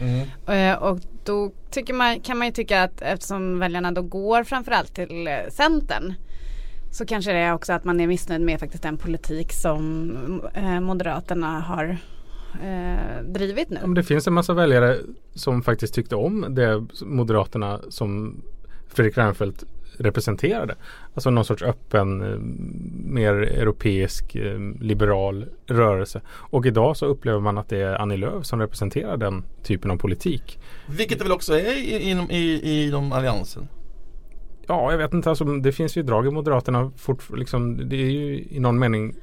Eh, 0.47 0.75
och 0.75 0.99
då 1.25 1.53
tycker 1.71 1.95
man, 1.95 2.21
kan 2.21 2.39
man 2.39 2.47
ju 2.47 2.53
tycka 2.53 2.83
att 2.83 3.03
eftersom 3.03 3.59
väljarna 3.59 3.93
då 3.93 4.03
går 4.03 4.45
framförallt 4.45 4.95
till 4.95 5.27
eh, 5.27 5.35
Centern 5.51 6.15
så 6.91 7.07
kanske 7.07 7.33
det 7.33 7.39
är 7.39 7.55
också 7.55 7.73
att 7.73 7.85
man 7.85 8.01
är 8.01 8.07
missnöjd 8.07 8.41
med 8.41 8.61
faktiskt 8.61 8.83
den 8.83 8.97
politik 8.97 9.53
som 9.53 10.43
eh, 10.55 10.81
Moderaterna 10.81 11.61
har 11.61 11.99
eh, 12.63 13.23
drivit 13.25 13.71
nu. 13.71 13.79
Men 13.83 13.95
det 13.95 14.03
finns 14.03 14.27
en 14.27 14.33
massa 14.33 14.55
väljare 14.55 14.97
som 15.35 15.63
faktiskt 15.63 15.95
tyckte 15.95 16.17
om 16.17 16.47
det 16.49 16.87
Moderaterna 17.03 17.81
som 17.89 18.43
Fredrik 18.89 19.19
Reinfeldt 19.19 19.65
representerade. 19.99 20.75
Alltså 21.15 21.31
någon 21.31 21.45
sorts 21.45 21.63
öppen, 21.63 22.23
eh, 22.23 22.39
mer 23.13 23.33
europeisk, 23.35 24.35
eh, 24.37 24.59
liberal 24.81 25.47
rörelse. 25.67 26.21
Och 26.29 26.67
idag 26.67 26.97
så 26.97 27.07
upplever 27.07 27.41
man 27.41 27.59
att 27.59 27.69
det 27.69 27.79
är 27.83 27.95
Annie 27.95 28.17
Lööf 28.17 28.47
som 28.47 28.61
representerar 28.61 29.17
den 29.17 29.45
typen 29.63 29.91
av 29.91 29.97
politik. 29.97 30.59
Vilket 30.99 31.19
det 31.19 31.25
väl 31.25 31.33
också 31.33 31.55
är 31.55 31.79
i- 31.79 32.11
inom 32.11 32.31
i, 32.31 32.61
i 32.63 32.91
de 32.91 33.13
alliansen 33.13 33.69
Ja, 34.71 34.91
jag 34.91 34.99
vet 34.99 35.13
inte. 35.15 35.29
Alltså, 35.29 35.45
det 35.45 35.73
finns 35.73 35.97
ju 35.97 36.03
drag 36.03 36.27
i 36.27 36.31
Moderaterna. 36.31 36.93
Fort, 36.97 37.31
liksom, 37.37 37.89
det 37.89 37.97
är 37.97 38.11
ju 38.11 38.45
i 38.51 38.61
någon 38.61 38.79
mening 38.79 39.15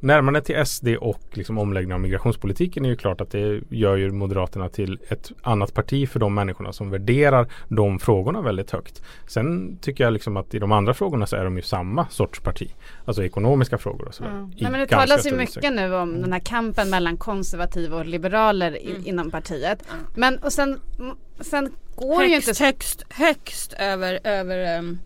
Närmandet 0.00 0.44
till 0.44 0.66
SD 0.66 0.88
och 0.88 1.20
liksom 1.32 1.58
omläggning 1.58 1.94
av 1.94 2.00
migrationspolitiken 2.00 2.84
är 2.84 2.88
ju 2.88 2.96
klart 2.96 3.20
att 3.20 3.30
det 3.30 3.60
gör 3.68 3.96
ju 3.96 4.10
Moderaterna 4.10 4.68
till 4.68 4.98
ett 5.08 5.32
annat 5.42 5.74
parti 5.74 6.08
för 6.08 6.20
de 6.20 6.34
människorna 6.34 6.72
som 6.72 6.90
värderar 6.90 7.46
de 7.68 7.98
frågorna 7.98 8.42
väldigt 8.42 8.70
högt. 8.70 9.02
Sen 9.26 9.78
tycker 9.80 10.04
jag 10.04 10.12
liksom 10.12 10.36
att 10.36 10.54
i 10.54 10.58
de 10.58 10.72
andra 10.72 10.94
frågorna 10.94 11.26
så 11.26 11.36
är 11.36 11.44
de 11.44 11.56
ju 11.56 11.62
samma 11.62 12.08
sorts 12.08 12.40
parti. 12.40 12.74
Alltså 13.04 13.24
ekonomiska 13.24 13.78
frågor 13.78 14.08
och 14.08 14.14
sådär. 14.14 14.50
i 14.56 14.62
Nej, 14.62 14.70
men 14.70 14.80
det 14.80 14.86
talas 14.86 15.26
ju 15.26 15.36
mycket 15.36 15.72
nu 15.72 15.94
om 15.94 16.20
den 16.20 16.32
här 16.32 16.40
kampen 16.40 16.90
mellan 16.90 17.16
konservativa 17.16 17.96
och 17.96 18.06
liberaler 18.06 18.76
i, 18.76 18.96
inom 19.04 19.30
partiet. 19.30 19.82
Men 20.14 20.38
och 20.38 20.52
sen, 20.52 20.80
sen 21.40 21.72
går 21.96 22.22
det 22.22 22.28
ju 22.28 22.36
inte 22.36 22.46
högst, 22.46 22.60
högst, 22.60 23.04
högst 23.10 23.72
över, 23.72 24.18
över 24.24 24.78
ehm, 24.78 24.98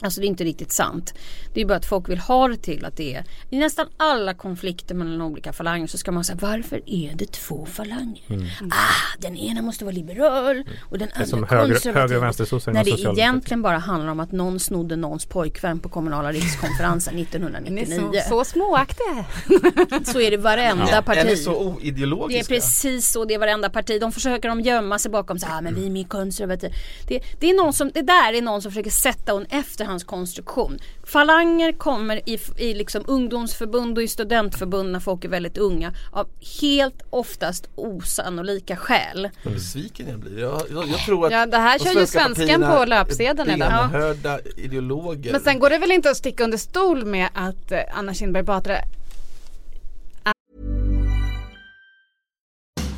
Alltså 0.00 0.20
det 0.20 0.26
är 0.26 0.28
inte 0.28 0.44
riktigt 0.44 0.72
sant. 0.72 1.14
Det 1.54 1.60
är 1.60 1.64
bara 1.66 1.74
att 1.78 1.86
folk 1.86 2.08
vill 2.08 2.18
ha 2.18 2.48
det 2.48 2.56
till 2.56 2.84
att 2.84 2.96
det 2.96 3.14
är 3.14 3.24
I 3.50 3.58
nästan 3.58 3.86
alla 3.96 4.34
konflikter 4.34 4.94
mellan 4.94 5.22
olika 5.22 5.52
falanger 5.52 5.86
så 5.86 5.98
ska 5.98 6.12
man 6.12 6.24
säga 6.24 6.38
varför 6.42 6.80
är 6.86 7.12
det 7.14 7.32
två 7.32 7.66
falanger? 7.66 8.22
Ah, 8.70 9.18
den 9.18 9.36
ena 9.36 9.62
måste 9.62 9.84
vara 9.84 9.94
liberal 9.94 10.62
och 10.80 10.98
den 10.98 11.08
andra 11.14 11.36
Mm. 11.36 11.48
höger- 11.48 11.72
konservativ. 11.74 11.94
höger 12.02 12.16
och 12.16 12.22
vänstersossar 12.22 12.72
När 12.72 12.84
det 12.84 12.90
egentligen 13.20 13.62
bara 13.62 13.78
handlar 13.78 14.10
om 14.12 14.20
att 14.20 14.32
någon 14.32 14.60
snodde 14.60 14.96
någons 14.96 15.26
pojkvän 15.26 15.78
på 15.78 15.88
kommunala 15.88 16.32
rikskonferensen 16.32 17.14
Ni 17.16 17.20
är 17.20 17.24
1999. 17.26 18.20
så, 18.24 18.28
så 18.28 18.44
småaktiga. 18.44 19.24
Så 20.04 20.20
är 20.20 20.30
det 20.30 20.36
varenda 20.36 21.02
parti. 21.02 21.18
Är 21.18 21.24
ni 21.24 21.36
så 21.36 21.50
Det 21.50 21.56
är 21.56 21.76
oideologiska? 21.76 22.54
precis 22.54 23.10
så 23.12 23.24
det 23.24 23.34
är 23.34 23.38
varenda 23.38 23.70
parti. 23.70 24.00
De 24.00 24.12
försöker 24.12 24.48
de 24.48 24.60
gömma 24.60 24.98
sig 24.98 25.10
bakom 25.10 25.38
så 25.38 25.46
här, 25.46 25.62
men 25.62 25.74
vi 25.74 25.86
är 25.86 25.90
mer 25.90 26.04
konservativa. 26.04 26.74
Det, 27.08 27.22
det, 27.40 27.50
är 27.50 27.54
någon 27.64 27.72
som, 27.72 27.90
det 27.94 28.02
där 28.02 28.32
är 28.32 28.42
någon 28.42 28.62
som 28.62 28.70
försöker 28.72 28.90
sätta 28.90 29.32
en 29.32 29.46
efterhandskonstruktion. 29.86 30.78
Falanger 31.04 31.72
kommer 31.72 32.28
i, 32.28 32.38
i 32.58 32.74
liksom 32.74 33.04
ungdomsförbund 33.06 33.98
och 33.98 34.04
i 34.04 34.08
studentförbund 34.08 34.92
när 34.92 35.00
folk 35.00 35.24
är 35.24 35.28
väldigt 35.28 35.58
unga 35.58 35.94
av 36.12 36.28
helt 36.60 37.02
oftast 37.10 37.68
osannolika 37.74 38.76
skäl. 38.76 39.28
Vad 39.44 39.54
besviken 39.54 40.08
jag 40.08 40.18
blir. 40.18 40.38
Jag, 40.40 40.62
jag, 40.70 40.88
jag 40.88 40.98
tror 40.98 41.26
att 41.26 41.32
Ja, 41.32 41.46
det 41.46 41.56
här 41.56 41.78
kör 41.78 42.00
ju 42.00 42.06
svenska 42.06 42.34
svenskan 42.34 42.76
på 42.76 42.84
löpsedeln 42.84 43.50
är 43.50 43.56
idag. 43.56 43.68
Ja. 43.72 43.88
benhörda 43.92 44.38
ideologer. 44.56 45.32
Men 45.32 45.40
sen 45.40 45.58
går 45.58 45.70
det 45.70 45.78
väl 45.78 45.92
inte 45.92 46.10
att 46.10 46.16
sticka 46.16 46.44
under 46.44 46.58
stol 46.58 47.04
med 47.04 47.28
att 47.34 47.72
eh, 47.72 47.78
Anna 47.94 48.14
Kinberg 48.14 48.42
Batra 48.42 48.76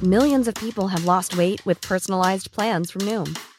Millions 0.01 0.48
of 0.48 0.55
people 0.55 0.88
have 0.88 1.05
lost 1.05 1.35
weight 1.35 1.66
with 1.66 1.88
personalized 1.88 2.53
plans 2.53 2.92
from 2.92 3.05
Noom, 3.05 3.35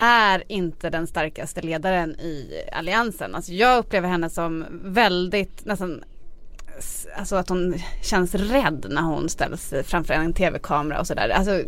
Är 0.00 0.42
inte 0.48 0.90
den 0.90 1.06
starkaste 1.06 1.60
ledaren 1.60 2.10
i 2.10 2.62
alliansen. 2.72 3.34
Alltså 3.34 3.52
jag 3.52 3.78
upplever 3.78 4.08
henne 4.08 4.30
som 4.30 4.64
väldigt 4.84 5.64
nästan 5.64 6.04
Alltså 7.16 7.36
att 7.36 7.48
hon 7.48 7.74
känns 8.02 8.34
rädd 8.34 8.86
när 8.90 9.02
hon 9.02 9.28
ställs 9.28 9.74
framför 9.84 10.14
en 10.14 10.32
tv-kamera 10.32 11.00
och 11.00 11.06
sådär. 11.06 11.28
Alltså, 11.28 11.62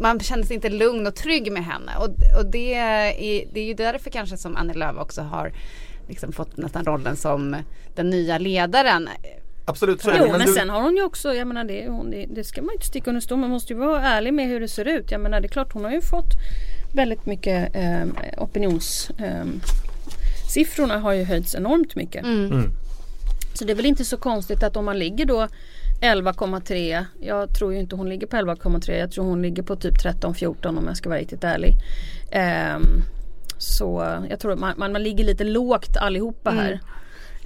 man 0.00 0.20
känner 0.20 0.42
sig 0.42 0.54
inte 0.54 0.68
lugn 0.68 1.06
och 1.06 1.14
trygg 1.14 1.52
med 1.52 1.64
henne. 1.64 1.92
Och, 1.98 2.38
och 2.38 2.46
det, 2.46 2.74
är, 2.74 3.14
det 3.52 3.60
är 3.60 3.64
ju 3.64 3.74
därför 3.74 4.10
kanske 4.10 4.36
som 4.36 4.56
Annie 4.56 4.74
Lööf 4.74 4.96
också 4.98 5.22
har 5.22 5.52
liksom 6.08 6.32
fått 6.32 6.56
nästan 6.56 6.84
rollen 6.84 7.16
som 7.16 7.56
den 7.94 8.10
nya 8.10 8.38
ledaren. 8.38 9.08
Absolut 9.64 10.00
så 10.00 10.10
är 10.10 10.18
det. 10.18 10.24
Jo 10.26 10.32
men 10.32 10.46
du, 10.46 10.52
sen 10.52 10.70
har 10.70 10.82
hon 10.82 10.96
ju 10.96 11.02
också, 11.02 11.34
jag 11.34 11.46
menar 11.46 11.64
det, 11.64 11.88
hon, 11.88 12.10
det, 12.10 12.26
det 12.30 12.44
ska 12.44 12.62
man 12.62 12.68
ju 12.68 12.74
inte 12.74 12.86
sticka 12.86 13.10
under 13.10 13.20
stol 13.20 13.38
Man 13.38 13.50
måste 13.50 13.72
ju 13.72 13.78
vara 13.78 14.02
ärlig 14.02 14.34
med 14.34 14.48
hur 14.48 14.60
det 14.60 14.68
ser 14.68 14.84
ut. 14.84 15.10
Jag 15.10 15.20
menar 15.20 15.40
det 15.40 15.46
är 15.46 15.48
klart 15.48 15.72
hon 15.72 15.84
har 15.84 15.92
ju 15.92 16.00
fått 16.00 16.32
väldigt 16.96 17.26
mycket 17.26 17.76
eh, 17.76 18.04
opinions 18.36 19.10
eh, 19.18 19.44
Siffrorna 20.48 20.98
har 20.98 21.12
ju 21.12 21.24
höjts 21.24 21.54
enormt 21.54 21.96
mycket. 21.96 22.24
Så 23.54 23.64
det 23.64 23.72
är 23.72 23.76
väl 23.76 23.86
inte 23.86 24.04
så 24.04 24.16
konstigt 24.16 24.62
att 24.62 24.76
om 24.76 24.84
man 24.84 24.98
ligger 24.98 25.24
då 25.24 25.48
11,3 26.00 27.04
Jag 27.20 27.54
tror 27.54 27.72
ju 27.72 27.78
inte 27.80 27.96
hon 27.96 28.08
ligger 28.08 28.26
på 28.26 28.36
11,3 28.36 28.98
Jag 28.98 29.10
tror 29.12 29.24
hon 29.24 29.42
ligger 29.42 29.62
på 29.62 29.76
typ 29.76 29.94
13-14 29.94 30.66
om 30.78 30.84
jag 30.86 30.96
ska 30.96 31.08
vara 31.08 31.18
riktigt 31.18 31.44
ärlig. 31.44 31.72
Ehm, 32.30 33.02
så 33.58 34.18
jag 34.30 34.40
tror 34.40 34.52
att 34.52 34.58
man, 34.58 34.74
man, 34.76 34.92
man 34.92 35.02
ligger 35.02 35.24
lite 35.24 35.44
lågt 35.44 35.96
allihopa 35.96 36.50
här. 36.50 36.80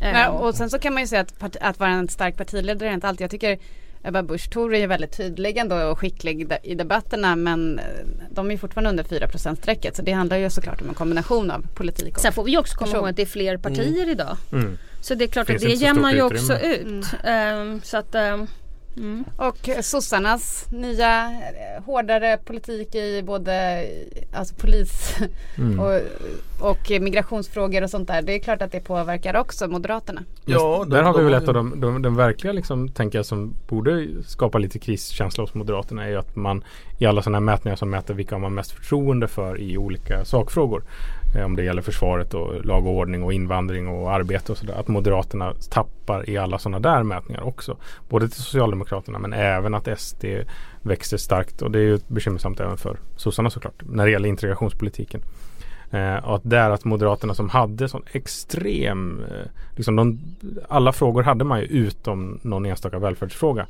Ehm, 0.00 0.16
Ja, 0.16 0.28
och 0.28 0.54
sen 0.54 0.70
så 0.70 0.78
kan 0.78 0.94
man 0.94 1.02
ju 1.02 1.06
säga 1.06 1.20
att, 1.38 1.56
att 1.56 1.78
vara 1.78 1.90
en 1.90 2.08
stark 2.08 2.36
partiledare 2.36 2.88
är 2.88 2.94
inte 2.94 3.08
alltid. 3.08 3.24
Jag 3.24 3.30
tycker 3.30 3.58
Ebba 4.02 4.22
Busch 4.22 4.50
Thor 4.50 4.74
är 4.74 4.78
ju 4.78 4.86
väldigt 4.86 5.16
tydlig 5.16 5.56
ändå 5.56 5.76
och 5.76 5.98
skicklig 5.98 6.52
i 6.62 6.74
debatterna 6.74 7.36
men 7.36 7.78
eh, 7.78 7.84
de 8.30 8.50
är 8.50 8.56
fortfarande 8.56 8.90
under 8.90 9.04
4 9.04 9.28
strecket 9.56 9.96
så 9.96 10.02
det 10.02 10.12
handlar 10.12 10.36
ju 10.36 10.50
såklart 10.50 10.82
om 10.82 10.88
en 10.88 10.94
kombination 10.94 11.50
av 11.50 11.66
politik 11.74 12.14
och 12.14 12.20
Sen 12.20 12.32
får 12.32 12.44
vi 12.44 12.58
också 12.58 12.76
komma 12.76 12.86
person. 12.86 12.98
ihåg 12.98 13.08
att 13.08 13.16
det 13.16 13.22
är 13.22 13.26
fler 13.26 13.56
partier 13.56 14.10
idag. 14.10 14.36
Mm. 14.52 14.78
Så 15.00 15.14
det 15.14 15.24
är 15.24 15.28
klart 15.28 15.46
Finns 15.46 15.62
att 15.62 15.68
det 15.68 15.74
jämnar 15.74 16.12
ju 16.12 16.22
också 16.22 16.58
ut. 16.58 17.04
Ehm, 17.24 17.80
så 17.82 17.96
att 17.96 18.14
ehm, 18.96 19.24
Och 19.36 19.68
sossarnas 19.82 20.66
nya 20.70 21.24
eh, 21.26 21.82
hårdare 21.84 22.36
politik 22.44 22.94
i 22.94 23.22
både 23.22 23.84
alltså 24.32 24.54
polis 24.54 25.16
Mm. 25.58 25.80
och, 25.80 26.00
och 26.70 26.90
migrationsfrågor 27.00 27.82
och 27.82 27.90
sånt 27.90 28.08
där. 28.08 28.22
Det 28.22 28.34
är 28.34 28.38
klart 28.38 28.62
att 28.62 28.72
det 28.72 28.80
påverkar 28.80 29.36
också 29.36 29.68
Moderaterna. 29.68 30.22
Ja, 30.44 30.84
Där 30.88 30.96
de- 30.98 31.04
har 31.06 31.12
vi 31.12 31.18
de 31.18 31.24
väl 31.24 31.34
har 31.34 31.40
ett 31.42 31.48
av 31.48 31.54
de, 31.54 31.80
de, 31.80 32.02
den 32.02 32.16
verkliga 32.16 32.52
liksom, 32.52 32.88
tänker 32.88 33.18
jag 33.18 33.26
som 33.26 33.54
borde 33.68 34.06
skapa 34.26 34.58
lite 34.58 34.78
kriskänsla 34.78 35.42
hos 35.44 35.54
Moderaterna 35.54 36.04
är 36.04 36.08
ju 36.08 36.16
att 36.16 36.36
man 36.36 36.64
i 36.98 37.06
alla 37.06 37.22
sådana 37.22 37.36
här 37.38 37.44
mätningar 37.44 37.76
som 37.76 37.90
mäter 37.90 38.14
vilka 38.14 38.34
har 38.34 38.40
man 38.40 38.54
mest 38.54 38.72
förtroende 38.72 39.28
för 39.28 39.60
i 39.60 39.78
olika 39.78 40.24
sakfrågor. 40.24 40.82
Eh, 41.34 41.44
om 41.44 41.56
det 41.56 41.62
gäller 41.62 41.82
försvaret 41.82 42.34
och 42.34 42.64
lag 42.64 42.86
och 42.86 42.92
ordning 42.92 43.22
och 43.22 43.32
invandring 43.32 43.88
och 43.88 44.12
arbete 44.12 44.52
och 44.52 44.58
sådär. 44.58 44.74
Att 44.74 44.88
Moderaterna 44.88 45.54
tappar 45.70 46.30
i 46.30 46.38
alla 46.38 46.58
sådana 46.58 46.78
där 46.78 47.02
mätningar 47.02 47.42
också. 47.42 47.76
Både 48.08 48.28
till 48.28 48.42
Socialdemokraterna 48.42 49.18
men 49.18 49.32
även 49.32 49.74
att 49.74 50.00
SD 50.00 50.24
växer 50.82 51.16
starkt 51.16 51.62
och 51.62 51.70
det 51.70 51.78
är 51.78 51.82
ju 51.82 51.98
bekymmersamt 52.06 52.60
även 52.60 52.76
för 52.76 52.98
sossarna 53.16 53.50
såklart 53.50 53.82
när 53.86 54.04
det 54.04 54.12
gäller 54.12 54.28
integrationspolitiken. 54.28 55.22
Eh, 55.90 56.16
och 56.16 56.34
att 56.36 56.50
där 56.50 56.70
att 56.70 56.84
Moderaterna 56.84 57.34
som 57.34 57.48
hade 57.48 57.88
sån 57.88 58.02
extrem, 58.12 59.24
eh, 59.30 59.50
liksom 59.76 59.96
de, 59.96 60.20
alla 60.68 60.92
frågor 60.92 61.22
hade 61.22 61.44
man 61.44 61.60
ju 61.60 61.66
utom 61.66 62.40
någon 62.42 62.66
enstaka 62.66 62.98
välfärdsfråga 62.98 63.66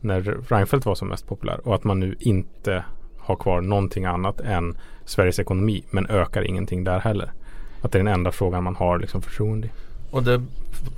när 0.00 0.20
Reinfeldt 0.48 0.86
var 0.86 0.94
som 0.94 1.08
mest 1.08 1.28
populär 1.28 1.60
och 1.64 1.74
att 1.74 1.84
man 1.84 2.00
nu 2.00 2.16
inte 2.18 2.84
har 3.18 3.36
kvar 3.36 3.60
någonting 3.60 4.04
annat 4.04 4.40
än 4.40 4.76
Sveriges 5.04 5.38
ekonomi 5.38 5.84
men 5.90 6.06
ökar 6.10 6.42
ingenting 6.42 6.84
där 6.84 6.98
heller. 7.00 7.32
Att 7.82 7.92
det 7.92 7.98
är 7.98 8.04
den 8.04 8.14
enda 8.14 8.32
frågan 8.32 8.64
man 8.64 8.76
har 8.76 8.98
liksom 8.98 9.22
förtroende 9.22 9.66
i. 9.66 9.70
Och 10.10 10.22
det, 10.22 10.42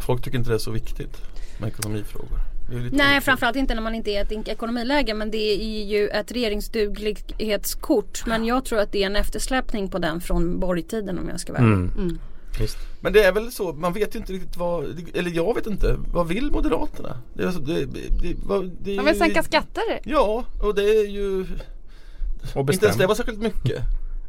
folk 0.01 0.23
tycker 0.25 0.38
inte 0.38 0.51
det 0.51 0.55
är 0.57 0.59
så 0.59 0.71
viktigt 0.71 1.17
med 1.61 1.69
ekonomifrågor. 1.69 2.38
Det 2.71 2.75
Nej 2.75 2.83
viktigt. 2.83 3.25
framförallt 3.25 3.57
inte 3.57 3.75
när 3.75 3.83
man 3.83 3.95
inte 3.95 4.11
är 4.11 4.23
ett 4.23 4.49
ekonomiläge 4.49 5.14
men 5.14 5.31
det 5.31 5.55
är 5.55 5.85
ju 5.85 6.09
ett 6.09 6.33
regeringsduglighetskort. 6.33 8.27
Men 8.27 8.45
jag 8.45 8.64
tror 8.64 8.79
att 8.79 8.93
det 8.93 9.03
är 9.03 9.07
en 9.07 9.17
eftersläpning 9.17 9.88
på 9.88 9.99
den 9.99 10.21
från 10.21 10.61
borgtiden 10.61 11.19
om 11.19 11.29
jag 11.29 11.40
ska 11.40 11.53
vara. 11.53 11.62
Mm. 11.62 12.19
Visst. 12.61 12.79
Men 13.01 13.12
det 13.12 13.23
är 13.25 13.33
väl 13.33 13.53
så, 13.53 13.73
man 13.73 13.93
vet 13.93 14.14
ju 14.14 14.19
inte 14.19 14.33
riktigt 14.33 14.57
vad, 14.57 14.85
eller 15.14 15.31
jag 15.31 15.55
vet 15.55 15.67
inte, 15.67 15.97
vad 16.12 16.29
vill 16.29 16.51
Moderaterna? 16.51 17.19
Det 17.35 17.43
är, 17.43 17.53
det, 17.67 17.85
det, 18.23 18.37
vad- 18.47 18.71
det 18.83 18.93
är 18.93 18.97
De 18.97 19.05
vill 19.07 19.19
sänka 19.19 19.43
skatter. 19.43 20.01
Ja, 20.05 20.45
och 20.62 20.75
det 20.75 20.83
är 20.83 21.07
ju 21.09 21.47
Och 22.55 22.73
inte 22.73 22.87
ens 22.87 22.99
det 22.99 23.07
var 23.07 23.15
särskilt 23.15 23.39
mycket. 23.39 23.83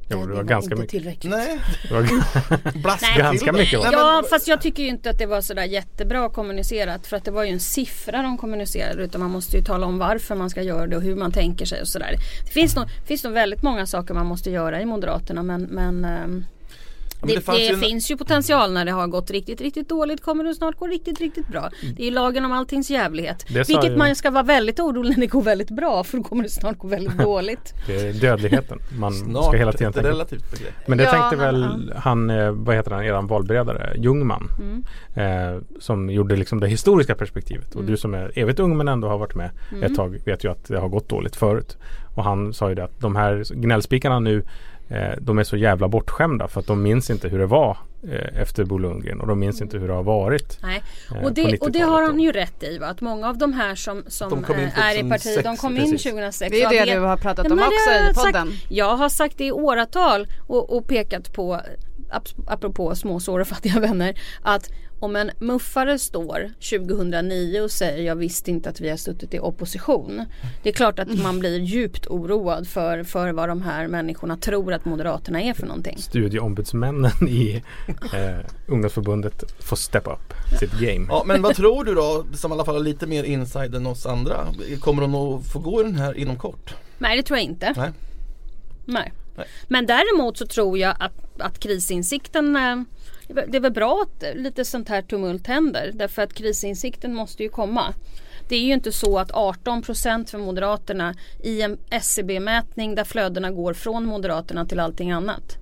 Jo, 0.09 0.25
det 0.25 0.33
var 0.33 0.43
ganska 0.43 0.73
inte 0.73 0.81
mycket. 0.81 0.89
tillräckligt. 0.89 1.31
Nej, 1.31 1.59
Det 1.89 1.93
var. 1.93 3.17
Ganska 3.17 3.51
mycket, 3.51 3.79
va? 3.79 3.89
Ja 3.91 4.23
fast 4.29 4.47
jag 4.47 4.61
tycker 4.61 4.83
ju 4.83 4.89
inte 4.89 5.09
att 5.09 5.17
det 5.17 5.25
var 5.25 5.41
sådär 5.41 5.63
jättebra 5.63 6.29
kommunicerat 6.29 7.07
för 7.07 7.17
att 7.17 7.25
det 7.25 7.31
var 7.31 7.43
ju 7.43 7.51
en 7.51 7.59
siffra 7.59 8.21
de 8.21 8.37
kommunicerade 8.37 9.03
utan 9.03 9.21
man 9.21 9.31
måste 9.31 9.57
ju 9.57 9.63
tala 9.63 9.85
om 9.87 9.97
varför 9.97 10.35
man 10.35 10.49
ska 10.49 10.61
göra 10.61 10.87
det 10.87 10.95
och 10.97 11.01
hur 11.01 11.15
man 11.15 11.31
tänker 11.31 11.65
sig 11.65 11.81
och 11.81 11.87
sådär. 11.87 12.15
Det 12.45 12.51
finns 12.51 12.75
nog, 12.75 12.85
finns 13.05 13.23
nog 13.23 13.33
väldigt 13.33 13.61
många 13.61 13.85
saker 13.85 14.13
man 14.13 14.25
måste 14.25 14.51
göra 14.51 14.81
i 14.81 14.85
Moderaterna 14.85 15.43
men, 15.43 15.61
men 15.63 16.05
ehm, 16.05 16.45
men 16.45 16.45
det, 17.27 17.35
det 17.45 17.51
det 17.51 17.57
ju 17.67 17.73
en- 17.73 17.79
finns 17.79 18.11
ju 18.11 18.17
potential 18.17 18.73
när 18.73 18.85
det 18.85 18.91
har 18.91 19.07
gått 19.07 19.31
riktigt, 19.31 19.61
riktigt 19.61 19.89
dåligt 19.89 20.21
kommer 20.21 20.43
det 20.43 20.55
snart 20.55 20.75
gå 20.75 20.87
riktigt, 20.87 21.19
riktigt 21.19 21.47
bra. 21.47 21.69
Det 21.95 22.01
är 22.01 22.05
ju 22.05 22.11
lagen 22.11 22.45
om 22.45 22.51
alltings 22.51 22.89
jävlighet. 22.89 23.45
Vilket 23.67 23.97
man 23.97 24.15
ska 24.15 24.31
vara 24.31 24.43
väldigt 24.43 24.79
orolig 24.79 25.09
när 25.09 25.21
det 25.21 25.27
går 25.27 25.41
väldigt 25.41 25.69
bra 25.71 26.03
för 26.03 26.17
då 26.17 26.23
kommer 26.23 26.43
det 26.43 26.49
snart 26.49 26.77
gå 26.77 26.87
väldigt 26.87 27.17
dåligt. 27.23 27.73
Det 27.87 27.95
är 28.07 28.13
dödligheten. 28.13 28.79
Man 28.99 29.13
Snart, 29.13 29.45
ska 29.45 29.57
hela 29.57 29.71
tiden 29.71 29.93
tänka 29.93 30.09
relativt 30.09 30.51
begrepp. 30.51 30.73
Men 30.87 30.97
det 30.97 31.03
Ja, 31.03 31.11
tänkte 31.11 31.37
men, 31.37 31.45
väl 31.61 31.93
han, 31.95 32.29
eh, 32.29 32.51
vad 32.51 32.75
heter 32.75 32.91
han, 32.91 33.03
eran 33.05 33.27
valberedare, 33.27 33.93
Ljungman. 33.97 34.49
Mm. 34.59 34.83
Eh, 35.55 35.61
som 35.79 36.09
gjorde 36.09 36.35
liksom 36.35 36.59
det 36.59 36.67
historiska 36.67 37.15
perspektivet. 37.15 37.69
Och 37.75 37.81
Mm. 37.81 37.91
du 37.91 37.97
som 37.97 38.13
är 38.13 38.31
evigt 38.39 38.59
ung 38.59 38.77
men 38.77 38.87
ändå 38.87 39.07
har 39.07 39.17
varit 39.17 39.35
med 39.35 39.49
ett 39.81 39.95
tag 39.95 40.21
vet 40.25 40.43
ju 40.43 40.51
att 40.51 40.67
det 40.67 40.79
har 40.79 40.89
gått 40.89 41.09
dåligt 41.09 41.35
förut. 41.35 41.77
Och 42.15 42.23
han 42.23 42.53
sa 42.53 42.69
ju 42.69 42.75
det 42.75 42.83
att 42.83 42.99
de 43.01 43.15
här 43.15 43.43
gnällspikarna 43.55 44.19
nu 44.19 44.43
de 45.21 45.37
är 45.39 45.43
så 45.43 45.57
jävla 45.57 45.87
bortskämda 45.87 46.47
för 46.47 46.59
att 46.59 46.67
de 46.67 46.81
minns 46.81 47.09
inte 47.09 47.27
hur 47.27 47.39
det 47.39 47.45
var 47.45 47.77
eh, 48.11 48.41
efter 48.41 48.63
Bo 48.65 48.77
Lundgren 48.77 49.21
och 49.21 49.27
de 49.27 49.39
minns 49.39 49.61
inte 49.61 49.77
hur 49.77 49.87
det 49.87 49.93
har 49.93 50.03
varit. 50.03 50.57
Nej. 50.63 50.83
eh, 51.15 51.23
Och 51.23 51.33
det, 51.33 51.43
och 51.43 51.49
det 51.49 51.55
90-talet 51.79 51.81
har 51.89 52.01
han 52.01 52.19
ju 52.19 52.31
rätt 52.31 52.63
i 52.63 52.77
va? 52.77 52.87
Att 52.87 53.01
många 53.01 53.29
av 53.29 53.37
de 53.37 53.53
här 53.53 53.75
som, 53.75 54.03
som 54.07 54.43
eh, 54.43 54.79
är 54.87 54.93
i 54.95 55.01
2006, 55.01 55.09
partiet, 55.09 55.43
de 55.43 55.57
kom 55.57 55.77
in 55.77 55.81
precis. 55.91 56.03
2006. 56.03 56.51
Det 56.51 56.61
är 56.61 56.73
Jag 56.73 56.87
det 56.87 56.93
du 56.93 56.99
har 56.99 57.17
pratat 57.17 57.51
om 57.51 57.59
också 57.59 57.71
i 58.09 58.13
sagt. 58.13 58.25
podden. 58.25 58.51
Jag 58.69 58.95
har 58.97 59.09
sagt 59.09 59.37
det 59.37 59.45
i 59.45 59.51
åratal 59.51 60.27
och, 60.47 60.77
och 60.77 60.87
pekat 60.87 61.33
på 61.33 61.53
ap- 62.11 62.43
apropå 62.47 62.95
småsår 62.95 63.39
och 63.39 63.47
fattiga 63.47 63.79
vänner 63.79 64.19
att 64.41 64.69
om 64.99 65.15
en 65.15 65.31
muffare 65.39 65.99
står 65.99 66.51
2009 66.69 67.61
och 67.61 67.71
säger 67.71 68.03
jag 68.03 68.15
visste 68.15 68.51
inte 68.51 68.69
att 68.69 68.81
vi 68.81 68.89
har 68.89 68.97
suttit 68.97 69.33
i 69.33 69.39
opposition. 69.39 70.25
Det 70.63 70.69
är 70.69 70.73
klart 70.73 70.99
att 70.99 71.23
man 71.23 71.39
blir 71.39 71.59
djupt 71.59 72.07
oroad 72.07 72.67
för, 72.67 73.03
för 73.03 73.31
vad 73.31 73.49
de 73.49 73.61
här 73.61 73.87
människorna 73.87 74.37
tror 74.37 74.73
att 74.73 74.85
Moderaterna 74.85 75.41
är 75.41 75.53
för 75.53 75.65
någonting. 75.67 75.97
Studieombudsmännen 75.97 77.27
i 77.27 77.63
eh, 78.13 78.45
ungdomsförbundet 78.67 79.43
får 79.59 79.75
step 79.75 80.07
up 80.07 80.33
sitt 80.59 80.71
game. 80.71 81.05
Ja, 81.09 81.23
men 81.25 81.41
vad 81.41 81.55
tror 81.55 81.83
du 81.83 81.95
då, 81.95 82.25
som 82.33 82.51
i 82.51 82.53
alla 82.53 82.65
fall 82.65 82.75
har 82.75 82.83
lite 82.83 83.07
mer 83.07 83.23
inside 83.23 83.75
än 83.75 83.87
oss 83.87 84.05
andra? 84.05 84.47
Kommer 84.79 85.01
de 85.01 85.15
att 85.15 85.47
få 85.47 85.59
gå 85.59 85.81
i 85.81 85.83
den 85.83 85.95
här 85.95 86.17
inom 86.17 86.37
kort? 86.37 86.75
Nej 86.97 87.17
det 87.17 87.23
tror 87.23 87.37
jag 87.37 87.45
inte. 87.45 87.73
Nej. 87.77 87.91
Nej. 88.85 89.13
Nej. 89.35 89.47
Men 89.67 89.85
däremot 89.85 90.37
så 90.37 90.47
tror 90.47 90.77
jag 90.77 90.95
att, 90.99 91.41
att 91.41 91.59
krisinsikten 91.59 92.55
eh, 92.55 92.81
det 93.27 93.57
är 93.57 93.59
väl 93.59 93.71
bra 93.71 94.01
att 94.01 94.35
lite 94.35 94.65
sånt 94.65 94.89
här 94.89 95.01
tumult 95.01 95.47
händer 95.47 95.91
därför 95.93 96.21
att 96.21 96.33
krisinsikten 96.33 97.13
måste 97.13 97.43
ju 97.43 97.49
komma. 97.49 97.93
Det 98.47 98.55
är 98.55 98.61
ju 98.61 98.73
inte 98.73 98.91
så 98.91 99.19
att 99.19 99.31
18 99.31 99.81
procent 99.81 100.29
för 100.29 100.37
Moderaterna 100.37 101.15
i 101.43 101.61
en 101.61 101.77
SCB-mätning 101.89 102.95
där 102.95 103.03
flödena 103.03 103.51
går 103.51 103.73
från 103.73 104.05
Moderaterna 104.05 104.65
till 104.65 104.79
allting 104.79 105.11
annat 105.11 105.57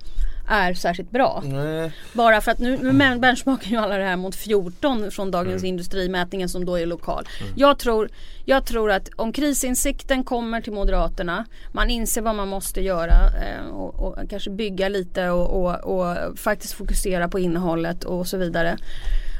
är 0.48 0.74
särskilt 0.74 1.10
bra. 1.10 1.42
Nej. 1.44 1.92
Bara 2.12 2.40
för 2.40 2.50
att 2.50 2.58
nu, 2.58 2.78
men- 2.92 3.20
benchmarkar 3.20 3.70
ju 3.70 3.76
alla 3.76 3.98
det 3.98 4.04
här 4.04 4.16
mot 4.16 4.36
14 4.36 5.10
från 5.10 5.30
Dagens 5.30 5.64
Industrimätningen 5.64 6.48
som 6.48 6.64
då 6.64 6.78
är 6.78 6.86
lokal. 6.86 7.28
Jag, 7.56 7.78
tror, 7.78 8.08
jag 8.44 8.66
tror 8.66 8.90
att 8.90 9.08
om 9.16 9.32
krisinsikten 9.32 10.24
kommer 10.24 10.60
till 10.60 10.72
Moderaterna, 10.72 11.44
man 11.72 11.90
inser 11.90 12.22
vad 12.22 12.34
man 12.34 12.48
måste 12.48 12.80
göra 12.80 13.14
eh, 13.42 13.66
och, 13.66 13.94
och 13.94 14.30
kanske 14.30 14.50
bygga 14.50 14.88
lite 14.88 15.30
och, 15.30 15.64
och, 15.64 15.98
och 15.98 16.38
faktiskt 16.38 16.72
fokusera 16.72 17.28
på 17.28 17.38
innehållet 17.38 18.04
och 18.04 18.26
så 18.26 18.36
vidare. 18.36 18.78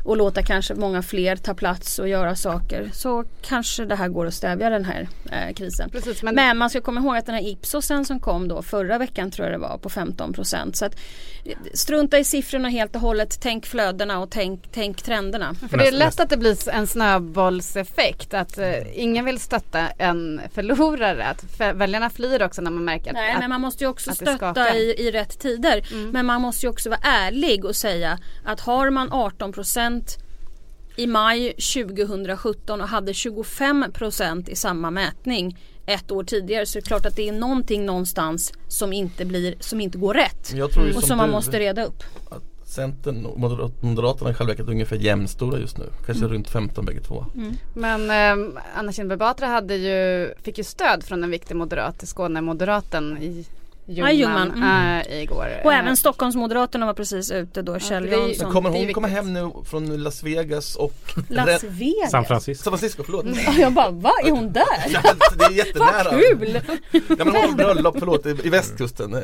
Och 0.04 0.16
låta 0.16 0.42
kanske 0.42 0.74
många 0.74 1.02
fler 1.02 1.36
ta 1.36 1.54
plats 1.54 1.98
och 1.98 2.08
göra 2.08 2.36
saker. 2.36 2.90
Så 2.92 3.24
kanske 3.42 3.84
det 3.84 3.96
här 3.96 4.08
går 4.08 4.26
att 4.26 4.34
stävja 4.34 4.70
den 4.70 4.84
här 4.84 5.08
eh, 5.32 5.54
krisen. 5.54 5.90
Precis, 5.90 6.22
men, 6.22 6.34
Men 6.34 6.58
man 6.58 6.70
ska 6.70 6.80
komma 6.80 7.00
ihåg 7.00 7.16
att 7.16 7.26
den 7.26 7.34
här 7.34 7.48
Ipsosen 7.48 8.04
som 8.04 8.20
kom 8.20 8.48
då 8.48 8.62
förra 8.62 8.98
veckan 8.98 9.30
tror 9.30 9.48
jag 9.48 9.54
det 9.54 9.68
var 9.68 9.78
på 9.78 9.88
15 9.88 10.32
procent. 10.32 10.76
Så 10.76 10.84
att 10.84 10.96
strunta 11.74 12.18
i 12.18 12.24
siffrorna 12.24 12.68
helt 12.68 12.94
och 12.94 13.00
hållet. 13.00 13.38
Tänk 13.40 13.66
flödena 13.66 14.18
och 14.18 14.30
tänk, 14.30 14.64
tänk 14.72 15.02
trenderna. 15.02 15.54
för 15.70 15.76
det 15.78 15.88
är 15.88 15.92
lätt 15.92 16.20
att 16.20 16.30
det 16.30 16.36
blir 16.36 16.68
en 16.70 16.86
snöbollseffekt. 16.86 18.34
Att 18.34 18.58
eh, 18.58 19.00
ingen 19.02 19.24
vill 19.24 19.40
stötta 19.40 19.88
en 19.88 20.40
förlorare. 20.54 21.26
Att 21.26 21.44
för, 21.56 21.72
väljarna 21.72 22.10
flyr 22.10 22.42
också 22.42 22.62
när 22.62 22.70
man 22.70 22.84
märker 22.84 23.10
att, 23.10 23.14
Nej 23.14 23.32
att 23.32 23.38
men 23.38 23.50
man 23.50 23.60
måste 23.60 23.84
ju 23.84 23.90
också 23.90 24.12
stötta 24.12 24.76
i, 24.76 24.94
i 24.98 25.10
rätt 25.10 25.38
tider. 25.38 25.84
Men 26.12 26.26
man 26.26 26.40
måste 26.40 26.66
ju 26.66 26.70
också 26.70 26.90
vara 26.90 27.00
ärlig 27.02 27.64
och 27.64 27.76
säga 27.76 28.18
att 28.44 28.60
har 28.60 28.90
man 28.90 29.12
18 29.12 29.52
procent 29.52 29.93
i 30.96 31.07
maj 31.07 31.52
2017 31.52 32.80
och 32.80 32.88
hade 32.88 33.14
25 33.14 33.85
procent 33.92 34.48
i 34.48 34.57
samma 34.57 34.90
mätning 34.90 35.59
ett 35.87 36.11
år 36.11 36.24
tidigare 36.24 36.66
så 36.66 36.78
är 36.78 36.83
det 36.83 36.87
klart 36.88 37.07
att 37.07 37.16
det 37.16 37.28
är 37.28 37.33
någonting 37.33 37.87
någonstans 37.87 38.52
som 38.68 38.92
inte, 38.92 39.24
blir, 39.24 39.54
som 39.61 39.80
inte 39.80 39.98
går 39.98 40.14
rätt. 40.14 40.52
Jag 40.54 40.70
tror 40.70 40.87
ju 40.87 40.92
Och 40.94 41.00
som 41.00 41.09
som 41.09 41.16
man 41.16 41.26
du, 41.28 41.33
måste 41.33 41.59
reda 41.59 41.85
upp. 41.85 42.02
att 42.30 42.42
Centern 42.64 43.26
och 43.26 43.38
Moderat- 43.38 43.83
Moderaterna 43.83 44.30
är 44.30 44.70
ungefär 44.70 44.96
jämnstora 44.96 45.59
just 45.59 45.78
nu. 45.78 45.85
Kanske 46.07 46.24
runt 46.26 46.48
15 46.50 46.85
bägge 46.85 47.00
två. 47.00 47.26
Men 47.74 48.11
eh, 48.11 48.61
Anna 48.76 48.92
Kinberg 48.92 49.18
Batra 49.18 49.46
hade 49.46 49.76
ju, 49.76 50.35
fick 50.42 50.59
ju 50.59 50.64
stöd 50.64 51.04
från 51.04 51.24
en 51.24 51.30
viktig 51.30 51.54
moderat 51.57 52.02
i 52.02 52.07
Skåne, 52.07 52.40
moderaten 52.40 53.18
i 53.22 53.46
Ljungman, 53.86 54.16
Ljungman, 54.16 54.50
mm. 54.50 55.00
eh, 55.08 55.22
igår. 55.22 55.46
Och 55.64 55.72
även 55.72 55.96
Stockholmsmoderaterna 55.96 56.86
var 56.86 56.94
precis 56.94 57.30
ute 57.30 57.62
då, 57.62 57.78
Kjell 57.78 58.04
Men 58.04 58.20
Jansson. 58.20 58.52
kommer 58.52 58.70
hon 58.70 58.92
komma 58.92 59.08
hem 59.08 59.32
nu 59.32 59.50
från 59.64 60.02
Las 60.02 60.22
Vegas 60.22 60.76
och 60.76 60.94
Las 61.28 61.64
Vegas? 61.64 62.10
San 62.10 62.24
Francisco. 62.24 62.62
San 62.64 62.70
Francisco, 62.78 63.02
förlåt. 63.04 63.26
Jag 63.58 63.72
bara, 63.72 63.90
va? 63.90 64.12
Är 64.24 64.30
hon 64.30 64.52
där? 64.52 64.64
Ja, 64.88 65.00
det 65.38 65.44
är 65.44 65.50
jättenära. 65.50 66.04
Vad 66.04 66.20
kul! 66.20 66.60
Ja 66.92 67.24
men 67.24 67.26
hon 67.26 67.36
har 67.36 67.52
bröllop, 67.52 67.96
förlåt, 67.98 68.26
i 68.26 68.36
i 68.44 68.48
västkusten. 68.48 69.14
Eh, 69.14 69.20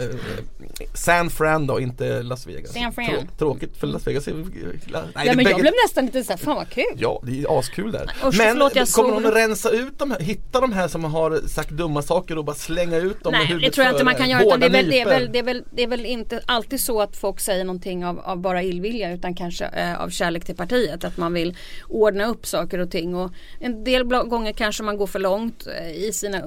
San 0.94 1.30
Fran 1.30 1.66
då, 1.66 1.80
inte 1.80 2.22
Las 2.22 2.46
Vegas. 2.46 2.72
San 2.72 2.92
Fran. 2.92 3.06
Trå- 3.06 3.26
Tråkigt 3.38 3.76
för 3.76 3.86
Las 3.86 4.06
Vegas. 4.06 4.28
är- 4.28 4.34
Nej, 4.34 4.44
Ja, 4.92 5.00
det 5.14 5.28
är 5.28 5.36
men 5.36 5.44
jag 5.46 5.60
blev 5.60 5.72
nästan 5.84 6.06
lite 6.06 6.24
såhär, 6.24 6.38
fan 6.38 6.56
vad 6.56 6.68
kul. 6.70 6.84
Ja, 6.96 7.20
det 7.22 7.42
är 7.42 7.58
askul 7.58 7.92
där. 7.92 8.02
Usch, 8.02 8.38
men 8.38 8.52
förlåt, 8.52 8.76
jag 8.76 8.88
kommer 8.88 9.14
hon 9.14 9.26
att 9.26 9.34
rensa 9.34 9.70
ut 9.70 9.98
de 9.98 10.10
här, 10.10 10.20
hitta 10.20 10.60
de 10.60 10.72
här 10.72 10.88
som 10.88 11.04
har 11.04 11.48
sagt 11.48 11.70
dumma 11.70 12.02
saker 12.02 12.38
och 12.38 12.44
bara 12.44 12.56
slänga 12.56 12.96
ut 12.96 13.22
dem 13.22 13.32
Nej 13.32 13.58
det 13.62 13.70
tror 13.70 13.84
jag 13.84 13.94
inte 13.94 14.04
man 14.04 14.14
kan 14.14 14.30
göra 14.30 14.49
hårda 14.50 14.68
det, 14.68 14.78
är 14.78 14.82
väl, 14.82 14.90
det, 14.90 15.00
är 15.00 15.04
nypor. 15.04 15.10
väl, 15.10 15.32
det, 15.32 15.38
är 15.38 15.42
väl, 15.42 15.64
det 15.70 15.82
är 15.82 15.86
väl 15.86 16.06
inte 16.06 16.42
alltid 16.46 16.80
så 16.80 17.00
att 17.00 17.16
folk 17.16 17.40
säger 17.40 17.64
någonting 17.64 18.04
av, 18.04 18.18
av 18.18 18.38
bara 18.38 18.62
illvilja 18.62 19.12
utan 19.12 19.34
kanske 19.34 19.64
eh, 19.64 20.00
av 20.00 20.10
kärlek 20.10 20.44
till 20.44 20.56
partiet. 20.56 21.04
Att 21.04 21.16
man 21.16 21.32
vill 21.32 21.56
ordna 21.88 22.24
upp 22.24 22.46
saker 22.46 22.78
och 22.78 22.90
ting. 22.90 23.14
Och 23.14 23.32
en 23.60 23.84
del 23.84 24.04
gånger 24.04 24.52
kanske 24.52 24.82
man 24.82 24.96
går 24.96 25.06
för 25.06 25.18
långt 25.18 25.66
eh, 25.66 25.90
i 25.90 26.12
sina 26.12 26.42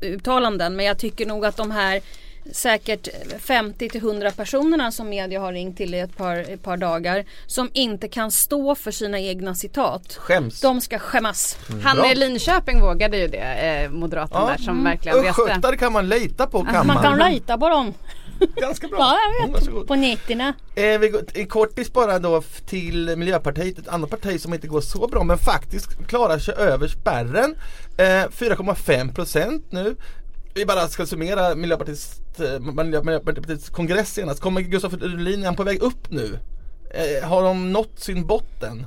uttalanden. 0.00 0.76
Men 0.76 0.86
jag 0.86 0.98
tycker 0.98 1.26
nog 1.26 1.46
att 1.46 1.56
de 1.56 1.70
här 1.70 2.00
säkert 2.52 3.08
50 3.38 3.88
till 3.88 4.00
100 4.00 4.30
personerna 4.30 4.92
som 4.92 5.08
media 5.08 5.40
har 5.40 5.52
ringt 5.52 5.76
till 5.76 5.94
i 5.94 5.98
ett 5.98 6.16
par, 6.16 6.36
ett 6.36 6.62
par 6.62 6.76
dagar 6.76 7.24
som 7.46 7.70
inte 7.72 8.08
kan 8.08 8.30
stå 8.30 8.74
för 8.74 8.90
sina 8.90 9.20
egna 9.20 9.54
citat. 9.54 10.16
Skäms. 10.18 10.60
De 10.60 10.80
ska 10.80 10.98
skämmas. 10.98 11.56
Han 11.84 11.96
Bra. 11.96 12.12
i 12.12 12.14
Linköping 12.14 12.80
vågade 12.80 13.16
ju 13.18 13.28
det, 13.28 13.38
eh, 13.84 13.90
moderaten 13.90 14.40
Ja. 14.40 14.46
där 14.56 14.64
som 14.64 14.84
verkligen 14.84 15.18
reste. 15.22 15.42
Östgötar 15.42 15.76
kan 15.76 15.92
man 15.92 16.08
lita 16.08 16.46
på 16.46 16.64
kan 16.64 16.86
Man 16.86 17.02
kan 17.02 17.32
lita 17.32 17.58
på 17.58 17.68
dem. 17.68 17.94
Ganska 18.56 18.88
bra. 18.88 18.98
Ja, 19.00 19.16
jag 19.30 19.40
Mm, 19.44 19.52
vet. 19.52 19.62
varsågod. 19.62 19.88
På 19.88 19.94
nätterna. 19.94 20.52
Eh, 20.74 20.98
vi 20.98 21.08
går 21.08 21.22
i 21.34 21.44
kortis 21.44 21.92
bara 21.92 22.18
då 22.18 22.42
till 22.66 23.16
Miljöpartiet, 23.16 23.78
ett 23.78 23.88
annat 23.88 24.10
parti 24.10 24.40
som 24.40 24.54
inte 24.54 24.66
går 24.66 24.80
så 24.80 25.06
bra 25.06 25.24
men 25.24 25.38
faktiskt 25.38 26.06
klarar 26.08 26.38
sig 26.38 26.54
över 26.54 26.88
spärren. 26.88 27.54
Eh, 27.98 28.30
4,5 28.30 29.14
procent 29.14 29.66
nu. 29.72 29.96
Vi 30.54 30.66
bara 30.66 30.88
ska 30.88 31.06
summera 31.06 31.50
eh, 31.50 31.56
Miljöpartiets, 31.56 32.20
Miljöpartiets 33.04 33.68
kongress 33.68 34.12
senast. 34.12 34.40
Kommer 34.40 34.60
Gustaf 34.60 34.92
Fridolin, 34.92 35.42
är 35.42 35.46
han 35.46 35.56
på 35.56 35.64
väg 35.64 35.82
upp 35.82 36.10
nu? 36.10 36.38
Eh, 36.90 37.28
har 37.28 37.42
de 37.42 37.72
nått 37.72 37.98
sin 37.98 38.26
botten? 38.26 38.86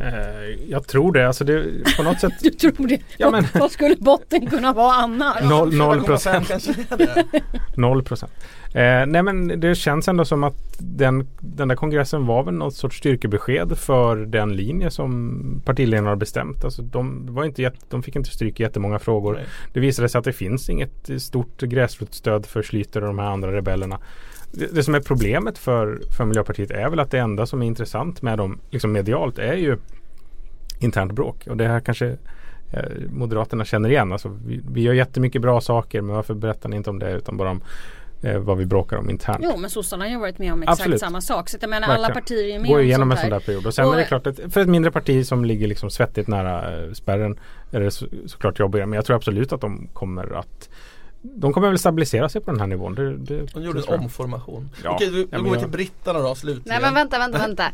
Eh, 0.00 0.70
jag 0.70 0.86
tror 0.86 1.12
det. 1.12 1.26
Alltså 1.26 1.44
det 1.44 1.64
på 1.96 2.02
något 2.02 2.20
sätt 2.20 2.32
Du 2.42 2.50
tror 2.50 2.86
det? 2.88 3.00
Ja, 3.16 3.30
men- 3.30 3.44
Vad 3.54 3.70
skulle 3.70 3.96
botten 3.96 4.46
kunna 4.50 4.72
vara 4.72 4.94
annars? 4.94 5.42
noll, 5.42 5.74
noll 5.76 5.98
4,5 6.00 6.04
procent. 6.06 6.68
Noll 7.76 8.02
procent. 8.02 8.32
Eh, 8.74 9.06
nej 9.06 9.22
men 9.22 9.60
det 9.60 9.74
känns 9.74 10.08
ändå 10.08 10.24
som 10.24 10.44
att 10.44 10.56
den, 10.78 11.26
den 11.40 11.68
där 11.68 11.76
kongressen 11.76 12.26
var 12.26 12.42
väl 12.42 12.54
något 12.54 12.74
sorts 12.74 12.98
styrkebesked 12.98 13.78
för 13.78 14.16
den 14.16 14.56
linje 14.56 14.90
som 14.90 15.62
partiledarna 15.64 16.08
har 16.08 16.16
bestämt. 16.16 16.64
Alltså 16.64 16.82
de, 16.82 17.34
var 17.34 17.44
inte 17.44 17.62
jätte, 17.62 17.78
de 17.88 18.02
fick 18.02 18.16
inte 18.16 18.30
stryk 18.30 18.60
i 18.60 18.62
jättemånga 18.62 18.98
frågor. 18.98 19.34
Nej. 19.34 19.44
Det 19.72 19.80
visade 19.80 20.08
sig 20.08 20.18
att 20.18 20.24
det 20.24 20.32
finns 20.32 20.68
inget 20.70 21.10
stort 21.22 21.60
gräsrotsstöd 21.62 22.46
för 22.46 22.62
Schlyter 22.62 23.00
och 23.00 23.06
de 23.06 23.18
här 23.18 23.26
andra 23.26 23.52
rebellerna. 23.52 23.98
Det, 24.52 24.74
det 24.74 24.82
som 24.82 24.94
är 24.94 25.00
problemet 25.00 25.58
för, 25.58 26.00
för 26.16 26.24
Miljöpartiet 26.24 26.70
är 26.70 26.90
väl 26.90 27.00
att 27.00 27.10
det 27.10 27.18
enda 27.18 27.46
som 27.46 27.62
är 27.62 27.66
intressant 27.66 28.22
med 28.22 28.38
dem 28.38 28.60
liksom 28.70 28.92
medialt 28.92 29.38
är 29.38 29.54
ju 29.54 29.78
internt 30.78 31.12
bråk. 31.12 31.46
Och 31.46 31.56
det 31.56 31.64
här 31.68 31.80
kanske 31.80 32.16
eh, 32.72 32.82
Moderaterna 33.10 33.64
känner 33.64 33.88
igen. 33.88 34.12
Alltså, 34.12 34.36
vi, 34.46 34.60
vi 34.70 34.80
gör 34.80 34.92
jättemycket 34.94 35.42
bra 35.42 35.60
saker 35.60 36.00
men 36.00 36.16
varför 36.16 36.34
berättar 36.34 36.68
ni 36.68 36.76
inte 36.76 36.90
om 36.90 36.98
det 36.98 37.12
utan 37.12 37.36
bara 37.36 37.50
om 37.50 37.60
eh, 38.22 38.38
vad 38.38 38.58
vi 38.58 38.66
bråkar 38.66 38.96
om 38.96 39.10
internt. 39.10 39.40
Jo 39.42 39.56
men 39.56 39.70
sossarna 39.70 40.04
har 40.04 40.10
ju 40.10 40.18
varit 40.18 40.38
med 40.38 40.52
om 40.52 40.62
exakt 40.62 40.80
Absolut. 40.80 41.00
samma 41.00 41.20
sak. 41.20 41.48
Så 41.48 41.58
jag 41.60 41.70
menar 41.70 41.88
alla 41.88 42.08
partier 42.08 42.44
är 42.44 42.52
ju 42.52 42.58
med 42.58 42.68
Går 42.68 42.78
om 42.78 42.84
igenom 42.84 43.10
en 43.10 43.16
sån 43.16 43.30
där 43.30 43.40
period. 43.40 43.66
Och 43.66 43.74
sen 43.74 43.86
Och- 43.86 43.94
är 43.94 43.98
det 43.98 44.04
klart 44.04 44.26
att 44.26 44.40
för 44.52 44.60
ett 44.60 44.68
mindre 44.68 44.90
parti 44.92 45.26
som 45.26 45.44
ligger 45.44 45.66
liksom 45.66 45.90
svettigt 45.90 46.28
nära 46.28 46.84
eh, 46.84 46.92
spärren 46.92 47.38
är 47.70 47.80
det 47.80 47.90
så, 47.90 48.06
såklart 48.26 48.58
jobbigare. 48.58 48.86
Men 48.86 48.96
jag 48.96 49.04
tror 49.04 49.16
absolut 49.16 49.52
att 49.52 49.60
de 49.60 49.88
kommer 49.92 50.38
att 50.38 50.68
de 51.22 51.52
kommer 51.52 51.68
väl 51.68 51.78
stabilisera 51.78 52.28
sig 52.28 52.40
på 52.40 52.50
den 52.50 52.60
här 52.60 52.66
nivån. 52.66 52.94
Det, 52.94 53.16
det, 53.16 53.54
De 53.54 53.62
gjorde 53.62 53.82
en 53.88 54.00
omformation. 54.00 54.70
Ja. 54.84 54.90
Okej, 54.90 55.10
då, 55.30 55.36
då 55.38 55.44
går 55.44 55.50
vi 55.52 55.58
till 55.58 55.68
britterna 55.68 56.18
då 56.18 56.34
slutligen. 56.34 56.62
Nej 56.66 56.80
men 56.80 56.94
vänta, 56.94 57.18
vänta, 57.18 57.38
vänta. 57.38 57.64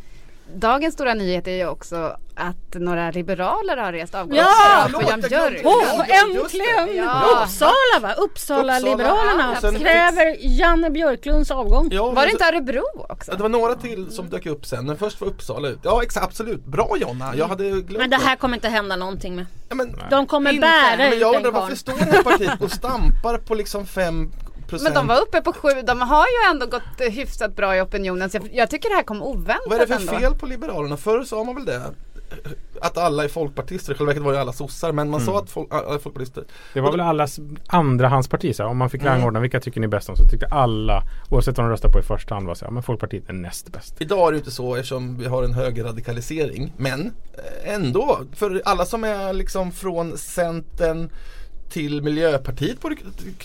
Dagens 0.52 0.94
stora 0.94 1.14
nyhet 1.14 1.46
är 1.46 1.52
ju 1.52 1.66
också 1.68 2.16
att 2.34 2.74
några 2.74 3.10
liberaler 3.10 3.76
har 3.76 3.92
rest 3.92 4.14
avgångskrav 4.14 4.46
Ja! 4.92 5.00
på 5.00 5.02
Jan 5.10 5.20
Björk. 5.20 5.60
Åh, 5.64 5.82
just 6.34 6.54
äntligen! 6.54 6.96
Ja. 6.96 7.22
Uppsala 7.42 7.98
va? 8.00 8.12
Uppsala, 8.12 8.76
Uppsala. 8.76 8.78
Liberalerna 8.78 9.56
Ja, 9.62 9.70
kräver 9.70 10.36
Janne 10.40 10.90
Björklunds 10.90 11.50
avgång. 11.50 11.88
Ja, 11.92 12.10
Var 12.10 12.26
det 12.26 12.30
inte 12.32 12.44
Örebro 12.44 12.84
också? 13.08 13.32
Det 13.32 13.42
var 13.42 13.48
några 13.48 13.74
till 13.74 14.10
som 14.12 14.28
dök 14.30 14.46
upp 14.46 14.66
sen, 14.66 14.86
men 14.86 14.96
först 14.96 15.20
var 15.20 15.28
Uppsala 15.28 15.68
ut. 15.68 15.78
Ja 15.82 16.02
exakt, 16.02 16.26
absolut. 16.26 16.64
Bra 16.64 16.96
Jonna, 17.00 17.36
jag 17.36 17.46
hade 17.48 17.64
glömt 17.70 17.90
Men 17.90 18.10
det 18.10 18.16
här 18.16 18.36
kommer 18.36 18.54
inte 18.54 18.68
hända 18.68 18.96
någonting 18.96 19.36
med. 19.36 19.46
Ja, 19.68 19.74
men, 19.74 19.96
De 20.10 20.26
kommer 20.26 20.52
Inte. 20.52 20.60
bära 20.60 20.96
men 20.96 21.18
jag 21.18 21.32
den 21.32 21.36
undrar 21.46 21.60
varför 21.60 21.76
står 21.76 21.92
det 21.98 22.04
här 22.04 22.22
partiet 22.22 22.62
och 22.62 22.70
stampar 22.72 23.38
på 23.38 23.54
liksom 23.54 23.86
5 23.86 24.30
Men 24.82 24.94
de 24.94 25.06
var 25.06 25.20
uppe 25.20 25.40
på 25.40 25.52
sju, 25.52 25.68
de 25.86 26.00
har 26.00 26.26
ju 26.26 26.50
ändå 26.50 26.66
gått 26.66 27.00
hyfsat 27.10 27.56
bra 27.56 27.76
i 27.76 27.80
opinionen 27.80 28.30
så 28.30 28.36
jag, 28.36 28.48
jag 28.52 28.70
tycker 28.70 28.88
det 28.88 28.94
här 28.94 29.02
kom 29.02 29.22
oväntat 29.22 29.62
Vad 29.66 29.80
är 29.80 29.86
det 29.86 29.94
för 29.94 30.00
ändå. 30.00 30.18
fel 30.18 30.34
på 30.34 30.46
Liberalerna? 30.46 30.96
Förr 30.96 31.24
sa 31.24 31.44
man 31.44 31.54
väl 31.54 31.64
det? 31.64 31.82
Att 32.80 32.98
alla 32.98 33.24
är 33.24 33.28
folkpartister, 33.28 33.92
i 33.92 33.96
själva 33.96 34.10
verket 34.10 34.22
var 34.22 34.32
ju 34.32 34.38
alla 34.38 34.52
sossar 34.52 34.92
men 34.92 35.10
man 35.10 35.20
sa 35.20 35.38
att 35.38 35.50
folk, 35.50 35.68
alla 35.72 35.94
är 35.94 35.98
folkpartister. 35.98 36.44
Det 36.72 36.80
var 36.80 36.90
väl 36.90 37.00
allas 37.00 37.40
andrahandsparti. 37.66 38.56
Så 38.56 38.62
här, 38.62 38.70
om 38.70 38.76
man 38.76 38.90
fick 38.90 39.04
rangordna 39.04 39.40
vilka 39.40 39.60
tycker 39.60 39.80
ni 39.80 39.88
bäst 39.88 40.08
om 40.08 40.16
så 40.16 40.24
tyckte 40.24 40.46
alla 40.46 41.02
oavsett 41.30 41.56
vad 41.58 41.66
de 41.66 41.70
röstade 41.70 41.92
på 41.92 41.98
i 41.98 42.02
första 42.02 42.34
hand 42.34 42.46
var 42.46 42.54
så 42.54 42.64
här, 42.64 42.72
men 42.72 42.82
Folkpartiet 42.82 43.28
är 43.28 43.32
näst 43.32 43.72
bäst. 43.72 43.94
Idag 43.98 44.28
är 44.28 44.32
det 44.32 44.38
inte 44.38 44.50
så 44.50 44.74
eftersom 44.74 45.18
vi 45.18 45.24
har 45.26 45.42
en 45.42 45.54
högerradikalisering 45.54 46.72
men 46.76 47.12
eh, 47.34 47.74
ändå, 47.74 48.20
för 48.32 48.62
alla 48.64 48.84
som 48.84 49.04
är 49.04 49.32
liksom 49.32 49.72
från 49.72 50.18
Centern 50.18 51.10
till 51.74 52.02
Miljöpartiet 52.02 52.80
borde 52.80 52.96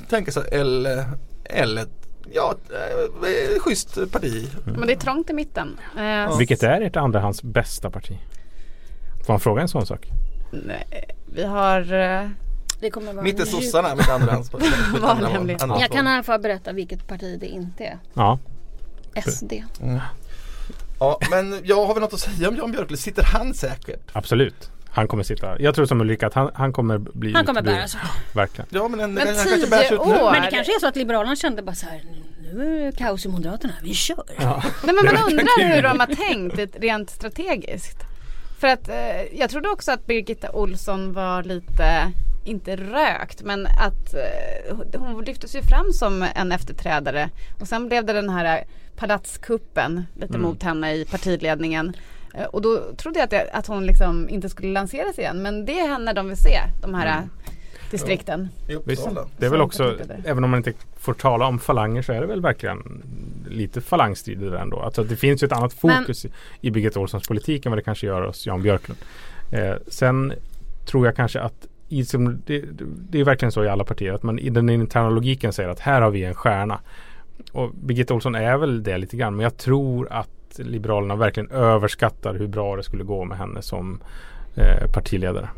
tänka 0.10 0.32
sig 0.32 0.44
eller, 0.52 1.06
eller 1.44 1.86
ja, 2.34 2.56
eh, 2.74 3.56
ett 3.56 3.62
schysst 3.62 4.12
parti. 4.12 4.50
Men 4.66 4.88
det 4.88 4.94
är 4.94 4.98
trångt 4.98 5.30
i 5.30 5.34
mitten. 5.34 5.78
Eh, 5.98 6.38
Vilket 6.38 6.64
är 6.64 6.82
ert 6.82 6.96
andrahands 6.96 7.44
bästa 7.44 7.90
parti? 7.92 8.18
Får 9.26 9.34
man 9.34 9.40
fråga 9.40 9.62
en 9.62 9.68
sån 9.68 9.86
sak? 9.86 10.08
nej, 10.52 10.88
vi 11.34 11.44
har 11.44 11.94
eh, 11.94 12.30
Det 12.80 12.90
kommer 12.92 13.14
vara 13.14 13.24
Mitt 13.24 13.40
är 13.40 13.46
sossarna, 13.46 13.96
mitt 13.96 14.10
andrahands 14.10 14.54
mitt 14.94 15.04
andra- 15.62 15.80
Jag 15.82 15.92
kan 15.92 16.08
i 16.08 16.10
alla 16.10 16.24
fall 16.24 16.40
berätta 16.42 16.72
vilket 16.74 17.08
parti 17.08 17.38
det 17.40 17.48
inte 17.48 17.84
är. 17.84 17.98
Ja. 18.14 18.40
SD. 19.28 19.54
Ja, 21.00 21.20
men 21.32 21.60
jag 21.64 21.86
har 21.86 21.94
väl 21.94 22.02
något 22.02 22.14
att 22.14 22.20
säga 22.20 22.50
om 22.50 22.56
Jan 22.56 22.72
Björklund. 22.72 23.00
Sitter 23.00 23.24
han 23.24 23.54
säkert? 23.54 24.02
Absolut. 24.14 24.72
Han 25.00 25.08
kommer 25.08 25.24
sitta. 25.24 25.62
Jag 25.62 25.76
tror 25.76 25.86
som 25.86 26.02
Ulrika 26.02 26.28
att 26.28 26.34
han, 26.34 26.52
han 26.54 26.74
kommer 26.74 26.98
bli 26.98 27.34
Han 27.34 27.46
kommer 27.46 27.62
bära 27.62 27.88
sig. 27.88 28.00
Verkligen. 28.34 28.68
Ja, 28.70 28.88
men, 28.88 29.00
en, 29.00 29.14
Men 29.14 29.28
han 29.28 29.36
tio 29.36 29.50
kanske 29.50 29.70
bärs 29.70 29.92
ut 29.92 30.06
nu. 30.06 30.14
år. 30.14 30.32
Men 30.32 30.42
det 30.42 30.52
kanske 30.52 30.76
är 30.76 30.80
så 30.80 30.88
att 30.88 30.96
Liberalerna 30.96 31.36
kände 31.36 31.62
bara 31.62 31.76
så 31.76 31.86
här. 31.86 32.02
Nu 32.54 32.82
är 32.82 32.86
det 32.86 32.98
kaos 32.98 33.26
i 33.26 33.30
Moderaterna. 33.30 33.74
Vi 33.84 33.94
kör. 33.94 34.24
Nej 34.86 34.96
men 34.96 34.96
man 34.96 35.24
undrar 35.32 35.76
hur 35.76 35.82
de 35.82 36.00
har 36.00 36.08
tänkt 36.08 36.76
rent 36.82 37.10
strategiskt. 37.10 37.98
För 38.60 38.68
att 38.68 38.90
eh, 38.90 39.40
jag 39.40 39.50
trodde 39.50 39.70
också 39.70 39.92
att 39.92 40.06
Birgitta 40.06 40.52
Olsson 40.52 41.14
var 41.14 41.44
lite, 41.44 42.12
inte 42.46 42.76
rökt 42.76 43.42
men 43.42 43.66
att 43.68 44.14
eh, 44.14 45.00
hon 45.00 45.24
lyftes 45.24 45.56
ju 45.56 45.62
fram 45.62 45.94
som 45.94 46.26
en 46.36 46.52
efterträdare. 46.52 47.30
Och 47.62 47.68
sen 47.68 47.88
blev 47.88 48.06
det 48.06 48.14
den 48.14 48.30
här 48.30 48.64
palatskuppen 48.96 50.06
lite 50.16 50.38
mot 50.38 50.64
henne 50.64 50.94
i 50.94 51.06
partiledningen. 51.06 51.94
Eh, 52.36 52.44
och 52.46 52.62
då 52.62 52.84
trodde 52.98 53.20
jag 53.20 53.24
att, 53.24 53.30
det, 53.30 53.50
att 53.54 53.68
hon 53.68 53.86
liksom 53.86 54.30
inte 54.30 54.50
skulle 54.50 54.74
lanseras 54.74 55.20
igen. 55.20 55.42
Men 55.42 55.66
det 55.66 55.80
är 55.80 55.88
henne 55.88 56.14
de 56.14 56.28
vill 56.28 56.38
se, 56.38 56.60
de 56.82 56.94
här 56.94 57.28
distrikten. 57.92 58.50
I 58.68 58.78
Visst, 58.86 59.08
det 59.38 59.46
är 59.46 59.50
väl 59.50 59.62
också, 59.62 59.98
även 60.26 60.44
om 60.44 60.50
man 60.50 60.58
inte 60.58 60.74
får 60.98 61.14
tala 61.14 61.48
om 61.48 61.60
falanger 61.60 62.02
så 62.02 62.14
är 62.14 62.22
det 62.22 62.28
väl 62.28 62.42
verkligen 62.42 63.04
lite 63.50 63.82
falangstrider 63.82 64.52
där 64.52 64.58
ändå. 64.58 64.80
Alltså 64.80 65.04
det 65.04 65.16
finns 65.16 65.44
ju 65.44 65.46
ett 65.46 65.52
annat 65.52 65.84
Men- 65.84 66.04
fokus 66.04 66.26
i, 66.26 66.32
i 66.62 66.72
Birgitta 66.72 67.00
Olssons 67.00 67.28
politik 67.28 67.66
än 67.66 67.72
vad 67.72 67.78
det 67.80 67.84
kanske 67.84 68.08
gör 68.08 68.22
hos 68.22 68.48
Jan 68.48 68.62
Björklund. 68.62 69.00
Eh, 69.52 69.74
sen 69.88 70.34
tror 70.86 71.06
jag 71.06 71.16
kanske 71.16 71.42
att 71.42 71.68
i, 71.90 72.04
det, 72.46 72.64
det 73.10 73.20
är 73.20 73.24
verkligen 73.24 73.52
så 73.52 73.64
i 73.64 73.70
alla 73.70 73.84
partier 73.84 74.14
att 74.14 74.24
man 74.24 74.40
i 74.40 74.50
den 74.50 74.70
interna 74.70 75.10
logiken 75.10 75.54
säger 75.54 75.70
att 75.70 75.80
här 75.80 76.02
har 76.02 76.10
vi 76.12 76.24
en 76.24 76.36
stjärna. 76.36 76.80
Och 77.52 77.72
Birgitta 77.74 78.14
Olsson 78.14 78.36
är 78.36 78.58
väl 78.58 78.84
det 78.84 78.98
lite 78.98 79.18
grann 79.18 79.36
men 79.36 79.44
jag 79.44 79.58
tror 79.58 80.08
att 80.12 80.30
Liberalerna 80.58 81.16
verkligen 81.16 81.52
överskattar 81.52 82.34
hur 82.34 82.48
bra 82.48 82.76
det 82.76 82.84
skulle 82.84 83.04
gå 83.04 83.26
med 83.26 83.38
henne 83.38 83.62
som 83.62 84.02
eh, 84.56 84.92
partiledare. 84.94 85.50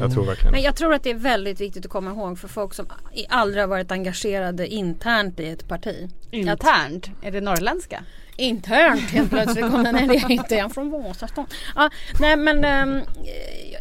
Jag 0.00 0.12
tror 0.12 0.24
verkligen 0.24 0.52
Men 0.52 0.62
jag 0.62 0.76
tror 0.76 0.94
att 0.94 1.02
det 1.02 1.10
är 1.10 1.14
väldigt 1.14 1.60
viktigt 1.60 1.84
att 1.84 1.90
komma 1.90 2.10
ihåg 2.10 2.38
för 2.38 2.48
folk 2.48 2.74
som 2.74 2.86
aldrig 3.28 3.62
har 3.62 3.68
varit 3.68 3.92
engagerade 3.92 4.66
internt 4.66 5.40
i 5.40 5.48
ett 5.48 5.68
parti. 5.68 6.10
Att, 6.26 6.32
Internt, 6.34 7.10
är 7.22 7.30
det 7.30 7.40
norrländska? 7.40 8.04
Internt 8.38 9.10
helt 9.10 9.30
plötsligt 9.30 9.70
kom 9.70 9.84
den 9.84 9.94
nej, 9.94 10.16
är 10.16 10.30
inte 10.30 10.54
jag 10.54 10.74
från 10.74 10.90
Vasastan. 10.90 11.46
Ja, 11.74 11.90
nej 12.20 12.36
men 12.36 12.64
ehm, 12.64 13.00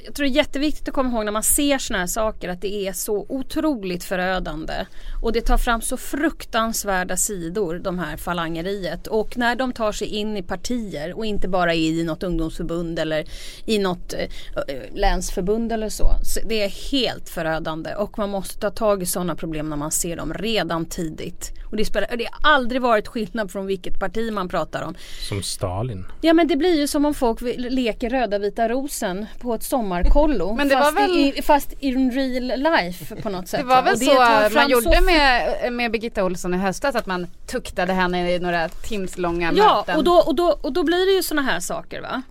jag 0.05 0.13
tror 0.15 0.25
det 0.25 0.31
är 0.31 0.35
jätteviktigt 0.35 0.87
att 0.87 0.93
komma 0.93 1.09
ihåg 1.09 1.25
när 1.25 1.31
man 1.31 1.43
ser 1.43 1.77
såna 1.77 1.99
här 1.99 2.07
saker 2.07 2.49
att 2.49 2.61
det 2.61 2.87
är 2.87 2.93
så 2.93 3.25
otroligt 3.29 4.03
förödande. 4.03 4.73
Och 5.21 5.33
det 5.33 5.41
tar 5.41 5.57
fram 5.57 5.81
så 5.81 5.97
fruktansvärda 5.97 7.17
sidor 7.17 7.79
de 7.79 7.99
här 7.99 8.17
falangeriet. 8.17 9.07
Och 9.07 9.37
när 9.37 9.55
de 9.55 9.73
tar 9.73 9.91
sig 9.91 10.07
in 10.07 10.37
i 10.37 10.43
partier 10.43 11.17
och 11.17 11.25
inte 11.25 11.47
bara 11.47 11.73
i 11.73 12.03
något 12.03 12.23
ungdomsförbund 12.23 12.99
eller 12.99 13.25
i 13.65 13.79
något 13.79 14.13
eh, 14.13 14.19
eh 14.19 14.95
länsförbund 14.95 15.71
eller 15.71 15.89
så. 15.89 16.07
så. 16.23 16.39
Det 16.45 16.63
är 16.63 16.91
helt 16.91 17.29
förödande 17.29 17.95
och 17.95 18.17
man 18.17 18.29
måste 18.29 18.59
ta 18.59 18.69
tag 18.69 19.03
i 19.03 19.05
sådana 19.05 19.35
problem 19.35 19.69
när 19.69 19.77
man 19.77 19.91
ser 19.91 20.15
dem 20.15 20.33
redan 20.33 20.85
tidigt. 20.85 21.51
Och 21.69 21.77
det, 21.77 21.85
spelar, 21.85 22.17
det 22.17 22.27
har 22.31 22.51
aldrig 22.51 22.81
varit 22.81 23.07
skillnad 23.07 23.51
från 23.51 23.65
vilket 23.65 23.99
parti 23.99 24.33
man 24.33 24.46
pratar 24.49 24.81
om. 24.83 24.95
Som 25.29 25.43
Stalin. 25.43 26.05
Ja 26.21 26.33
men 26.33 26.47
det 26.47 26.55
blir 26.55 26.79
ju 26.79 26.87
som 26.87 27.05
om 27.05 27.13
folk 27.13 27.41
leker 27.57 28.09
röda 28.09 28.39
vita 28.39 28.69
rosen 28.69 29.25
på 29.39 29.53
ett 29.53 29.63
sommarkollo. 29.63 30.53
Men 30.57 30.67
det 30.67 30.75
var 30.75 30.83
fast, 30.83 30.97
väl- 30.97 31.33
i, 31.37 31.41
fast 31.41 31.73
in 31.79 32.11
real 32.11 32.59
life 32.61 33.15
på 33.15 33.29
något 33.29 33.47
sätt. 33.47 33.59
Det 33.59 33.65
var 33.65 33.83
väl 33.83 33.93
Och 33.93 33.99
det 33.99 34.05
så 34.05 34.55
man 34.59 34.69
gjorde 34.69 34.95
så 34.95 35.03
med, 35.03 35.73
med 35.73 35.91
Birgitta 35.91 36.23
Olsson 36.23 36.53
i 36.53 36.57
höstas 36.57 36.95
att 36.95 37.05
man 37.05 37.27
tuktade 37.47 37.93
henne 37.93 38.31
i 38.33 38.39
några 38.39 38.69
timslånga 38.69 39.53
Ja 39.55 39.75
möten. 39.77 39.97
och 39.97 40.03
då, 40.03 40.13
och, 40.13 40.35
då, 40.35 40.59
och 40.61 40.73
då 40.73 40.83
blir 40.83 41.05
det 41.05 41.11
ju 41.11 41.23
såna 41.23 41.41
här 41.41 41.59
saker 41.59 42.01
va. 42.01 42.21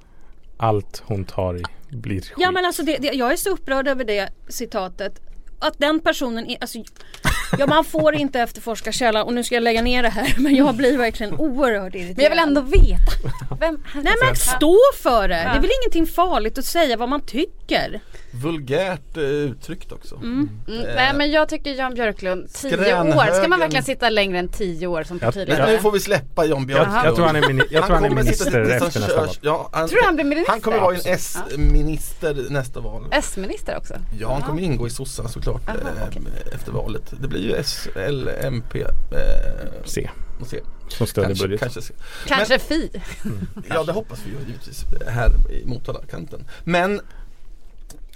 Allt 0.57 1.03
hon 1.07 1.25
tar 1.25 1.57
i 1.57 1.63
blir 1.97 2.21
skit. 2.21 2.33
Ja 2.37 2.51
men 2.51 2.65
alltså 2.65 2.83
det, 2.83 2.97
det, 2.97 3.13
jag 3.13 3.33
är 3.33 3.37
så 3.37 3.51
upprörd 3.51 3.89
över 3.89 4.05
det 4.05 4.29
citatet. 4.49 5.21
Att 5.59 5.75
den 5.79 6.01
personen 6.01 6.47
är, 6.51 6.57
alltså, 6.61 6.79
ja 7.59 7.67
man 7.67 7.85
får 7.85 8.15
inte 8.15 8.41
efterforska 8.41 8.93
källan 8.93 9.27
och 9.27 9.35
nu 9.35 9.45
ska 9.45 9.55
jag 9.55 9.63
lägga 9.63 9.83
ner 9.83 10.03
det 10.03 10.09
här 10.09 10.35
men 10.39 10.55
jag 10.57 10.75
blir 10.75 10.99
verkligen 10.99 11.35
oerhört 11.35 11.95
irriterad. 11.95 12.17
Men 12.17 12.23
jag 12.25 12.31
vill 12.31 12.39
ändå 12.39 12.61
veta. 12.61 13.13
Vem 13.61 13.83
Nej 13.95 14.15
men 14.25 14.37
stå 14.37 14.79
för 15.03 15.29
det! 15.29 15.35
Det 15.35 15.41
är 15.41 15.61
väl 15.61 15.71
ingenting 15.83 16.07
farligt 16.07 16.59
att 16.59 16.65
säga 16.65 16.97
vad 16.97 17.09
man 17.09 17.21
tycker. 17.21 17.66
Vulgärt 18.31 19.17
eh, 19.17 19.23
uttryckt 19.23 19.93
också. 19.93 20.15
Mm, 20.15 20.51
nej 20.67 21.13
men 21.15 21.31
jag 21.31 21.49
tycker 21.49 21.71
Jan 21.75 21.95
Björklund, 21.95 22.53
tio 22.53 23.03
år. 23.03 23.39
Ska 23.39 23.49
man 23.49 23.61
verkligen 23.61 23.85
sitta 23.85 24.11
längre 24.11 24.39
än 24.39 24.49
tio 24.49 24.87
år 24.87 25.03
som 25.03 25.19
partiledare? 25.19 25.65
Men 25.65 25.73
nu 25.75 25.79
får 25.79 25.93
vi 25.93 26.01
släppa 26.01 26.45
Jan 26.45 26.67
Björklund. 26.67 26.97
jag, 26.97 27.07
jag 27.07 27.17
tror 27.17 27.27
han 27.27 27.37
är, 27.37 27.49
mini, 27.49 27.63
jag 27.71 27.87
tror 27.87 27.95
han 27.95 28.05
är 28.05 28.11
minister 28.11 28.61
efter 28.71 29.01
nästa 29.01 29.17
val. 29.17 29.29
Ja, 29.41 29.69
han, 29.73 29.89
Tror 29.89 30.03
han 30.05 30.15
blir 30.15 30.25
minister? 30.25 30.53
Han 30.53 30.61
kommer 30.61 30.79
vara 30.79 30.95
en. 30.95 31.01
S-minister 31.05 32.47
nästa 32.51 32.81
val. 32.81 33.07
S-minister 33.13 33.77
också? 33.77 33.95
Ja, 34.21 34.33
han 34.33 34.43
kommer 34.43 34.63
ingå 34.63 34.87
i 34.87 34.91
sossarna 34.91 35.29
såklart 35.29 35.69
Aha, 35.69 35.79
eh, 35.79 36.09
okej. 36.09 36.23
efter 36.55 36.73
valet. 36.73 37.15
Det 37.21 37.29
blir 37.29 37.41
ju 37.41 37.55
S, 37.55 37.89
L, 37.97 38.31
MP 38.43 38.81
eh, 38.81 38.89
och 39.83 39.89
C. 39.89 40.11
som 40.89 41.07
stödjer 41.07 41.29
Kanske, 41.29 41.45
budgeten. 41.45 41.69
kanske 41.69 41.83
C. 41.83 41.95
Kanske 42.27 42.59
Fi? 42.59 42.91
Ja, 43.69 43.85
det 43.85 43.93
hoppas 43.93 44.19
vi 44.27 44.31
ju 44.31 44.37
givetvis 44.47 44.85
här 45.09 45.31
i 45.51 45.65
Motala-kanten. 45.67 46.45
Men 46.65 47.01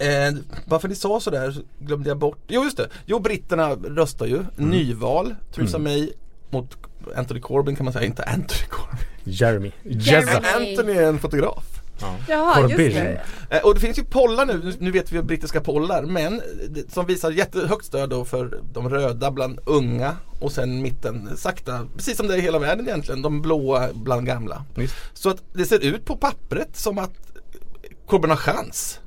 Eh, 0.01 0.33
varför 0.65 0.87
ni 0.87 0.95
sa 0.95 1.19
sådär 1.19 1.51
så 1.51 1.61
glömde 1.79 2.09
jag 2.09 2.17
bort. 2.17 2.37
Jo 2.47 2.63
just 2.63 2.77
det. 2.77 2.89
Jo 3.05 3.19
britterna 3.19 3.69
röstar 3.75 4.25
ju. 4.25 4.43
Nyval. 4.55 5.35
Theresa 5.55 5.77
Mm. 5.77 5.91
May 5.93 6.11
mot 6.49 6.77
Anthony 7.15 7.39
Corbyn 7.39 7.75
kan 7.75 7.83
man 7.85 7.93
säga. 7.93 8.05
Inte 8.05 8.23
Anthony 8.23 8.67
Corbyn. 8.69 8.99
Jeremy. 9.23 9.71
Jeremy. 9.83 10.31
Anthony 10.31 10.91
är 10.93 11.03
en 11.07 11.19
fotograf. 11.19 11.63
Ja. 12.01 12.15
Jaha, 12.29 12.59
just 12.61 12.71
Corbyn. 12.71 12.93
det. 12.93 13.21
Eh, 13.49 13.61
och 13.63 13.73
det 13.73 13.79
finns 13.79 13.99
ju 13.99 14.03
pollar 14.03 14.45
nu, 14.45 14.73
nu- 14.79 14.91
vet 14.91 15.11
vi 15.11 15.21
brittiska 15.21 15.61
pollar, 15.61 16.03
men 16.03 16.41
som 16.89 17.05
visar 17.05 17.31
jättehögt 17.31 17.85
stöd 17.85 18.09
då 18.09 18.25
för 18.25 18.59
de 18.73 18.89
röda 18.89 19.31
bland 19.31 19.59
unga 19.65 20.15
och 20.39 20.51
sen 20.51 20.81
mitten 20.81 21.29
sakta, 21.37 21.87
precis 21.95 22.17
som 22.17 22.27
det 22.27 22.33
är 22.33 22.37
i 22.37 22.41
hela 22.41 22.59
världen 22.59 22.87
egentligen, 22.87 23.21
de 23.21 23.41
blåa 23.41 23.87
bland 23.93 24.25
gamla. 24.25 24.63
Visst. 24.75 24.95
Så 25.13 25.29
att 25.29 25.43
det 25.53 25.65
ser 25.65 25.79
ut 25.79 26.05
på 26.05 26.17
pappret 26.17 26.77
som 26.77 26.97
att 26.97 27.11
Corbyn 28.07 28.29
har 28.29 28.37
chans. 28.37 28.99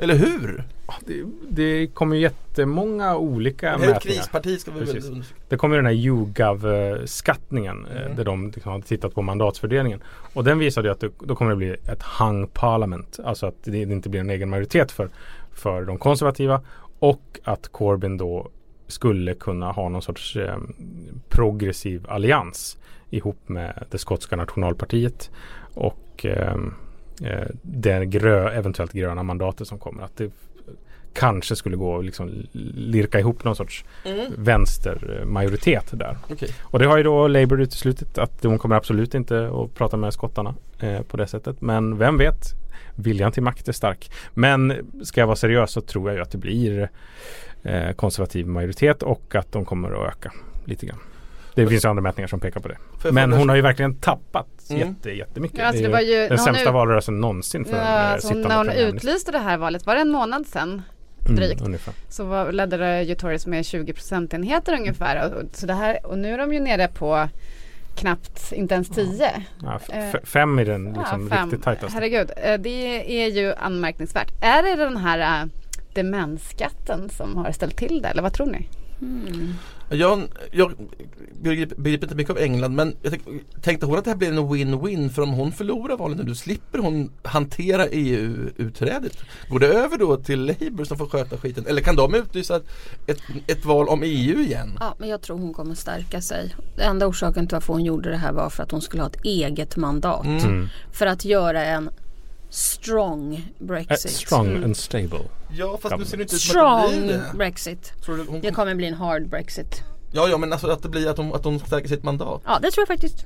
Eller 0.00 0.14
hur? 0.14 0.64
Det, 1.06 1.24
det 1.48 1.86
kommer 1.86 2.16
ju 2.16 2.22
jättemånga 2.22 3.16
olika 3.16 3.66
Det 3.66 3.72
är 3.72 3.74
ett 3.74 3.80
mätningar. 3.80 4.00
krisparti 4.16 4.58
ska 4.60 4.70
vi 4.70 4.78
väl 4.80 4.94
Precis. 4.94 5.34
Det 5.48 5.56
kommer 5.56 5.76
ju 5.76 5.82
den 5.82 5.86
här 5.86 5.94
YouGov-skattningen 6.74 7.86
eh, 7.94 8.00
Mm. 8.02 8.16
där 8.16 8.24
de 8.24 8.50
liksom 8.50 8.72
har 8.72 8.80
tittat 8.80 9.14
på 9.14 9.22
mandatsfördelningen. 9.22 10.02
Och 10.34 10.44
den 10.44 10.58
visade 10.58 10.88
ju 10.88 10.92
att 10.92 11.00
det, 11.00 11.10
då 11.18 11.34
kommer 11.36 11.50
det 11.50 11.56
bli 11.56 11.70
ett 11.70 12.02
hung 12.02 12.46
parliament. 12.46 13.18
Alltså 13.24 13.46
att 13.46 13.54
det 13.64 13.78
inte 13.82 14.08
blir 14.08 14.20
en 14.20 14.30
egen 14.30 14.50
majoritet 14.50 14.92
för, 14.92 15.08
för 15.52 15.84
de 15.84 15.98
konservativa. 15.98 16.60
Och 16.98 17.40
att 17.44 17.68
Corbyn 17.68 18.16
då 18.16 18.50
skulle 18.86 19.34
kunna 19.34 19.72
ha 19.72 19.88
någon 19.88 20.02
sorts 20.02 20.36
eh, 20.36 20.56
progressiv 21.28 22.06
allians 22.08 22.78
ihop 23.10 23.48
med 23.48 23.84
det 23.90 23.98
skotska 23.98 24.36
nationalpartiet 24.36 25.30
och 25.74 26.26
eh, 26.26 26.56
det 27.62 28.06
grö, 28.06 28.50
eventuellt 28.50 28.92
gröna 28.92 29.22
mandatet 29.22 29.68
som 29.68 29.78
kommer. 29.78 30.02
Att 30.02 30.16
det 30.16 30.30
kanske 31.12 31.56
skulle 31.56 31.76
gå 31.76 31.98
att 31.98 32.04
liksom 32.04 32.46
lirka 32.74 33.18
ihop 33.20 33.44
någon 33.44 33.56
sorts 33.56 33.84
Mm. 34.04 34.32
vänstermajoritet 34.38 35.84
där. 35.92 36.16
Okej. 36.30 36.48
Och 36.62 36.78
det 36.78 36.86
har 36.86 36.96
ju 36.96 37.02
då 37.02 37.28
Labour 37.28 37.60
uteslutit 37.60 38.18
att 38.18 38.42
de 38.42 38.58
kommer 38.58 38.76
absolut 38.76 39.14
inte 39.14 39.50
att 39.54 39.74
prata 39.74 39.96
med 39.96 40.12
skottarna 40.12 40.54
eh, 40.80 41.02
på 41.02 41.16
det 41.16 41.26
sättet. 41.26 41.60
Men 41.60 41.98
vem 41.98 42.18
vet? 42.18 42.42
Viljan 42.94 43.32
till 43.32 43.42
makt 43.42 43.68
är 43.68 43.72
stark. 43.72 44.10
Men 44.34 44.74
ska 45.04 45.20
jag 45.20 45.26
vara 45.26 45.36
seriös 45.36 45.70
så 45.70 45.80
tror 45.80 46.08
jag 46.08 46.16
ju 46.16 46.22
att 46.22 46.30
det 46.30 46.38
blir 46.38 46.88
eh, 47.62 47.90
konservativ 47.92 48.46
majoritet 48.46 49.02
och 49.02 49.34
att 49.34 49.52
de 49.52 49.64
kommer 49.64 49.90
att 49.90 50.08
öka 50.08 50.32
lite 50.64 50.86
grann. 50.86 50.98
Det 51.54 51.66
finns 51.66 51.84
ju 51.84 51.88
andra 51.88 52.02
mätningar 52.02 52.28
som 52.28 52.40
pekar 52.40 52.60
på 52.60 52.68
det. 52.68 52.76
Jag 53.04 53.14
Men 53.14 53.32
hon 53.32 53.48
har 53.48 53.56
ju 53.56 53.62
verkligen 53.62 53.94
tappat 53.94 54.46
Mm. 54.70 54.88
jätte, 54.88 55.10
jättemycket. 55.10 55.58
Ja, 55.58 55.64
alltså 55.66 55.82
det 55.82 55.88
var 55.88 56.00
ju- 56.00 56.28
den 56.28 56.38
sämsta 56.38 56.68
ut- 56.68 56.74
valrörelsen 56.74 57.20
någonsin 57.20 57.64
för 57.64 57.76
Ja, 57.76 57.82
en 57.82 57.88
eh, 58.06 58.12
alltså, 58.12 58.28
sittande 58.28 58.48
när 58.48 58.56
hon 58.56 58.70
utlyste 58.70 59.32
det 59.32 59.38
här 59.38 59.56
valet, 59.56 59.86
var 59.86 59.94
det 59.94 60.00
en 60.00 60.10
månad 60.10 60.46
sedan? 60.46 60.82
Mm, 61.24 61.36
drygt. 61.36 61.60
ungefär. 61.62 61.94
Så 62.08 62.24
var, 62.24 62.52
ledde 62.52 62.76
det 62.76 63.02
ju 63.02 63.14
Tories 63.14 63.46
med 63.46 63.64
20 63.66 63.92
procentenheter 63.92 64.72
ungefär. 64.72 65.34
Och, 65.34 65.42
så 65.52 65.66
det 65.66 65.74
här, 65.74 66.06
och 66.06 66.18
nu 66.18 66.34
är 66.34 66.38
de 66.38 66.52
ju 66.52 66.60
nere 66.60 66.88
på 66.88 67.28
knappt, 67.96 68.52
inte 68.52 68.74
ens 68.74 68.88
10. 68.88 69.32
Ja, 69.62 69.80
Eh, 69.92 70.20
fem 70.24 70.58
i 70.58 70.64
den 70.64 70.84
liksom 70.84 71.28
Ja, 71.30 71.36
fem. 71.36 71.48
riktigt 71.48 71.64
tajtaste. 71.64 71.94
Herregud, 71.94 72.30
eh, 72.36 72.58
det 72.58 73.22
är 73.24 73.28
ju 73.28 73.54
anmärkningsvärt. 73.54 74.30
Är 74.40 74.62
det 74.62 74.76
den 74.84 74.96
här 74.96 75.42
äh, 75.42 75.48
demensskatten 75.94 77.08
som 77.08 77.36
har 77.36 77.52
ställt 77.52 77.76
till 77.76 78.02
det 78.02 78.08
eller 78.08 78.22
vad 78.22 78.32
tror 78.32 78.46
ni? 78.46 78.68
Jag, 79.92 80.22
jag 80.52 80.72
begriper, 81.36 81.88
inte 82.02 82.14
mycket 82.14 82.30
av 82.30 82.38
England 82.38 82.74
men 82.74 82.96
jag 83.02 83.12
tänk, 83.12 83.22
tänkte 83.62 83.86
hon 83.86 83.98
att 83.98 84.04
det 84.04 84.10
här 84.10 84.16
blir 84.16 84.28
en 84.28 84.38
win-win 84.38 85.08
för 85.08 85.22
om 85.22 85.30
hon 85.30 85.52
förlorar 85.52 85.96
valet 85.96 86.18
nu 86.18 86.24
då 86.24 86.34
slipper 86.34 86.78
hon 86.78 87.12
hantera 87.22 87.86
EU-utträdet. 87.86 89.16
Går 89.48 89.58
det 89.58 89.66
över 89.66 89.98
då 89.98 90.16
till 90.16 90.40
Labour 90.46 90.84
som 90.84 90.98
får 90.98 91.06
sköta 91.06 91.36
skiten 91.38 91.66
eller 91.66 91.80
kan 91.80 91.96
de 91.96 92.14
utlysa 92.14 92.56
ett, 92.56 92.66
ett, 93.06 93.20
ett 93.46 93.64
val 93.64 93.88
om 93.88 94.02
EU 94.02 94.40
igen? 94.40 94.76
Ja, 94.80 94.94
men 94.98 95.08
jag 95.08 95.22
tror 95.22 95.38
hon 95.38 95.54
kommer 95.54 95.74
stärka 95.74 96.20
sig. 96.20 96.54
Enda 96.78 97.06
orsaken 97.06 97.46
till 97.48 97.56
varför 97.56 97.72
hon 97.72 97.84
gjorde 97.84 98.10
det 98.10 98.16
här 98.16 98.32
var 98.32 98.50
för 98.50 98.62
att 98.62 98.70
hon 98.70 98.82
skulle 98.82 99.02
ha 99.02 99.10
ett 99.10 99.24
eget 99.24 99.76
mandat. 99.76 100.26
Mm. 100.26 100.68
För 100.92 101.06
att 101.06 101.24
göra 101.24 101.64
en 101.64 101.90
strong 102.50 103.42
Brexit. 103.58 104.10
strong 104.10 104.46
Mm. 104.48 104.64
and 104.64 104.76
stable. 104.76 105.20
Ja 105.52 105.78
fast 105.82 105.96
nu 105.98 106.04
ser 106.04 106.16
det 106.16 106.22
inte 106.22 106.34
ut 106.36 106.40
som 106.42 106.56
att 106.56 106.82
det 106.82 106.88
Strong 106.88 107.02
blir 107.06 107.12
det. 107.16 107.30
Brexit. 107.34 107.92
Tror 108.04 108.16
du 108.16 108.24
hon, 108.28 108.40
Det 108.40 108.50
kommer 108.52 108.74
bli 108.74 108.86
en 108.86 108.94
hard 108.94 109.28
Brexit. 109.28 109.82
ja 110.12 110.28
ja 110.28 110.38
men 110.38 110.52
alltså 110.52 110.68
att 110.68 110.82
det 110.82 110.88
blir 110.88 111.08
att 111.08 111.16
hon, 111.16 111.34
att 111.34 111.44
hon 111.44 111.58
stärker 111.60 111.88
sitt 111.88 112.02
mandat. 112.02 112.42
Ja, 112.46 112.58
det 112.62 112.70
tror 112.70 112.82
jag 112.82 112.88
faktiskt. 112.88 113.24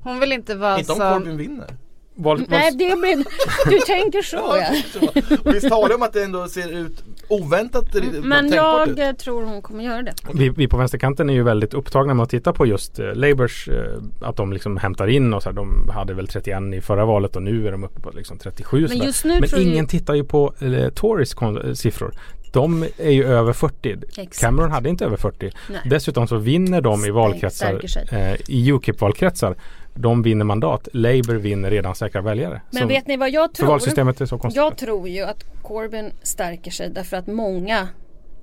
Hon 0.00 0.20
vill 0.20 0.32
inte 0.32 0.54
vara 0.54 0.78
Inte 0.78 0.92
om 0.92 0.98
som... 0.98 1.12
Corbyn 1.18 1.36
vinner. 1.36 1.76
Val, 2.18 2.44
Nej, 2.48 2.70
det 2.70 2.76
blir... 2.96 3.24
Du 3.70 3.78
tänker 3.86 4.22
så 4.22 4.36
ja. 4.36 4.74
Och 5.44 5.54
visst 5.54 5.68
talar 5.68 5.94
om 5.94 6.02
att 6.02 6.12
det 6.12 6.22
ändå 6.24 6.48
ser 6.48 6.68
ut 6.68 7.04
oväntat 7.28 7.94
Mm, 7.94 8.28
Men 8.28 8.52
jag 8.52 8.88
ut. 8.88 9.18
tror 9.18 9.44
hon 9.44 9.62
kommer 9.62 9.84
göra 9.84 10.02
det. 10.02 10.14
Vi, 10.34 10.48
vi 10.48 10.68
på 10.68 10.76
vänsterkanten 10.76 11.30
är 11.30 11.34
ju 11.34 11.42
väldigt 11.42 11.74
upptagna 11.74 12.14
med 12.14 12.22
att 12.22 12.30
titta 12.30 12.52
på 12.52 12.66
just 12.66 12.98
eh, 12.98 13.14
Labours, 13.14 13.68
eh, 13.68 14.28
att 14.28 14.36
de 14.36 14.52
liksom 14.52 14.76
hämtar 14.76 15.06
in 15.06 15.34
och 15.34 15.42
så 15.42 15.48
här, 15.48 15.56
de 15.56 15.88
hade 15.94 16.14
väl 16.14 16.28
31 16.28 16.62
i 16.74 16.80
förra 16.80 17.04
valet 17.04 17.36
och 17.36 17.42
nu 17.42 17.66
är 17.68 17.72
de 17.72 17.84
uppe 17.84 18.00
på 18.00 18.10
liksom 18.10 18.38
37. 18.38 18.86
Men 18.88 18.98
just 18.98 19.24
nu 19.24 19.40
Men 19.40 19.60
ingen 19.60 19.76
jag... 19.76 19.88
tittar 19.88 20.14
ju 20.14 20.24
på 20.24 20.54
eh, 20.60 20.88
Tories 20.88 21.34
siffror. 21.74 22.14
De 22.52 22.84
är 22.98 23.10
ju 23.10 23.24
över 23.24 23.52
40. 23.52 23.96
Exakt. 24.08 24.40
Cameron 24.40 24.70
hade 24.70 24.88
inte 24.88 25.04
över 25.04 25.16
40. 25.16 25.52
Nej. 25.70 25.80
Dessutom 25.84 26.28
så 26.28 26.36
vinner 26.36 26.80
de 26.80 27.04
i 27.04 27.10
valkretsar, 27.10 27.80
eh, 28.12 28.34
i 28.48 28.72
Ukip-valkretsar. 28.72 29.54
De 29.96 30.22
vinner 30.22 30.44
mandat. 30.44 30.88
Labour 30.92 31.34
vinner 31.34 31.70
redan 31.70 31.94
säkra 31.94 32.20
väljare. 32.22 32.60
Men 32.70 32.82
Så- 32.82 32.88
vet 32.88 33.06
ni 33.06 33.16
vad 33.16 33.30
jag 33.30 33.54
tror? 33.54 33.66
valsystemet 33.68 34.20
är 34.20 34.26
så 34.26 34.38
konstigt. 34.38 34.56
Jag 34.56 34.76
tror 34.76 35.08
ju 35.08 35.22
att 35.22 35.44
Corbyn 35.62 36.12
stärker 36.22 36.70
sig 36.70 36.90
därför 36.90 37.16
att 37.16 37.26
många, 37.26 37.88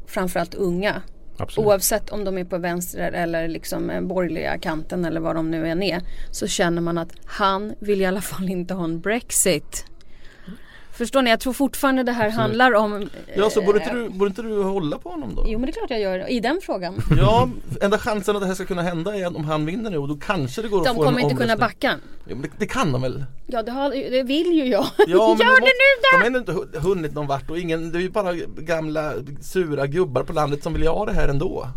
framförallt 0.08 0.54
unga, 0.56 1.02
Absolut. 1.38 1.68
oavsett 1.68 2.10
om 2.10 2.24
de 2.26 2.38
är 2.38 2.46
på 2.46 2.58
vänster 2.58 3.12
eller 3.12 3.48
liksom 3.48 3.90
eh, 3.90 4.02
borgerliga 4.02 4.58
kanten 4.58 5.06
eller 5.06 5.20
vad 5.20 5.36
de 5.36 5.52
nu 5.52 5.68
än 5.68 5.84
är, 5.84 6.02
så 6.32 6.48
känner 6.48 6.82
man 6.82 6.98
att 6.98 7.10
han 7.26 7.74
vill 7.80 8.02
i 8.02 8.06
alla 8.06 8.22
fall 8.22 8.50
inte 8.50 8.74
ha 8.74 8.84
en 8.84 9.00
Brexit. 9.00 9.86
Förstår 10.98 11.22
ni? 11.22 11.30
Jag 11.30 11.40
tror 11.40 11.54
fortfarande 11.54 12.04
det 12.04 12.12
här 12.12 12.26
Absolut. 12.26 12.42
handlar 12.42 12.74
om... 12.74 13.10
Ja 13.36 13.50
så 13.50 13.62
borde 13.62 13.80
eh, 13.80 13.84
inte, 13.88 13.96
du, 13.96 14.10
borde 14.10 14.30
inte 14.30 14.42
du 14.42 14.64
hålla 14.64 14.98
på 14.98 15.10
honom 15.10 15.36
då? 15.36 15.44
Jo 15.48 15.60
men 15.60 15.66
det 15.66 15.72
är 15.72 15.74
klart 15.74 15.90
jag 15.90 16.00
gör 16.00 16.30
i 16.30 16.40
den 16.40 16.60
frågan. 16.64 16.96
Ja, 17.18 17.50
enda 17.82 17.98
chansen 17.98 18.36
att 18.36 18.42
det 18.42 18.48
här 18.48 18.54
ska 18.54 18.66
kunna 18.66 18.82
hända 18.82 19.16
är 19.16 19.38
om 19.38 19.44
han 19.46 19.66
vinner 19.66 19.90
nu 19.92 19.98
och 19.98 20.08
då 20.08 20.16
kanske 20.16 20.62
det 20.62 20.68
går 20.68 20.78
att 20.80 20.86
De 20.86 20.96
få 20.96 21.04
kommer 21.04 21.20
en 21.20 21.24
inte 21.30 21.42
kunna 21.42 21.58
backa. 21.58 21.96
Ja, 22.26 22.36
men 22.36 22.42
det, 22.42 22.50
det 22.58 22.66
kan 22.66 22.92
de 22.92 23.02
väl? 23.02 23.26
Ja 23.48 23.64
det, 23.64 23.72
har, 23.72 23.90
det 23.90 24.24
vill 24.24 24.52
ju 24.54 24.66
jag. 24.66 24.86
Ja, 25.08 25.28
men 25.38 25.38
de 25.38 25.44
Gör 25.44 25.60
det 25.62 25.66
nu 25.66 26.02
De 26.02 26.12
då! 26.12 26.18
har 26.20 26.26
ändå 26.28 26.40
inte 26.40 26.52
hu- 26.52 26.80
hunnit 26.80 27.14
någon 27.14 27.28
vart 27.28 27.50
och 27.50 27.60
ingen, 27.60 27.92
det 27.92 27.98
är 27.98 28.02
ju 28.02 28.10
bara 28.10 28.34
gamla 28.58 29.14
sura 29.42 29.88
gubbar 29.88 30.24
på 30.24 30.34
landet 30.34 30.64
som 30.64 30.74
vill 30.74 30.88
ha 30.88 31.06
det 31.06 31.14
här 31.14 31.28
ändå. 31.28 31.68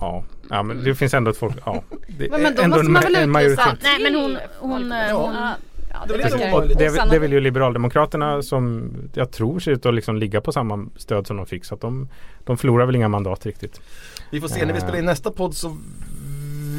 Ja. 0.00 0.24
ja, 0.50 0.62
men 0.62 0.84
det 0.84 0.94
finns 0.94 1.14
ändå 1.14 1.30
ett 1.30 1.36
folk. 1.36 1.56
Ja. 1.64 1.82
Det 2.18 2.30
Men, 2.30 2.42
men 2.42 2.54
då 2.56 2.66
måste 2.68 2.84
man 2.90 3.02
ma- 3.02 3.34
väl 3.36 3.46
utlysa. 3.46 3.76
Nej, 3.82 4.02
men 4.02 4.14
hon- 4.14 4.38
hon, 4.58 4.92
eh, 4.92 4.98
Ja. 5.08 5.14
hon- 5.26 5.34
Ja, 5.34 5.54
det 6.08 6.84
är 6.84 7.10
det 7.10 7.18
vill 7.18 7.32
ju 7.32 7.40
Liberaldemokraterna 7.40 8.42
som 8.42 8.92
jag 9.14 9.30
tror 9.32 9.60
ser 9.60 9.70
ut 9.72 9.86
att 9.86 9.94
liksom 9.94 10.16
ligga 10.16 10.40
på 10.40 10.52
samma 10.52 10.86
stöd 10.96 11.26
som 11.26 11.36
de 11.36 11.46
fick. 11.46 11.64
Så 11.64 11.74
att 11.74 11.80
de, 11.80 12.08
de 12.44 12.56
förlorar 12.58 12.86
väl 12.86 12.96
inga 12.96 13.08
mandat 13.08 13.46
riktigt. 13.46 13.80
Vi 14.30 14.40
får 14.40 14.48
se 14.48 14.66
när 14.66 14.74
vi 14.74 14.80
spelar 14.80 14.98
in 14.98 15.04
nästa 15.04 15.30
podd 15.30 15.54
så 15.54 15.76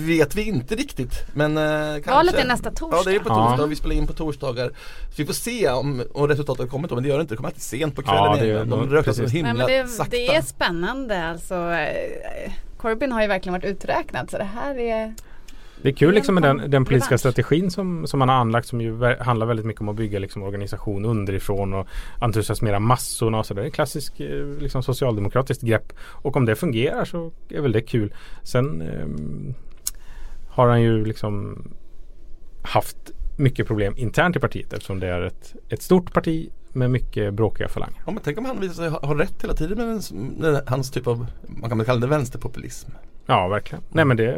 vet 0.07 0.35
vi 0.35 0.43
inte 0.43 0.75
riktigt. 0.75 1.11
Men 1.33 1.57
eh, 1.57 1.63
kanske. 1.93 2.11
Valet 2.11 2.35
är 2.35 2.45
nästa 2.45 2.71
Ja 2.81 3.01
det 3.05 3.11
är 3.15 3.19
torsdag. 3.19 3.23
på 3.23 3.29
Ja. 3.39 3.47
torsdag 3.49 3.63
och 3.63 3.71
vi 3.71 3.75
spelar 3.75 3.95
in 3.95 4.07
på 4.07 4.13
torsdagar. 4.13 4.67
Så 5.09 5.13
vi 5.17 5.25
får 5.25 5.33
se 5.33 5.69
om, 5.69 6.03
om 6.13 6.27
resultatet 6.27 6.59
har 6.61 6.67
kommit 6.67 6.89
då, 6.89 6.95
men 6.95 7.03
det 7.03 7.09
gör 7.09 7.17
det 7.17 7.21
inte. 7.21 7.33
Det 7.33 7.37
kommer 7.37 7.49
alltid 7.49 7.61
sent 7.61 7.95
på 7.95 8.01
kvällen 8.01 8.23
Ja, 8.23 8.35
det 8.35 8.41
är 8.41 8.45
igen. 8.45 8.69
De 8.69 8.89
rökar 8.89 9.11
så 9.11 9.25
himla 9.27 9.53
Nej, 9.53 9.77
men 9.77 9.85
det, 9.87 9.91
sakta. 9.91 10.09
det 10.11 10.27
är 10.35 10.41
spännande 10.41 11.23
alltså. 11.27 11.55
eh, 11.55 12.51
Corbyn 12.77 13.11
har 13.11 13.21
ju 13.21 13.27
verkligen 13.27 13.53
varit 13.53 13.65
uträknad 13.65 14.29
så 14.31 14.37
det 14.37 14.43
här 14.55 14.79
är 14.79 15.13
Det 15.81 15.89
är 15.89 15.93
kul 15.93 16.13
liksom 16.13 16.35
med 16.35 16.45
en 16.45 16.57
den, 16.57 16.71
den 16.71 16.85
politiska 16.85 17.15
revansch. 17.15 17.19
strategin 17.19 17.71
som, 17.71 18.07
som 18.07 18.19
man 18.19 18.29
har 18.29 18.35
anlagt 18.35 18.67
som 18.67 18.81
ju 18.81 19.15
handlar 19.19 19.45
väldigt 19.45 19.65
mycket 19.65 19.81
om 19.81 19.89
att 19.89 19.95
bygga 19.95 20.19
liksom 20.19 20.43
organisation 20.43 21.05
underifrån 21.05 21.73
och 21.73 21.87
entusiasmera 22.19 22.79
massorna 22.79 23.39
och 23.39 23.45
så. 23.45 23.53
Det 23.53 23.61
är 23.61 23.65
en 23.65 23.71
klassisk 23.71 24.19
eh, 24.19 24.45
liksom 24.59 24.83
socialdemokratiskt 24.83 25.63
grepp. 25.63 25.93
Och 25.99 26.35
om 26.35 26.45
det 26.45 26.55
fungerar 26.55 27.05
så 27.05 27.31
är 27.49 27.61
väl 27.61 27.71
det 27.71 27.81
kul. 27.81 28.13
Sen 28.43 28.81
ehm, 28.81 29.53
har 30.49 30.67
han 30.67 30.81
ju 30.81 31.05
liksom 31.05 31.63
haft 32.61 32.97
mycket 33.37 33.67
problem 33.67 33.93
internt 33.97 34.35
i 34.35 34.39
partiet 34.39 34.73
eftersom 34.73 34.99
det 34.99 35.07
är 35.07 35.21
ett, 35.21 35.55
ett 35.69 35.81
stort 35.81 36.13
parti 36.13 36.49
med 36.73 36.91
mycket 36.91 37.33
bråkiga 37.33 37.67
falanger. 37.67 38.01
Ja, 38.05 38.11
men 38.11 38.21
tänk 38.23 38.37
om 38.37 38.45
han 38.45 38.59
visar 38.59 38.73
sig 38.73 38.89
ha, 38.89 38.99
ha 39.05 39.19
rätt 39.19 39.43
hela 39.43 39.53
tiden 39.53 39.77
med, 39.77 39.87
den, 39.87 40.27
med 40.27 40.63
hans 40.67 40.91
typ 40.91 41.07
av, 41.07 41.25
man 41.47 41.69
kan 41.69 41.77
väl 41.77 41.87
kalla 41.87 41.99
det 41.99 42.07
vänsterpopulism. 42.07 42.91
Ja, 43.27 43.47
verkligen. 43.47 43.83
Nej 43.89 44.05
men 44.05 44.17
det, 44.17 44.37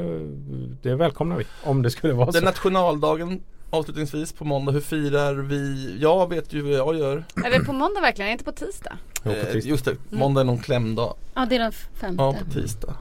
det 0.90 0.96
välkomnar 0.96 1.38
vi. 1.38 1.46
Om 1.64 1.82
det 1.82 1.92
skulle 1.92 2.14
vara 2.14 2.32
Den 2.32 2.42
så. 2.42 2.46
nationaldagen 2.46 3.44
avslutningsvis 3.70 4.34
på 4.34 4.46
måndag, 4.46 4.72
hur 4.72 4.82
firar 4.82 5.34
vi? 5.36 5.96
Jag 6.02 6.30
vet 6.30 6.54
ju 6.54 6.62
vad 6.62 6.74
jag 6.74 6.96
gör. 6.96 7.24
Är 7.46 7.52
det 7.60 7.66
på 7.66 7.74
måndag 7.74 8.02
verkligen? 8.02 8.26
Är 8.28 8.30
det 8.30 8.32
inte 8.32 8.44
på 8.44 8.52
tisdag? 8.52 8.98
Jo, 9.16 9.22
på 9.32 9.38
Eh, 9.38 9.44
tisdag. 9.46 9.70
just 9.70 9.86
det, 9.86 9.96
måndag 10.10 10.42
är 10.42 10.46
någon 10.46 10.60
klämdag. 10.60 11.16
Ja 11.36 11.46
det 11.50 11.56
är 11.56 11.60
den 11.60 11.72
femte. 11.72 12.24
Ja, 12.24 12.36
på 12.46 12.52
tisdag. 12.52 12.96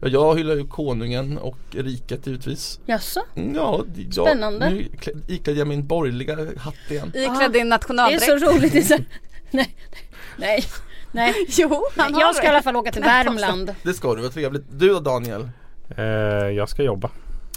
Ja, 0.00 0.08
jag 0.08 0.36
hyllar 0.38 0.54
ju 0.54 0.66
konungen 0.66 1.38
och 1.38 1.58
riket 1.70 2.26
givetvis. 2.26 2.80
Jaså? 2.86 3.20
Mm, 3.36 3.54
Ja, 3.54 3.84
jag, 4.14 4.26
Spännande. 4.28 4.70
Nu 4.70 4.88
klä- 5.00 5.22
iklädde 5.28 5.58
jag 5.58 5.68
min 5.68 5.86
borgerliga 5.86 6.36
hatt 6.58 6.74
igen. 6.90 7.08
Iklädd 7.14 7.38
din 7.40 7.52
Det 7.52 7.58
är 7.58 7.64
nationaldräkt. 7.64 8.24
så 8.24 8.36
roligt. 8.36 8.86
Så... 8.86 8.96
Nej, 9.50 9.76
nej, 10.36 10.64
nej. 11.14 11.34
Jo, 11.48 11.84
han 11.96 12.14
har 12.14 12.20
Jag 12.20 12.34
ska 12.34 12.42
det. 12.42 12.48
i 12.48 12.50
alla 12.50 12.62
fall 12.62 12.76
åka 12.76 12.92
till 12.92 13.02
Knappt 13.02 13.24
Det 13.26 13.30
Värmland. 13.30 13.74
ska 13.94 14.14
du, 14.14 14.22
vad 14.22 14.32
trevligt. 14.32 14.64
Du 14.70 14.88
då 14.88 15.00
Daniel? 15.00 15.48
Eh, 15.96 16.04
jag 16.56 16.68
ska 16.68 16.82
jobba. 16.82 17.10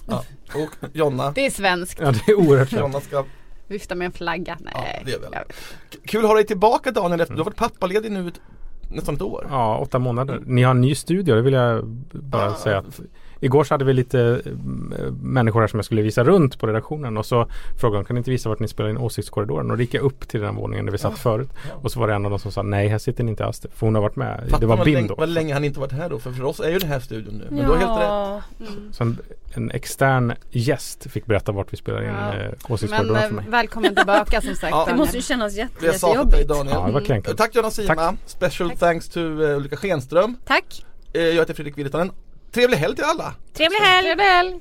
Ja. 0.10 0.24
Och 0.56 0.90
Jonna? 0.94 1.32
Det 1.32 1.46
är 1.46 1.50
svenskt. 1.52 2.00
Ja, 2.02 2.12
det 2.12 2.32
är 2.32 2.36
oerhört. 2.36 2.72
Jonna 2.72 3.02
ska 3.02 3.26
Vifta 3.68 3.96
med 3.96 4.06
en 4.06 4.12
flagga. 4.12 4.58
Nej. 4.62 4.74
Ja, 4.76 5.02
det 5.06 5.12
är 5.14 5.20
väl. 5.20 5.30
Ja. 5.34 5.40
Kul 6.06 6.22
att 6.22 6.28
ha 6.28 6.36
dig 6.36 6.46
tillbaka 6.46 6.92
Daniel, 6.92 7.26
du 7.30 7.36
har 7.36 7.44
varit 7.44 7.56
pappaledig 7.56 8.12
nu 8.12 8.28
ett, 8.28 8.40
nästan 8.92 9.16
ett 9.16 9.22
år. 9.22 9.48
Ja, 9.50 9.78
åtta 9.78 10.00
månader. 10.00 10.40
Ni 10.46 10.64
har 10.64 10.72
en 10.72 10.82
ny 10.82 10.96
studio, 10.96 11.36
det 11.36 11.42
vill 11.42 11.54
jag 11.54 11.86
bara 12.12 12.52
Ah. 12.52 12.56
säga 12.56 12.78
att 12.78 13.00
Igår 13.40 13.64
så 13.64 13.74
hade 13.74 13.86
vi 13.86 13.94
lite 13.94 14.42
eh, 14.46 14.52
människor 15.22 15.60
här 15.60 15.68
som 15.68 15.78
jag 15.78 15.86
skulle 15.86 16.02
visa 16.02 16.24
runt 16.24 16.60
på 16.60 16.68
redaktionen 16.68 17.18
och 17.18 17.26
så 17.26 17.48
frågade 17.82 18.04
de 18.04 18.06
kan 18.06 18.14
ni 18.14 18.18
inte 18.18 18.32
visa 18.32 18.50
vart 18.50 18.60
ni 18.60 18.68
spelar 18.68 18.90
in 18.90 18.98
åsiktskorridoren 18.98 19.72
och 19.72 19.78
då 19.78 19.82
gick 19.84 19.94
jag 19.94 20.04
upp 20.04 20.28
till 20.28 20.42
den 20.42 20.56
våningen 20.56 20.86
där 20.86 20.92
vi 20.92 20.98
satt 20.98 21.20
förut 21.20 21.50
och 21.82 21.92
så 21.92 22.00
var 22.00 22.08
det 22.08 22.14
en 22.14 22.26
av 22.26 22.30
dem 22.32 22.40
som 22.40 22.52
sa 22.52 22.62
nej 22.62 22.88
här 22.88 22.98
sitter 22.98 23.24
ni 23.24 23.30
inte 23.32 23.46
alls 23.46 23.62
för 23.74 23.86
hon 23.88 23.96
har 23.96 24.02
varit 24.02 24.16
med. 24.16 24.44
Fattar 24.44 24.60
det 24.60 24.66
var 24.66 24.78
vad 24.78 24.86
BIM 24.86 24.94
länge, 24.94 25.08
då. 25.08 25.16
vad 25.18 25.30
länge 25.30 25.54
han 25.54 25.64
inte 25.64 25.80
varit 25.80 25.92
här 25.92 26.10
då, 26.10 26.20
för 26.20 26.32
för 26.32 26.44
oss 26.44 26.60
är 26.60 26.70
ju 26.70 26.80
den 26.80 26.90
här 26.90 27.00
studion 27.00 27.34
nu. 27.34 27.46
Men 27.50 27.66
du 27.66 27.72
har 27.72 27.78
helt 27.78 27.92
rätt. 27.92 28.08
Ja, 28.08 28.42
Så 28.92 29.04
en, 29.04 29.18
en 29.54 29.72
extern 29.72 30.34
gäst 30.52 31.12
fick 31.12 31.26
berätta 31.26 31.52
vart 31.52 31.74
vi 31.74 31.78
spelar 31.78 32.02
in 32.02 32.08
Ja. 32.08 32.34
eh, 32.34 32.40
Men 32.40 32.56
åsiktskorridoren 32.74 33.22
för 33.22 33.28
eh, 33.30 33.36
mig. 33.36 33.46
välkommen 33.50 33.96
tillbaka 33.96 34.42
som 34.42 34.56
sagt 34.56 34.72
Ja. 34.72 34.86
det 34.90 34.96
måste 34.96 35.16
ju 35.18 35.22
kännas 35.24 35.56
jätte, 35.56 35.86
jättejobbigt. 35.86 36.48
Daniel. 36.48 36.76
Ja, 36.80 36.86
det 36.88 36.92
var 36.94 37.02
kränkande. 37.02 37.38
Tack 37.38 37.56
Jonna 37.56 37.72
Sima. 37.72 37.96
Tack. 37.96 38.16
Special 38.26 38.70
Tack. 38.70 38.80
thanks 38.80 39.10
to 39.10 39.20
uh, 39.20 39.58
Ulrika 39.58 39.76
Schenström. 39.76 40.36
Tack. 40.46 40.86
Jag 41.14 41.22
heter 41.34 41.54
Fredrik 41.54 41.78
Virtanen. 41.78 42.12
Trevlig 42.52 42.78
helg 42.78 42.96
till 42.96 43.06
alla! 43.06 43.34
Trevlig 43.54 43.80
helg! 43.80 44.06
Trevlig 44.08 44.24
helg. 44.24 44.60